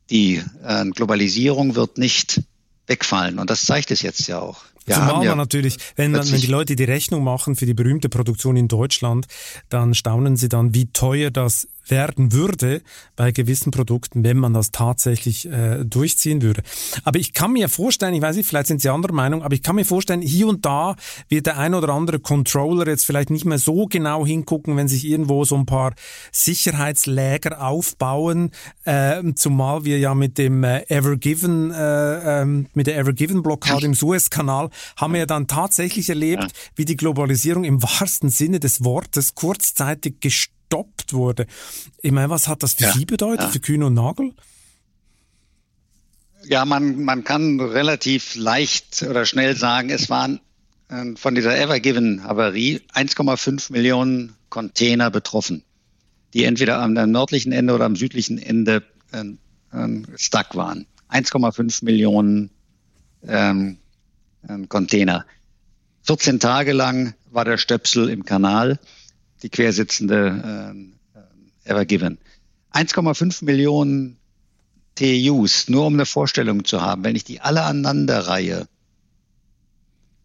Die 0.10 0.42
äh, 0.64 0.86
Globalisierung 0.92 1.76
wird 1.76 1.98
nicht 1.98 2.42
wegfallen. 2.88 3.40
Und 3.40 3.50
das 3.50 3.66
zeigt 3.66 3.92
es 3.92 4.02
jetzt 4.02 4.28
ja 4.28 4.40
auch. 4.40 4.64
Zumal 4.88 5.26
man 5.26 5.38
natürlich, 5.38 5.78
wenn, 5.96 6.12
man, 6.12 6.30
wenn 6.32 6.42
die 6.42 6.48
Leute 6.48 6.76
die 6.76 6.84
Rechnung 6.84 7.24
machen 7.24 7.56
für 7.56 7.66
die 7.66 7.74
berühmte 7.74 8.10
Produktion 8.10 8.56
in 8.56 8.68
Deutschland, 8.68 9.28
dann 9.70 9.94
staunen 9.94 10.36
sie 10.36 10.50
dann, 10.50 10.74
wie 10.74 10.88
teuer 10.88 11.30
das 11.30 11.68
werden 11.90 12.32
würde 12.32 12.82
bei 13.16 13.32
gewissen 13.32 13.72
Produkten, 13.72 14.24
wenn 14.24 14.38
man 14.38 14.54
das 14.54 14.72
tatsächlich 14.72 15.48
äh, 15.48 15.84
durchziehen 15.86 16.42
würde. 16.42 16.62
Aber 17.04 17.20
ich 17.20 17.34
kann 17.34 17.54
mir 17.54 17.70
vorstellen, 17.70 18.14
ich 18.14 18.22
weiß 18.22 18.36
nicht, 18.36 18.48
vielleicht 18.48 18.68
sind 18.68 18.82
Sie 18.82 18.90
anderer 18.90 19.14
Meinung, 19.14 19.44
aber 19.44 19.54
ich 19.54 19.64
kann 19.64 19.76
mir 19.76 19.86
vorstellen, 19.86 20.22
hier 20.22 20.48
und 20.48 20.66
da 20.66 20.96
wird 21.28 21.46
der 21.46 21.58
ein 21.58 21.74
oder 21.74 21.90
andere 21.90 22.20
Controller 22.20 22.88
jetzt 22.88 23.06
vielleicht 23.06 23.30
nicht 23.30 23.46
mehr 23.46 23.58
so 23.58 23.86
genau 23.86 24.26
hingucken, 24.26 24.78
wenn 24.78 24.88
sich 24.88 25.06
irgendwo 25.06 25.46
so 25.46 25.56
ein 25.56 25.66
paar 25.66 25.94
Sicherheitsläger 26.32 27.62
aufbauen, 27.62 28.52
äh, 28.86 29.22
zumal 29.36 29.86
wir 29.86 30.00
ja 30.00 30.16
mit 30.16 30.38
dem 30.38 30.64
äh, 30.64 30.84
Evergiven, 30.90 31.72
äh, 31.72 32.42
ähm, 32.42 32.68
mit 32.74 32.88
der 32.88 32.98
Evergiven 32.98 33.44
Blockade 33.44 33.86
im 33.86 33.94
Suezkanal 33.94 34.70
haben 34.98 35.14
wir 35.14 35.22
ja 35.22 35.26
dann 35.26 35.48
tatsächlich 35.48 36.10
erlebt, 36.10 36.52
wie 36.76 36.86
die 36.86 36.98
Globalisierung 36.98 37.64
im 37.64 37.82
wahrsten 37.82 38.30
Sinne 38.30 38.60
des 38.60 38.84
Wortes 38.84 39.36
kurzzeitig 39.36 40.20
gestört 40.20 40.59
gestoppt 40.70 41.14
wurde. 41.14 41.48
Ich 42.02 42.12
meine, 42.12 42.30
was 42.30 42.48
hat 42.48 42.64
das 42.64 42.74
für 42.74 42.84
ja, 42.84 42.92
Sie 42.92 43.06
bedeutet, 43.06 43.46
ja. 43.46 43.50
für 43.50 43.60
Kühn 43.60 43.84
und 43.84 43.94
Nagel? 43.94 44.34
Ja, 46.46 46.66
man, 46.66 47.04
man 47.04 47.24
kann 47.24 47.60
relativ 47.60 48.36
leicht 48.36 49.04
oder 49.04 49.26
schnell 49.26 49.56
sagen, 49.56 49.90
es 49.90 50.10
waren 50.10 50.40
äh, 50.90 51.16
von 51.16 51.36
dieser 51.36 51.58
Evergiven-Havarie 51.58 52.82
1,5 52.94 53.72
Millionen 53.72 54.36
Container 54.50 55.12
betroffen, 55.12 55.64
die 56.34 56.46
entweder 56.46 56.80
am 56.80 56.94
nördlichen 56.94 57.52
Ende 57.52 57.74
oder 57.74 57.86
am 57.86 57.96
südlichen 57.96 58.38
Ende 58.38 58.84
äh, 59.12 59.24
äh, 59.78 60.04
stuck 60.16 60.56
waren. 60.56 60.86
1,5 61.12 61.84
Millionen 61.84 62.52
ähm, 63.28 63.78
äh, 64.48 64.66
Container. 64.68 65.26
14 66.04 66.40
Tage 66.40 66.72
lang 66.72 67.16
war 67.32 67.44
der 67.44 67.58
Stöpsel 67.58 68.10
im 68.10 68.24
Kanal 68.24 68.80
die 69.42 69.50
quersitzende 69.50 70.74
äh, 71.66 71.70
Ever 71.70 71.86
Given. 71.86 72.18
1,5 72.74 73.46
Millionen 73.46 74.18
TUs, 74.96 75.70
nur 75.70 75.86
um 75.86 75.94
eine 75.94 76.06
Vorstellung 76.06 76.66
zu 76.66 76.82
haben. 76.82 77.04
Wenn 77.04 77.16
ich 77.16 77.24
die 77.24 77.42
alle 77.42 77.64
aneinander 77.64 78.28
reihe, 78.28 78.68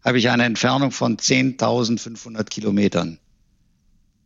habe 0.03 0.19
ich 0.19 0.29
eine 0.29 0.45
Entfernung 0.45 0.91
von 0.91 1.17
10.500 1.17 2.43
Kilometern. 2.45 3.19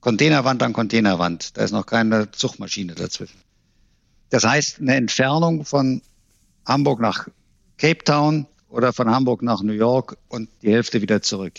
Containerwand 0.02 0.64
an 0.64 0.74
Containerwand. 0.74 1.58
Da 1.58 1.64
ist 1.64 1.72
noch 1.72 1.86
keine 1.86 2.32
Zugmaschine 2.32 2.96
dazwischen. 2.96 3.40
Das 4.30 4.44
heißt, 4.44 4.80
eine 4.80 4.96
Entfernung 4.96 5.66
von 5.66 6.02
Hamburg 6.66 7.00
nach 7.00 7.28
Cape 7.78 8.04
Town 8.04 8.46
oder 8.70 8.94
von 8.94 9.10
Hamburg 9.10 9.42
nach 9.42 9.62
New 9.62 9.74
York 9.74 10.18
und 10.28 10.50
die 10.62 10.72
Hälfte 10.72 11.02
wieder 11.02 11.22
zurück. 11.22 11.54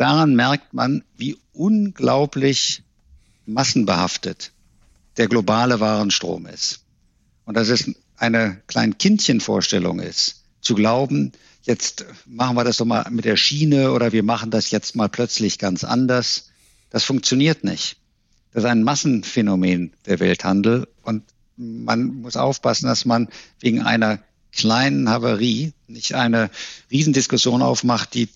Daran 0.00 0.34
merkt 0.34 0.72
man, 0.72 1.04
wie 1.18 1.36
unglaublich 1.52 2.82
massenbehaftet 3.44 4.50
der 5.18 5.28
globale 5.28 5.78
Warenstrom 5.78 6.46
ist. 6.46 6.86
Und 7.44 7.58
dass 7.58 7.68
es 7.68 7.90
eine 8.16 8.62
Kleinkindchenvorstellung 8.66 10.00
ist, 10.00 10.42
zu 10.62 10.74
glauben, 10.74 11.32
jetzt 11.64 12.06
machen 12.24 12.56
wir 12.56 12.64
das 12.64 12.78
doch 12.78 12.86
mal 12.86 13.10
mit 13.10 13.26
der 13.26 13.36
Schiene 13.36 13.92
oder 13.92 14.10
wir 14.10 14.22
machen 14.22 14.50
das 14.50 14.70
jetzt 14.70 14.96
mal 14.96 15.10
plötzlich 15.10 15.58
ganz 15.58 15.84
anders. 15.84 16.48
Das 16.88 17.04
funktioniert 17.04 17.62
nicht. 17.62 17.98
Das 18.54 18.64
ist 18.64 18.70
ein 18.70 18.82
Massenphänomen 18.82 19.92
der 20.06 20.18
Welthandel 20.18 20.88
und 21.02 21.24
man 21.58 22.22
muss 22.22 22.36
aufpassen, 22.36 22.86
dass 22.86 23.04
man 23.04 23.28
wegen 23.58 23.82
einer 23.82 24.20
kleinen 24.50 25.10
Havarie 25.10 25.74
nicht 25.88 26.14
eine 26.14 26.48
Riesendiskussion 26.90 27.60
aufmacht, 27.60 28.14
die 28.14 28.30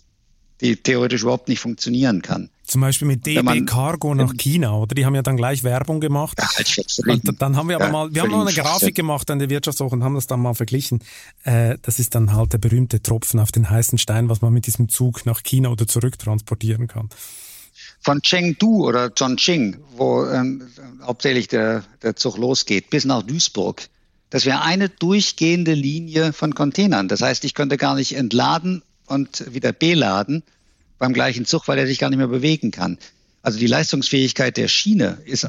die 0.61 0.77
theoretisch 0.77 1.23
überhaupt 1.23 1.49
nicht 1.49 1.61
funktionieren 1.61 2.23
kann. 2.23 2.51
Zum 2.67 2.81
Beispiel 2.81 3.07
mit 3.07 3.27
DB 3.27 3.43
man, 3.43 3.67
Cargo 3.67 4.15
nach 4.15 4.33
China, 4.39 4.75
oder? 4.75 4.95
Die 4.95 5.05
haben 5.05 5.15
ja 5.15 5.23
dann 5.23 5.37
gleich 5.37 5.63
Werbung 5.63 6.01
gemacht. 6.01 6.39
Ja, 6.39 7.13
und 7.13 7.43
dann 7.43 7.57
haben 7.57 7.69
wir 7.69 7.77
aber 7.77 7.87
ja, 7.87 7.93
mal, 7.93 8.15
wir 8.15 8.23
haben 8.23 8.31
mal 8.31 8.47
eine 8.47 8.57
Grafik 8.57 8.95
gemacht 8.95 9.31
an 9.31 9.39
der 9.39 9.51
Wirtschaftswoche 9.51 9.95
und 9.95 10.03
haben 10.03 10.15
das 10.15 10.27
dann 10.27 10.41
mal 10.41 10.55
verglichen. 10.55 11.01
Äh, 11.43 11.77
das 11.83 11.99
ist 11.99 12.15
dann 12.15 12.33
halt 12.33 12.55
der 12.55 12.59
berühmte 12.59 13.03
Tropfen 13.03 13.39
auf 13.39 13.53
den 13.53 13.69
heißen 13.69 13.99
Stein, 13.99 14.31
was 14.31 14.41
man 14.41 14.53
mit 14.53 14.67
diesem 14.67 14.89
Zug 14.89 15.27
nach 15.27 15.43
China 15.43 15.69
oder 15.69 15.87
zurück 15.87 16.19
transportieren 16.19 16.87
kann. 16.87 17.11
Von 18.01 18.23
Chengdu 18.23 18.87
oder 18.87 19.11
Chongqing, 19.11 19.77
wo 19.97 20.25
ähm, 20.27 20.63
hauptsächlich 21.03 21.49
der, 21.49 21.85
der 22.03 22.17
Zug 22.17 22.39
losgeht, 22.39 22.89
bis 22.89 23.05
nach 23.05 23.23
Duisburg, 23.23 23.83
das 24.31 24.47
wäre 24.47 24.63
eine 24.63 24.89
durchgehende 24.89 25.75
Linie 25.75 26.33
von 26.33 26.55
Containern. 26.55 27.09
Das 27.09 27.21
heißt, 27.21 27.45
ich 27.45 27.55
könnte 27.55 27.77
gar 27.77 27.95
nicht 27.95 28.17
entladen 28.17 28.83
und 29.07 29.53
wieder 29.53 29.73
beladen 29.73 30.43
beim 30.99 31.13
gleichen 31.13 31.45
Zug, 31.45 31.69
weil 31.69 31.79
er 31.79 31.87
sich 31.87 31.99
gar 31.99 32.11
nicht 32.11 32.19
mehr 32.19 32.29
bewegen 32.29 32.71
kann. 32.71 32.99
Also 33.43 33.59
die 33.59 33.67
Leistungsfähigkeit 33.67 34.57
der 34.57 34.69
Schiene 34.69 35.19
ist, 35.25 35.49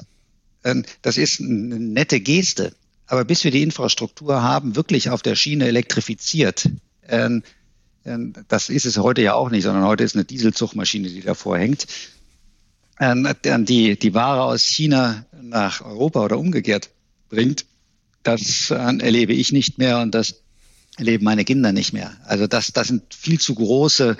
äh, 0.64 0.84
das 1.02 1.18
ist 1.18 1.40
eine 1.40 1.80
nette 1.80 2.20
Geste. 2.20 2.74
Aber 3.08 3.24
bis 3.24 3.44
wir 3.44 3.52
die 3.52 3.62
Infrastruktur 3.62 4.42
haben, 4.42 4.76
wirklich 4.76 5.10
auf 5.10 5.22
der 5.22 5.36
Schiene 5.36 5.68
elektrifiziert, 5.68 6.70
äh, 7.08 7.30
äh, 8.06 8.18
das 8.48 8.70
ist 8.70 8.86
es 8.86 8.98
heute 8.98 9.22
ja 9.22 9.34
auch 9.34 9.50
nicht, 9.50 9.64
sondern 9.64 9.86
heute 9.86 10.04
ist 10.04 10.16
eine 10.16 10.26
Dieselzugmaschine, 10.26 11.10
die 11.10 11.22
davor 11.22 11.58
hängt. 11.58 11.88
Ähm, 13.00 13.28
die, 13.66 14.00
die 14.00 14.14
Ware 14.14 14.44
aus 14.44 14.64
China 14.64 15.26
nach 15.42 15.82
Europa 15.82 16.24
oder 16.24 16.38
umgekehrt 16.38 16.90
bringt, 17.30 17.66
das 18.24 18.72
äh, 18.72 18.76
erlebe 18.76 19.34
ich 19.34 19.52
nicht 19.52 19.78
mehr 19.78 20.00
und 20.00 20.16
das 20.16 20.42
erleben 20.98 21.26
meine 21.26 21.46
Kinder 21.46 21.72
nicht 21.72 21.94
mehr. 21.94 22.12
Also 22.26 22.48
das, 22.48 22.68
das 22.68 22.88
sind 22.88 23.14
viel 23.14 23.40
zu 23.40 23.56
große 23.56 24.18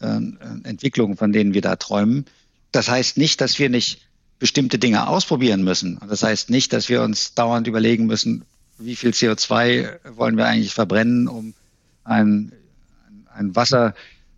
äh, 0.00 0.20
Entwicklungen, 0.64 1.16
von 1.16 1.32
denen 1.32 1.54
wir 1.54 1.62
da 1.62 1.76
träumen. 1.76 2.26
Das 2.72 2.88
heißt 2.88 3.18
nicht, 3.18 3.40
dass 3.40 3.58
wir 3.58 3.68
nicht 3.68 4.00
bestimmte 4.38 4.78
Dinge 4.78 5.06
ausprobieren 5.06 5.62
müssen. 5.62 5.98
Das 6.08 6.22
heißt 6.22 6.50
nicht, 6.50 6.72
dass 6.72 6.88
wir 6.88 7.02
uns 7.02 7.34
dauernd 7.34 7.66
überlegen 7.66 8.06
müssen, 8.06 8.44
wie 8.78 8.96
viel 8.96 9.10
CO2 9.10 10.16
wollen 10.16 10.36
wir 10.36 10.46
eigentlich 10.46 10.72
verbrennen, 10.72 11.28
um 11.28 11.54
ein, 12.04 12.52
ein 13.34 13.54
Wasser, 13.54 13.94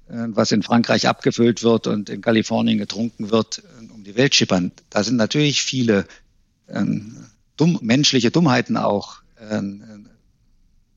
äh, 0.08 0.26
was 0.28 0.52
in 0.52 0.62
Frankreich 0.62 1.08
abgefüllt 1.08 1.62
wird 1.62 1.86
und 1.86 2.10
in 2.10 2.20
Kalifornien 2.20 2.78
getrunken 2.78 3.30
wird, 3.30 3.62
um 3.94 4.04
die 4.04 4.16
Welt 4.16 4.34
schippern. 4.34 4.72
Da 4.90 5.04
sind 5.04 5.16
natürlich 5.16 5.62
viele 5.62 6.06
ähm, 6.68 7.26
dumm, 7.56 7.78
menschliche 7.82 8.30
Dummheiten 8.30 8.76
auch 8.76 9.22
ähm, 9.50 10.08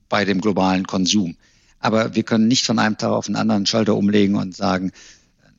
bei 0.08 0.24
dem 0.24 0.40
globalen 0.40 0.86
Konsum. 0.86 1.36
Aber 1.78 2.14
wir 2.14 2.22
können 2.22 2.48
nicht 2.48 2.64
von 2.64 2.78
einem 2.78 2.96
Tag 2.96 3.10
auf 3.10 3.26
den 3.26 3.36
anderen 3.36 3.66
Schalter 3.66 3.94
umlegen 3.94 4.36
und 4.36 4.56
sagen, 4.56 4.92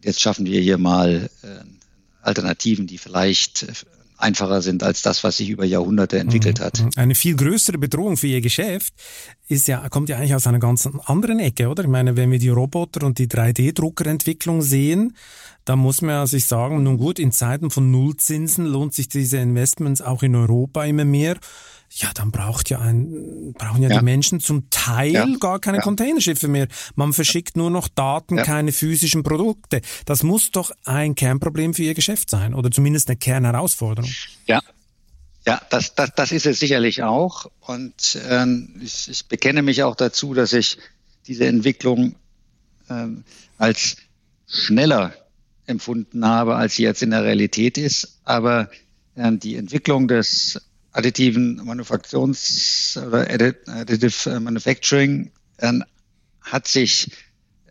jetzt 0.03 0.21
schaffen 0.21 0.45
wir 0.45 0.59
hier 0.61 0.77
mal 0.77 1.29
äh, 1.43 1.47
Alternativen, 2.21 2.87
die 2.87 2.97
vielleicht 2.97 3.63
äh, 3.63 3.73
einfacher 4.17 4.61
sind 4.61 4.83
als 4.83 5.01
das, 5.01 5.23
was 5.23 5.37
sich 5.37 5.49
über 5.49 5.63
Jahrhunderte 5.63 6.17
entwickelt 6.17 6.59
hat. 6.59 6.81
Mhm. 6.81 6.89
Eine 6.95 7.15
viel 7.15 7.35
größere 7.35 7.77
Bedrohung 7.77 8.17
für 8.17 8.27
Ihr 8.27 8.41
Geschäft 8.41 8.93
ist 9.47 9.67
ja, 9.67 9.87
kommt 9.89 10.09
ja 10.09 10.17
eigentlich 10.17 10.33
aus 10.33 10.47
einer 10.47 10.59
ganz 10.59 10.89
anderen 11.05 11.39
Ecke, 11.39 11.67
oder? 11.69 11.83
Ich 11.83 11.89
meine, 11.89 12.17
wenn 12.17 12.31
wir 12.31 12.39
die 12.39 12.49
Roboter 12.49 13.05
und 13.05 13.19
die 13.19 13.27
3D-Druckerentwicklung 13.27 14.61
sehen, 14.61 15.15
dann 15.65 15.79
muss 15.79 16.01
man 16.01 16.25
sich 16.27 16.45
sagen, 16.45 16.83
nun 16.83 16.97
gut, 16.97 17.19
in 17.19 17.31
Zeiten 17.31 17.69
von 17.69 17.91
Nullzinsen 17.91 18.65
lohnt 18.65 18.93
sich 18.93 19.07
diese 19.07 19.37
Investments 19.37 20.01
auch 20.01 20.23
in 20.23 20.35
Europa 20.35 20.83
immer 20.85 21.05
mehr 21.05 21.37
ja, 21.89 22.11
dann 22.13 22.31
braucht 22.31 22.69
ja 22.69 22.79
ein, 22.79 23.53
brauchen 23.57 23.81
ja, 23.81 23.89
ja. 23.89 23.99
die 23.99 24.05
Menschen 24.05 24.39
zum 24.39 24.69
Teil 24.69 25.11
ja. 25.11 25.25
gar 25.39 25.59
keine 25.59 25.77
ja. 25.77 25.83
Containerschiffe 25.83 26.47
mehr. 26.47 26.67
Man 26.95 27.13
verschickt 27.13 27.57
nur 27.57 27.69
noch 27.69 27.87
Daten, 27.87 28.37
keine 28.37 28.71
physischen 28.71 29.23
Produkte. 29.23 29.81
Das 30.05 30.23
muss 30.23 30.51
doch 30.51 30.71
ein 30.83 31.15
Kernproblem 31.15 31.73
für 31.73 31.83
Ihr 31.83 31.93
Geschäft 31.93 32.29
sein 32.29 32.53
oder 32.53 32.71
zumindest 32.71 33.09
eine 33.09 33.17
Kernherausforderung. 33.17 34.11
Ja. 34.45 34.61
Ja, 35.45 35.61
das, 35.69 35.95
das, 35.95 36.11
das 36.13 36.33
ist 36.33 36.45
es 36.45 36.59
sicherlich 36.59 37.03
auch. 37.03 37.45
Und 37.61 38.19
ähm, 38.27 38.75
ich, 38.81 39.07
ich 39.09 39.27
bekenne 39.27 39.61
mich 39.61 39.81
auch 39.81 39.95
dazu, 39.95 40.33
dass 40.33 40.51
ich 40.51 40.77
diese 41.25 41.47
Entwicklung 41.47 42.15
ähm, 42.89 43.23
als 43.57 43.95
schneller 44.45 45.13
empfunden 45.65 46.25
habe, 46.25 46.57
als 46.57 46.75
sie 46.75 46.83
jetzt 46.83 47.01
in 47.01 47.11
der 47.11 47.23
Realität 47.23 47.77
ist. 47.77 48.19
Aber 48.25 48.69
äh, 49.15 49.31
die 49.37 49.55
Entwicklung 49.55 50.09
des 50.09 50.61
additiven 50.97 51.61
Manufaktions- 51.63 52.97
oder 52.97 53.29
Additive 53.29 54.39
Manufacturing 54.39 55.31
äh, 55.57 55.73
hat 56.41 56.67
sich 56.67 57.11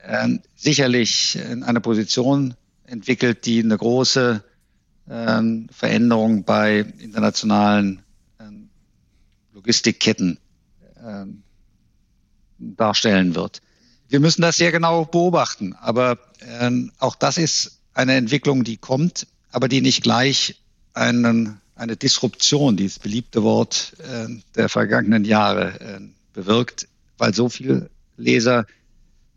äh, 0.02 0.28
sicherlich 0.54 1.36
in 1.36 1.64
einer 1.64 1.80
Position 1.80 2.54
entwickelt, 2.84 3.44
die 3.44 3.62
eine 3.62 3.76
große 3.76 4.44
äh, 5.08 5.42
Veränderung 5.72 6.44
bei 6.44 6.78
internationalen 6.98 8.02
ähm, 8.38 8.68
Logistikketten 9.54 10.38
ähm, 11.04 11.42
darstellen 12.58 13.34
wird. 13.34 13.60
Wir 14.08 14.20
müssen 14.20 14.42
das 14.42 14.56
sehr 14.56 14.70
genau 14.70 15.04
beobachten, 15.04 15.74
aber 15.74 16.18
ähm, 16.60 16.92
auch 17.00 17.16
das 17.16 17.38
ist 17.38 17.80
eine 17.92 18.14
Entwicklung, 18.14 18.62
die 18.62 18.76
kommt, 18.76 19.26
aber 19.50 19.66
die 19.66 19.80
nicht 19.80 20.04
gleich 20.04 20.62
einen 20.94 21.60
eine 21.76 21.96
Disruption, 21.96 22.76
dieses 22.76 22.98
beliebte 22.98 23.42
Wort 23.42 23.92
äh, 23.98 24.26
der 24.56 24.68
vergangenen 24.68 25.24
Jahre, 25.24 25.80
äh, 25.80 26.00
bewirkt, 26.32 26.88
weil 27.18 27.34
so 27.34 27.48
viele 27.48 27.90
Leser 28.16 28.66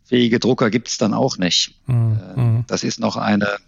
fähige 0.04 0.40
Drucker 0.40 0.70
gibt 0.70 0.88
es 0.88 0.98
dann 0.98 1.14
auch 1.14 1.38
nicht. 1.38 1.78
Mhm. 1.86 2.64
Das 2.66 2.82
ist 2.82 2.98
noch 2.98 3.16
eine, 3.16 3.58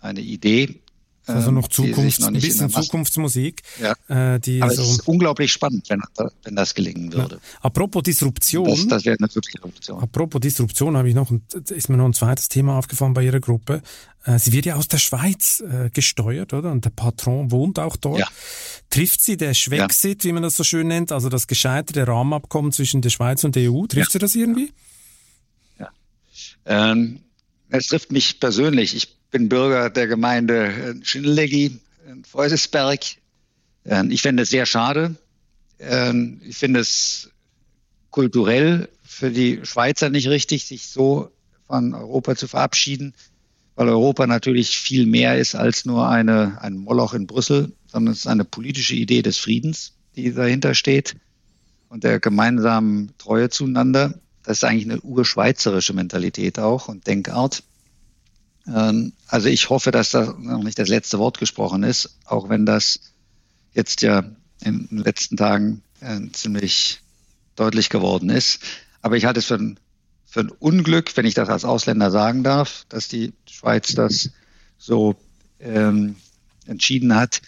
eine 0.00 0.20
Idee, 0.20 0.80
also 1.28 1.50
noch 1.50 1.68
Zukunft, 1.68 2.20
noch 2.20 2.28
ein 2.28 2.34
bisschen 2.34 2.70
Zukunftsmusik. 2.70 3.62
Ja. 3.80 4.34
Äh, 4.34 4.40
die 4.40 4.62
Aber 4.62 4.72
so 4.72 4.82
es 4.82 4.90
ist 4.90 5.08
unglaublich 5.08 5.52
spannend, 5.52 5.88
wenn, 5.90 6.02
wenn 6.42 6.56
das 6.56 6.74
gelingen 6.74 7.12
würde. 7.12 7.36
Ja. 7.36 7.40
Apropos 7.60 8.02
Disruption. 8.02 8.66
Das, 8.66 8.86
das 8.86 9.04
wäre 9.04 9.16
eine 9.18 9.34
wirkliche 9.34 9.58
Revolution. 9.58 10.00
Apropos 10.00 10.40
Disruption 10.40 10.96
habe 10.96 11.08
ich 11.08 11.14
noch, 11.14 11.30
ist 11.70 11.88
mir 11.88 11.96
noch 11.96 12.06
ein 12.06 12.14
zweites 12.14 12.48
Thema 12.48 12.78
aufgefallen 12.78 13.14
bei 13.14 13.24
Ihrer 13.24 13.40
Gruppe. 13.40 13.82
Äh, 14.24 14.38
sie 14.38 14.52
wird 14.52 14.66
ja 14.66 14.76
aus 14.76 14.88
der 14.88 14.98
Schweiz 14.98 15.60
äh, 15.60 15.90
gesteuert, 15.90 16.52
oder? 16.52 16.70
Und 16.72 16.84
der 16.84 16.90
Patron 16.90 17.50
wohnt 17.50 17.78
auch 17.78 17.96
dort. 17.96 18.20
Ja. 18.20 18.28
Trifft 18.90 19.22
sie 19.22 19.36
der 19.36 19.54
Schwexit, 19.54 20.24
wie 20.24 20.32
man 20.32 20.42
das 20.42 20.56
so 20.56 20.64
schön 20.64 20.88
nennt, 20.88 21.12
also 21.12 21.28
das 21.28 21.46
gescheiterte 21.46 22.06
Rahmenabkommen 22.06 22.72
zwischen 22.72 23.02
der 23.02 23.10
Schweiz 23.10 23.44
und 23.44 23.56
der 23.56 23.70
EU? 23.70 23.86
Trifft 23.86 24.12
sie 24.12 24.18
das 24.18 24.34
irgendwie? 24.34 24.72
Ja. 25.78 25.90
Ähm, 26.66 27.20
es 27.70 27.88
trifft 27.88 28.12
mich 28.12 28.40
persönlich. 28.40 28.94
Ich 28.94 29.17
bin 29.30 29.48
Bürger 29.48 29.90
der 29.90 30.06
Gemeinde 30.06 30.66
äh, 30.66 31.04
Schindelegi 31.04 31.80
in 32.08 32.24
Feusesberg. 32.24 33.00
Ähm, 33.84 34.10
ich 34.10 34.22
finde 34.22 34.44
es 34.44 34.50
sehr 34.50 34.66
schade. 34.66 35.16
Ähm, 35.78 36.40
ich 36.44 36.56
finde 36.56 36.80
es 36.80 37.30
kulturell 38.10 38.88
für 39.02 39.30
die 39.30 39.60
Schweizer 39.64 40.10
nicht 40.10 40.28
richtig, 40.28 40.64
sich 40.64 40.86
so 40.88 41.30
von 41.66 41.94
Europa 41.94 42.36
zu 42.36 42.48
verabschieden, 42.48 43.14
weil 43.74 43.88
Europa 43.88 44.26
natürlich 44.26 44.78
viel 44.78 45.06
mehr 45.06 45.38
ist 45.38 45.54
als 45.54 45.84
nur 45.84 46.08
eine, 46.08 46.60
ein 46.62 46.76
Moloch 46.76 47.14
in 47.14 47.26
Brüssel, 47.26 47.72
sondern 47.86 48.12
es 48.12 48.20
ist 48.20 48.26
eine 48.26 48.44
politische 48.44 48.94
Idee 48.94 49.22
des 49.22 49.38
Friedens, 49.38 49.92
die 50.16 50.32
dahinter 50.32 50.74
steht 50.74 51.16
und 51.88 52.04
der 52.04 52.20
gemeinsamen 52.20 53.12
Treue 53.18 53.50
zueinander. 53.50 54.18
Das 54.42 54.58
ist 54.58 54.64
eigentlich 54.64 54.90
eine 54.90 55.00
urschweizerische 55.00 55.92
Mentalität 55.92 56.58
auch 56.58 56.88
und 56.88 57.06
Denkart. 57.06 57.62
Ähm, 58.74 59.12
also 59.26 59.48
ich 59.48 59.70
hoffe, 59.70 59.90
dass 59.90 60.10
da 60.10 60.34
noch 60.38 60.62
nicht 60.62 60.78
das 60.78 60.88
letzte 60.88 61.18
Wort 61.18 61.38
gesprochen 61.38 61.82
ist, 61.82 62.16
auch 62.24 62.48
wenn 62.48 62.66
das 62.66 63.00
jetzt 63.72 64.02
ja 64.02 64.24
in 64.62 64.88
den 64.88 64.98
letzten 64.98 65.36
Tagen 65.36 65.82
äh, 66.00 66.20
ziemlich 66.32 67.00
deutlich 67.56 67.90
geworden 67.90 68.30
ist. 68.30 68.60
Aber 69.02 69.16
ich 69.16 69.24
halte 69.24 69.40
es 69.40 69.46
für 69.46 69.54
ein, 69.54 69.78
für 70.26 70.40
ein 70.40 70.50
Unglück, 70.50 71.16
wenn 71.16 71.26
ich 71.26 71.34
das 71.34 71.48
als 71.48 71.64
Ausländer 71.64 72.10
sagen 72.10 72.42
darf, 72.44 72.84
dass 72.88 73.08
die 73.08 73.32
Schweiz 73.48 73.94
das 73.94 74.30
so 74.78 75.16
ähm, 75.60 76.16
entschieden 76.66 77.14
hat. 77.14 77.42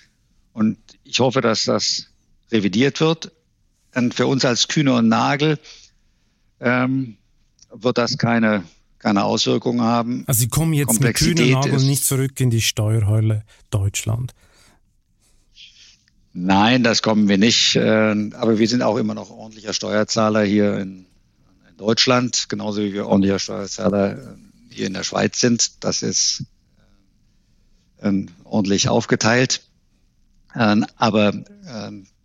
Und 0.53 0.79
ich 1.05 1.21
hoffe, 1.21 1.41
dass 1.41 1.64
das 1.64 2.07
revidiert 2.51 3.01
wird. 3.01 3.33
Und 3.95 4.14
für 4.14 4.27
uns 4.27 4.45
als 4.45 4.68
Kühne 4.68 4.95
und 4.95 5.09
Nagel 5.09 5.59
ähm, 6.61 7.16
wird 7.73 7.99
das 7.99 8.18
keine 8.18 8.64
keine 9.01 9.24
Auswirkungen 9.24 9.80
haben. 9.80 10.24
Also 10.26 10.40
Sie 10.40 10.48
kommen 10.48 10.72
jetzt 10.72 11.01
mit 11.01 11.16
kühnen 11.16 11.51
Nageln 11.51 11.84
nicht 11.86 12.05
zurück 12.05 12.38
in 12.38 12.51
die 12.51 12.61
Steuerhölle 12.61 13.44
Deutschland. 13.70 14.34
Nein, 16.32 16.84
das 16.84 17.03
kommen 17.03 17.28
wir 17.28 17.38
nicht. 17.38 17.74
Äh, 17.74 18.30
aber 18.34 18.59
wir 18.59 18.68
sind 18.68 18.82
auch 18.82 18.96
immer 18.96 19.14
noch 19.14 19.30
ordentlicher 19.30 19.72
Steuerzahler 19.72 20.44
hier 20.44 20.78
in, 20.78 21.07
Deutschland, 21.76 22.51
genauso 22.51 22.82
wie 22.82 22.92
wir 22.92 23.07
ordentlicher 23.07 23.38
Steuerzahler 23.38 24.12
äh, 24.12 24.16
hier 24.68 24.86
in 24.86 24.92
der 24.92 25.03
Schweiz 25.03 25.40
sind. 25.40 25.82
Das 25.82 26.03
ist 26.03 26.44
äh, 28.03 28.12
ordentlich 28.44 28.88
aufgeteilt. 28.88 29.62
Aber 30.53 31.32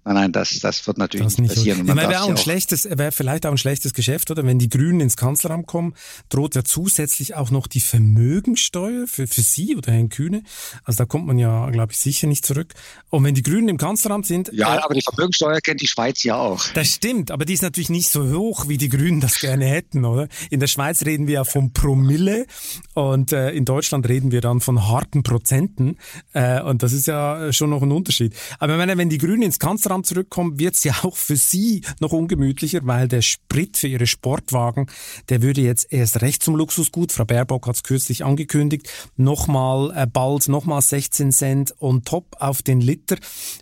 Nein, 0.05 0.13
nein, 0.13 0.31
das, 0.31 0.59
das 0.59 0.85
wird 0.85 0.99
natürlich 0.99 1.25
das 1.25 1.39
nicht 1.39 1.55
passieren. 1.55 1.83
Man 1.83 1.97
ja, 1.97 2.07
wäre 2.07 2.21
auch 2.21 2.29
ein 2.29 2.37
schlechtes, 2.37 2.85
wäre 2.85 3.11
vielleicht 3.11 3.43
auch 3.47 3.51
ein 3.51 3.57
schlechtes 3.57 3.91
Geschäft, 3.95 4.29
oder? 4.29 4.45
Wenn 4.45 4.59
die 4.59 4.69
Grünen 4.69 5.01
ins 5.01 5.17
Kanzleramt 5.17 5.65
kommen, 5.65 5.95
droht 6.29 6.53
ja 6.53 6.63
zusätzlich 6.63 7.33
auch 7.33 7.49
noch 7.49 7.65
die 7.65 7.79
Vermögensteuer 7.79 9.07
für, 9.07 9.25
für 9.25 9.41
Sie 9.41 9.75
oder 9.75 9.91
Herrn 9.91 10.09
Kühne. 10.09 10.43
Also 10.83 10.97
da 10.97 11.05
kommt 11.05 11.25
man 11.25 11.39
ja, 11.39 11.71
glaube 11.71 11.93
ich, 11.93 11.97
sicher 11.97 12.27
nicht 12.27 12.45
zurück. 12.45 12.75
Und 13.09 13.23
wenn 13.23 13.33
die 13.33 13.41
Grünen 13.41 13.67
im 13.67 13.77
Kanzleramt 13.77 14.27
sind. 14.27 14.51
Ja, 14.53 14.75
äh, 14.75 14.79
aber 14.79 14.93
die 14.93 15.01
Vermögensteuer 15.01 15.59
kennt 15.59 15.81
die 15.81 15.87
Schweiz 15.87 16.21
ja 16.21 16.35
auch. 16.35 16.63
Das 16.75 16.87
stimmt, 16.87 17.31
aber 17.31 17.45
die 17.45 17.53
ist 17.53 17.63
natürlich 17.63 17.89
nicht 17.89 18.09
so 18.09 18.31
hoch, 18.31 18.67
wie 18.67 18.77
die 18.77 18.89
Grünen 18.89 19.21
das 19.21 19.39
gerne 19.39 19.65
hätten, 19.65 20.05
oder? 20.05 20.27
In 20.51 20.59
der 20.59 20.67
Schweiz 20.67 21.03
reden 21.03 21.25
wir 21.25 21.33
ja 21.33 21.43
von 21.45 21.73
Promille 21.73 22.45
und 22.93 23.31
äh, 23.31 23.49
in 23.53 23.65
Deutschland 23.65 24.07
reden 24.07 24.31
wir 24.31 24.41
dann 24.41 24.59
von 24.59 24.87
harten 24.87 25.23
Prozenten. 25.23 25.97
Äh, 26.33 26.61
und 26.61 26.83
das 26.83 26.93
ist 26.93 27.07
ja 27.07 27.51
schon 27.51 27.71
noch 27.71 27.81
ein 27.81 27.91
Unterschied. 27.91 28.35
Aber 28.59 28.73
ich 28.73 28.77
meine, 28.77 28.99
wenn 28.99 29.09
die 29.09 29.17
Grünen 29.17 29.41
ins 29.41 29.57
Kanzleramt 29.57 29.94
Kanzleramt 29.95 30.05
zurückkommen, 30.05 30.59
wird 30.59 30.75
es 30.75 30.83
ja 30.83 30.93
auch 31.03 31.15
für 31.15 31.35
Sie 31.37 31.81
noch 31.99 32.11
ungemütlicher, 32.11 32.81
weil 32.83 33.07
der 33.07 33.21
Sprit 33.21 33.77
für 33.77 33.87
Ihre 33.87 34.07
Sportwagen, 34.07 34.87
der 35.29 35.41
würde 35.41 35.61
jetzt 35.61 35.91
erst 35.91 36.21
recht 36.21 36.43
zum 36.43 36.55
Luxusgut. 36.55 37.11
Frau 37.11 37.25
Baerbock 37.25 37.67
hat 37.67 37.75
es 37.75 37.83
kürzlich 37.83 38.25
angekündigt. 38.25 38.89
Nochmal 39.15 39.91
äh, 39.95 40.07
bald 40.07 40.47
nochmal 40.49 40.81
16 40.81 41.31
Cent 41.31 41.75
on 41.79 42.03
top 42.03 42.35
auf 42.39 42.61
den 42.61 42.81
Liter. 42.81 43.17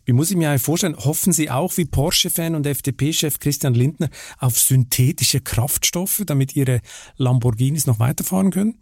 Wie 0.05 0.13
muss 0.13 0.31
ich 0.31 0.37
mir 0.37 0.57
vorstellen? 0.57 0.97
Hoffen 0.97 1.33
Sie 1.33 1.49
auch 1.49 1.77
wie 1.77 1.85
Porsche-Fan 1.85 2.55
und 2.55 2.65
FDP-Chef 2.65 3.39
Christian 3.39 3.73
Lindner 3.73 4.09
auf 4.39 4.59
synthetische 4.59 5.41
Kraftstoffe, 5.41 6.23
damit 6.25 6.55
Ihre 6.55 6.81
Lamborghinis 7.17 7.85
noch 7.85 7.99
weiterfahren 7.99 8.51
können? 8.51 8.77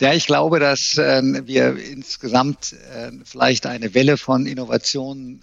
Ja, 0.00 0.12
ich 0.12 0.26
glaube, 0.26 0.60
dass 0.60 0.98
äh, 0.98 1.22
wir 1.46 1.76
insgesamt 1.76 2.74
äh, 2.92 3.12
vielleicht 3.24 3.66
eine 3.66 3.94
Welle 3.94 4.16
von 4.16 4.46
Innovationen 4.46 5.42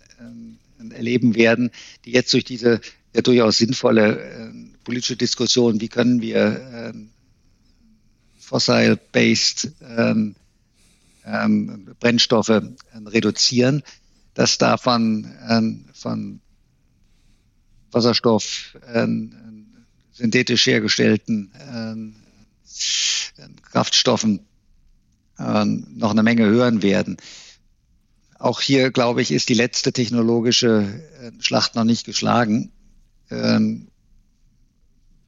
erleben 0.91 1.35
werden, 1.35 1.71
die 2.05 2.11
jetzt 2.11 2.33
durch 2.33 2.43
diese 2.43 2.81
ja 3.13 3.21
durchaus 3.21 3.57
sinnvolle 3.57 4.19
äh, 4.19 4.51
politische 4.83 5.15
Diskussion, 5.15 5.79
wie 5.79 5.87
können 5.87 6.21
wir 6.21 6.61
ähm, 6.73 7.09
fossil-based 8.39 9.71
ähm, 9.97 10.35
ähm, 11.25 11.95
Brennstoffe 11.99 12.61
reduzieren, 13.05 13.83
dass 14.33 14.57
davon 14.57 15.31
ähm, 15.47 15.85
von 15.93 16.39
Wasserstoff 17.91 18.75
synthetisch 20.13 20.65
hergestellten 20.65 21.51
Kraftstoffen 23.71 24.39
noch 25.37 26.09
eine 26.09 26.23
Menge 26.23 26.45
hören 26.45 26.81
werden. 26.81 27.17
Auch 28.43 28.59
hier, 28.59 28.91
glaube 28.91 29.21
ich, 29.21 29.31
ist 29.31 29.47
die 29.47 29.53
letzte 29.53 29.93
technologische 29.93 31.01
äh, 31.21 31.31
Schlacht 31.39 31.75
noch 31.75 31.85
nicht 31.85 32.05
geschlagen. 32.05 32.73
Ähm, 33.31 33.87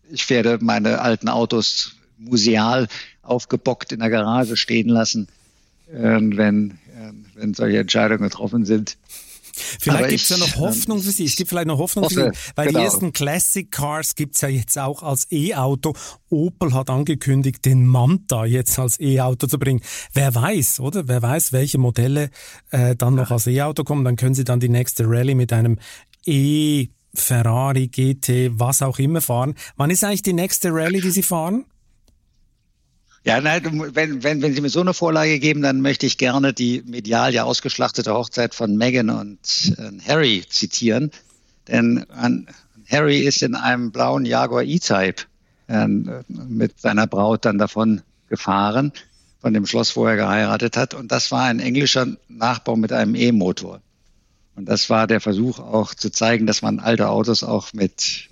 ich 0.09 0.29
werde 0.29 0.57
meine 0.59 0.99
alten 0.99 1.29
Autos 1.29 1.95
museal 2.17 2.89
aufgebockt 3.21 3.93
in 3.93 4.01
der 4.01 4.09
Garage 4.09 4.57
stehen 4.57 4.89
lassen, 4.89 5.29
äh, 5.87 6.19
wenn, 6.19 6.71
äh, 6.71 7.13
wenn 7.35 7.53
solche 7.53 7.77
Entscheidungen 7.77 8.23
getroffen 8.23 8.65
sind. 8.65 8.97
Vielleicht 9.79 10.09
gibt 10.09 10.21
es 10.21 10.29
ja 10.29 10.37
noch 10.37 10.55
Hoffnung 10.57 11.01
für 11.01 11.11
Sie. 11.11 11.25
Es 11.25 11.35
gibt 11.35 11.49
vielleicht 11.49 11.67
noch 11.67 11.77
Hoffnung 11.77 12.05
hoffe, 12.05 12.15
für 12.15 12.31
Sie, 12.33 12.51
weil 12.55 12.67
genau. 12.67 12.79
die 12.79 12.85
ersten 12.85 13.13
Classic 13.13 13.69
Cars 13.71 14.15
gibt 14.15 14.35
es 14.35 14.41
ja 14.41 14.49
jetzt 14.49 14.77
auch 14.77 15.03
als 15.03 15.31
E-Auto. 15.31 15.93
Opel 16.29 16.73
hat 16.73 16.89
angekündigt, 16.89 17.65
den 17.65 17.85
Manta 17.85 18.45
jetzt 18.45 18.77
als 18.79 18.99
E-Auto 18.99 19.47
zu 19.47 19.57
bringen. 19.57 19.81
Wer 20.13 20.35
weiß, 20.35 20.79
oder? 20.79 21.07
Wer 21.07 21.21
weiß, 21.21 21.53
welche 21.53 21.77
Modelle 21.77 22.29
äh, 22.71 22.95
dann 22.95 23.15
noch 23.15 23.31
als 23.31 23.47
E-Auto 23.47 23.83
kommen. 23.83 24.03
Dann 24.03 24.15
können 24.15 24.35
Sie 24.35 24.43
dann 24.43 24.59
die 24.59 24.69
nächste 24.69 25.05
Rallye 25.07 25.35
mit 25.35 25.53
einem 25.53 25.79
E 26.25 26.87
Ferrari, 27.13 27.87
GT, 27.87 28.51
was 28.59 28.81
auch 28.81 28.99
immer 28.99 29.21
fahren. 29.21 29.55
Wann 29.77 29.89
ist 29.89 30.03
eigentlich 30.03 30.21
die 30.21 30.33
nächste 30.33 30.73
Rallye, 30.73 31.01
die 31.01 31.11
Sie 31.11 31.23
fahren? 31.23 31.65
Ja, 33.25 33.41
nein, 33.41 33.63
wenn, 33.95 34.23
wenn, 34.23 34.41
wenn 34.43 34.53
Sie 34.53 34.61
mir 34.61 34.69
so 34.69 34.81
eine 34.81 34.93
Vorlage 34.93 35.39
geben, 35.39 35.63
dann 35.63 35.81
möchte 35.81 36.05
ich 36.05 36.19
gerne 36.19 36.53
die 36.53 36.83
medial 36.85 37.33
ja 37.33 37.43
ausgeschlachtete 37.43 38.13
Hochzeit 38.13 38.53
von 38.53 38.77
Meghan 38.77 39.09
und 39.09 39.39
äh, 39.79 40.07
Harry 40.07 40.43
zitieren. 40.47 41.09
Denn 41.67 42.05
äh, 42.15 42.51
Harry 42.87 43.21
ist 43.21 43.41
in 43.41 43.55
einem 43.55 43.91
blauen 43.91 44.25
Jaguar 44.25 44.61
E-Type 44.61 45.23
äh, 45.67 45.87
mit 45.87 46.79
seiner 46.79 47.07
Braut 47.07 47.45
dann 47.45 47.57
davon 47.57 48.03
gefahren, 48.29 48.93
von 49.41 49.55
dem 49.55 49.65
Schloss, 49.65 49.95
wo 49.95 50.05
er 50.05 50.17
geheiratet 50.17 50.77
hat. 50.77 50.93
Und 50.93 51.11
das 51.11 51.31
war 51.31 51.45
ein 51.45 51.59
englischer 51.59 52.05
Nachbau 52.27 52.75
mit 52.75 52.93
einem 52.93 53.15
E-Motor. 53.15 53.81
Und 54.55 54.69
das 54.69 54.91
war 54.91 55.07
der 55.07 55.19
Versuch 55.19 55.57
auch 55.57 55.95
zu 55.95 56.11
zeigen, 56.11 56.45
dass 56.45 56.61
man 56.61 56.79
alte 56.79 57.09
Autos 57.09 57.41
auch 57.41 57.73
mit 57.73 58.29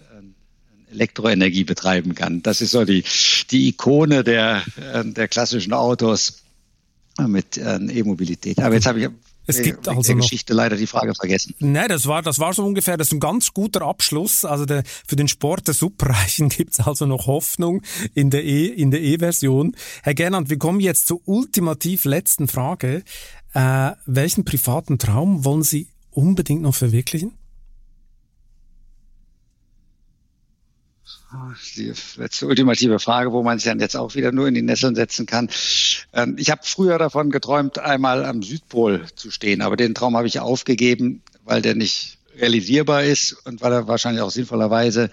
Elektroenergie 0.93 1.63
betreiben 1.63 2.15
kann. 2.15 2.41
Das 2.43 2.61
ist 2.61 2.71
so 2.71 2.85
die, 2.85 3.03
die 3.51 3.69
Ikone 3.69 4.23
der, 4.23 4.63
äh, 4.77 5.03
der 5.05 5.27
klassischen 5.27 5.73
Autos 5.73 6.43
mit 7.19 7.57
äh, 7.57 7.75
E-Mobilität. 7.75 8.59
Aber 8.59 8.75
jetzt 8.75 8.85
habe 8.85 8.99
ich 9.01 9.09
es 9.45 9.61
gibt 9.61 9.87
also 9.87 10.01
der 10.01 10.15
Geschichte 10.15 10.53
leider 10.53 10.77
die 10.77 10.87
Frage 10.87 11.13
vergessen. 11.15 11.53
Nein, 11.59 11.89
das 11.89 12.07
war, 12.07 12.21
das 12.21 12.39
war 12.39 12.53
so 12.53 12.65
ungefähr, 12.65 12.95
das 12.95 13.07
ist 13.07 13.13
ein 13.13 13.19
ganz 13.19 13.53
guter 13.53 13.81
Abschluss. 13.81 14.45
Also 14.45 14.65
der, 14.65 14.83
für 15.05 15.15
den 15.15 15.27
Sport 15.27 15.67
der 15.67 15.73
Superreichen 15.73 16.49
gibt 16.49 16.73
es 16.73 16.79
also 16.79 17.05
noch 17.05 17.27
Hoffnung 17.27 17.81
in 18.13 18.29
der 18.29 18.45
E, 18.45 18.67
in 18.67 18.91
der 18.91 19.01
E-Version. 19.01 19.75
Herr 20.01 20.13
Gernand, 20.13 20.49
wir 20.49 20.57
kommen 20.57 20.79
jetzt 20.79 21.07
zur 21.07 21.21
ultimativ 21.25 22.05
letzten 22.05 22.47
Frage. 22.47 23.03
Äh, 23.53 23.91
welchen 24.05 24.45
privaten 24.45 24.97
Traum 24.97 25.43
wollen 25.43 25.63
Sie 25.63 25.87
unbedingt 26.11 26.61
noch 26.61 26.75
verwirklichen? 26.75 27.33
Die 31.75 31.93
letzte 32.17 32.47
ultimative 32.47 32.99
Frage, 32.99 33.31
wo 33.31 33.43
man 33.43 33.57
sich 33.59 33.65
dann 33.65 33.79
jetzt 33.79 33.95
auch 33.95 34.15
wieder 34.15 34.31
nur 34.31 34.47
in 34.47 34.53
die 34.53 34.61
Nesseln 34.61 34.95
setzen 34.95 35.25
kann. 35.25 35.49
Ähm, 36.13 36.35
ich 36.37 36.51
habe 36.51 36.61
früher 36.63 36.97
davon 36.97 37.29
geträumt, 37.29 37.79
einmal 37.79 38.25
am 38.25 38.43
Südpol 38.43 39.05
zu 39.15 39.31
stehen, 39.31 39.61
aber 39.61 39.75
den 39.75 39.95
Traum 39.95 40.15
habe 40.15 40.27
ich 40.27 40.39
aufgegeben, 40.39 41.21
weil 41.43 41.61
der 41.61 41.75
nicht 41.75 42.17
realisierbar 42.37 43.03
ist 43.03 43.33
und 43.45 43.61
weil 43.61 43.73
er 43.73 43.87
wahrscheinlich 43.87 44.21
auch 44.21 44.31
sinnvollerweise 44.31 45.09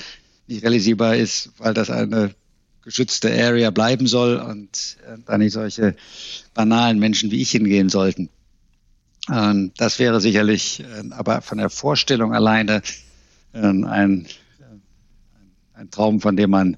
nicht 0.46 0.62
realisierbar 0.62 1.16
ist, 1.16 1.50
weil 1.58 1.74
das 1.74 1.90
eine 1.90 2.34
geschützte 2.82 3.30
Area 3.30 3.70
bleiben 3.70 4.06
soll 4.06 4.36
und 4.36 4.96
äh, 5.06 5.18
da 5.26 5.38
nicht 5.38 5.52
solche 5.52 5.96
banalen 6.54 6.98
Menschen 6.98 7.30
wie 7.30 7.42
ich 7.42 7.50
hingehen 7.50 7.88
sollten. 7.88 8.30
Ähm, 9.30 9.72
das 9.76 9.98
wäre 9.98 10.20
sicherlich 10.20 10.80
äh, 10.80 11.10
aber 11.10 11.42
von 11.42 11.58
der 11.58 11.70
Vorstellung 11.70 12.34
alleine 12.34 12.82
äh, 13.52 13.58
ein 13.58 14.26
ein 15.74 15.90
Traum, 15.90 16.20
von 16.20 16.36
dem 16.36 16.50
man 16.50 16.76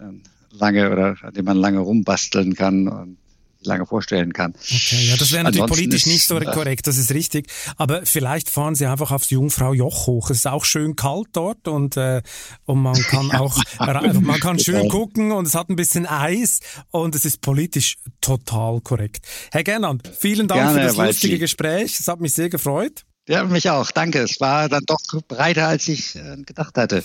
ähm, 0.00 0.22
lange 0.50 0.90
oder 0.90 1.16
an 1.22 1.34
dem 1.34 1.44
man 1.44 1.56
lange 1.56 1.78
rumbasteln 1.78 2.54
kann 2.54 2.88
und 2.88 3.18
lange 3.66 3.86
vorstellen 3.86 4.32
kann. 4.32 4.54
Okay, 4.54 5.08
ja, 5.08 5.16
das 5.16 5.32
wäre 5.32 5.44
natürlich 5.44 5.62
Ansonsten 5.62 5.84
politisch 5.84 6.06
nicht 6.06 6.26
so 6.26 6.38
korrekt, 6.40 6.86
das 6.86 6.96
ist 6.96 7.12
richtig. 7.12 7.46
Aber 7.76 8.04
vielleicht 8.04 8.50
fahren 8.50 8.74
Sie 8.74 8.86
einfach 8.86 9.10
aufs 9.10 9.30
Jungfrau 9.30 9.72
Joch 9.72 10.06
hoch. 10.06 10.30
Es 10.30 10.38
ist 10.38 10.46
auch 10.46 10.64
schön 10.64 10.96
kalt 10.96 11.28
dort 11.32 11.68
und, 11.68 11.96
äh, 11.96 12.22
und 12.64 12.82
man 12.82 13.00
kann 13.02 13.30
auch, 13.32 13.56
man 13.78 14.40
kann 14.40 14.58
schön 14.58 14.88
gucken 14.88 15.32
und 15.32 15.46
es 15.46 15.54
hat 15.54 15.68
ein 15.70 15.76
bisschen 15.76 16.06
Eis 16.06 16.60
und 16.90 17.14
es 17.14 17.24
ist 17.24 17.40
politisch 17.40 17.96
total 18.20 18.80
korrekt. 18.80 19.26
Herr 19.50 19.64
Gernand, 19.64 20.10
vielen 20.18 20.48
Dank 20.48 20.60
Gerne, 20.60 20.90
für 20.90 20.96
das 20.96 20.96
lustige 20.96 21.38
Gespräch. 21.38 21.98
Es 21.98 22.08
hat 22.08 22.20
mich 22.20 22.34
sehr 22.34 22.48
gefreut. 22.48 23.04
Ja, 23.28 23.44
mich 23.44 23.70
auch. 23.70 23.92
Danke. 23.92 24.20
Es 24.22 24.40
war 24.40 24.68
dann 24.68 24.82
doch 24.86 24.98
breiter, 25.28 25.68
als 25.68 25.86
ich 25.86 26.16
äh, 26.16 26.38
gedacht 26.44 26.76
hatte. 26.76 27.04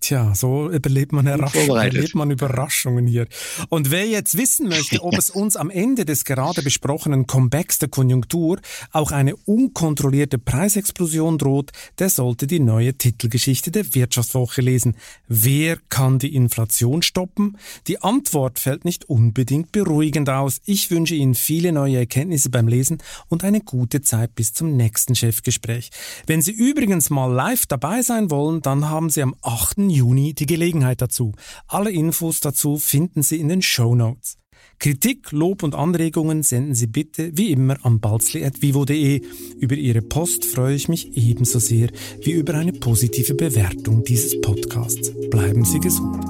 Tja, 0.00 0.34
so 0.34 0.70
überlebt 0.70 1.12
man, 1.12 1.26
erlebt 1.26 2.14
man 2.14 2.30
Überraschungen 2.30 3.06
hier. 3.06 3.26
Und 3.68 3.90
wer 3.90 4.06
jetzt 4.06 4.36
wissen 4.36 4.68
möchte, 4.68 5.02
ob 5.02 5.14
es 5.18 5.30
uns 5.30 5.56
am 5.56 5.70
Ende 5.70 6.04
des 6.04 6.24
gerade 6.24 6.62
besprochenen 6.62 7.26
Comebacks 7.26 7.78
der 7.78 7.88
Konjunktur 7.88 8.60
auch 8.92 9.12
eine 9.12 9.36
unkontrollierte 9.36 10.38
Preisexplosion 10.38 11.38
droht, 11.38 11.72
der 11.98 12.10
sollte 12.10 12.46
die 12.46 12.60
neue 12.60 12.94
Titelgeschichte 12.94 13.70
der 13.70 13.94
Wirtschaftswoche 13.94 14.60
lesen. 14.60 14.96
Wer 15.28 15.78
kann 15.88 16.18
die 16.18 16.34
Inflation 16.34 17.02
stoppen? 17.02 17.58
Die 17.86 18.02
Antwort 18.02 18.58
fällt 18.58 18.84
nicht 18.84 19.08
unbedingt 19.08 19.72
beruhigend 19.72 20.30
aus. 20.30 20.60
Ich 20.64 20.90
wünsche 20.90 21.14
Ihnen 21.14 21.34
viele 21.34 21.72
neue 21.72 21.98
Erkenntnisse 21.98 22.50
beim 22.50 22.68
Lesen 22.68 22.98
und 23.28 23.44
eine 23.44 23.60
gute 23.60 24.02
Zeit 24.02 24.34
bis 24.34 24.52
zum 24.52 24.76
nächsten 24.76 25.14
Chefgespräch. 25.14 25.90
Wenn 26.26 26.42
Sie 26.42 26.52
übrigens 26.52 27.10
mal 27.10 27.32
live 27.32 27.66
dabei 27.66 28.02
sein 28.02 28.30
wollen, 28.30 28.62
dann 28.62 28.88
haben 28.88 29.10
Sie 29.10 29.22
am 29.22 29.34
8. 29.42 29.63
8. 29.64 29.78
Juni 29.90 30.34
die 30.34 30.46
Gelegenheit 30.46 31.00
dazu. 31.00 31.32
Alle 31.66 31.90
Infos 31.90 32.40
dazu 32.40 32.76
finden 32.76 33.22
Sie 33.22 33.40
in 33.40 33.48
den 33.48 33.62
Show 33.62 33.94
Notes. 33.94 34.36
Kritik, 34.78 35.32
Lob 35.32 35.62
und 35.62 35.74
Anregungen 35.74 36.42
senden 36.42 36.74
Sie 36.74 36.86
bitte 36.86 37.30
wie 37.34 37.50
immer 37.50 37.76
an 37.84 38.00
balzli.vivo.de. 38.00 39.22
Über 39.58 39.74
Ihre 39.74 40.02
Post 40.02 40.44
freue 40.44 40.74
ich 40.74 40.88
mich 40.88 41.16
ebenso 41.16 41.58
sehr 41.58 41.88
wie 42.22 42.32
über 42.32 42.54
eine 42.54 42.72
positive 42.72 43.34
Bewertung 43.34 44.04
dieses 44.04 44.38
Podcasts. 44.40 45.12
Bleiben 45.30 45.64
Sie 45.64 45.80
gesund. 45.80 46.24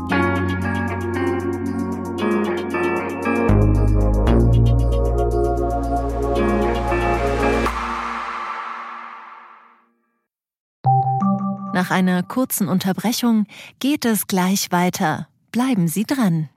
Nach 11.75 11.91
einer 11.91 12.23
kurzen 12.23 12.69
Unterbrechung 12.69 13.47
geht 13.81 14.05
es 14.05 14.29
gleich 14.29 14.71
weiter. 14.71 15.27
Bleiben 15.51 15.89
Sie 15.89 16.05
dran. 16.05 16.49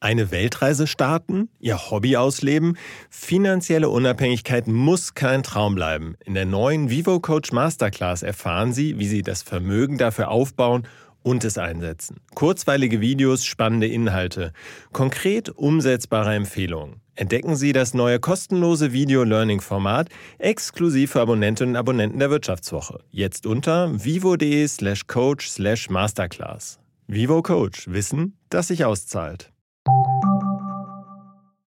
Eine 0.00 0.32
Weltreise 0.32 0.88
starten, 0.88 1.48
Ihr 1.60 1.78
Hobby 1.88 2.16
ausleben, 2.16 2.76
finanzielle 3.10 3.88
Unabhängigkeit 3.88 4.66
muss 4.66 5.14
kein 5.14 5.44
Traum 5.44 5.76
bleiben. 5.76 6.16
In 6.24 6.34
der 6.34 6.46
neuen 6.46 6.90
Vivo 6.90 7.20
Coach 7.20 7.52
Masterclass 7.52 8.24
erfahren 8.24 8.72
Sie, 8.72 8.98
wie 8.98 9.06
Sie 9.06 9.22
das 9.22 9.42
Vermögen 9.42 9.98
dafür 9.98 10.32
aufbauen 10.32 10.82
und 11.22 11.44
es 11.44 11.56
einsetzen. 11.56 12.16
Kurzweilige 12.34 13.00
Videos, 13.00 13.44
spannende 13.44 13.86
Inhalte, 13.86 14.52
konkret 14.90 15.50
umsetzbare 15.50 16.34
Empfehlungen. 16.34 16.99
Entdecken 17.20 17.54
Sie 17.54 17.74
das 17.74 17.92
neue 17.92 18.18
kostenlose 18.18 18.94
Video-Learning-Format 18.94 20.08
exklusiv 20.38 21.10
für 21.10 21.20
Abonnentinnen 21.20 21.74
und 21.74 21.76
Abonnenten 21.76 22.18
der 22.18 22.30
Wirtschaftswoche. 22.30 23.00
Jetzt 23.10 23.44
unter 23.44 23.92
vivo.de 23.92 24.66
slash 24.66 25.06
coach 25.06 25.50
slash 25.50 25.90
masterclass. 25.90 26.78
Vivo 27.08 27.42
Coach. 27.42 27.88
Wissen, 27.88 28.38
das 28.48 28.68
sich 28.68 28.86
auszahlt. 28.86 29.52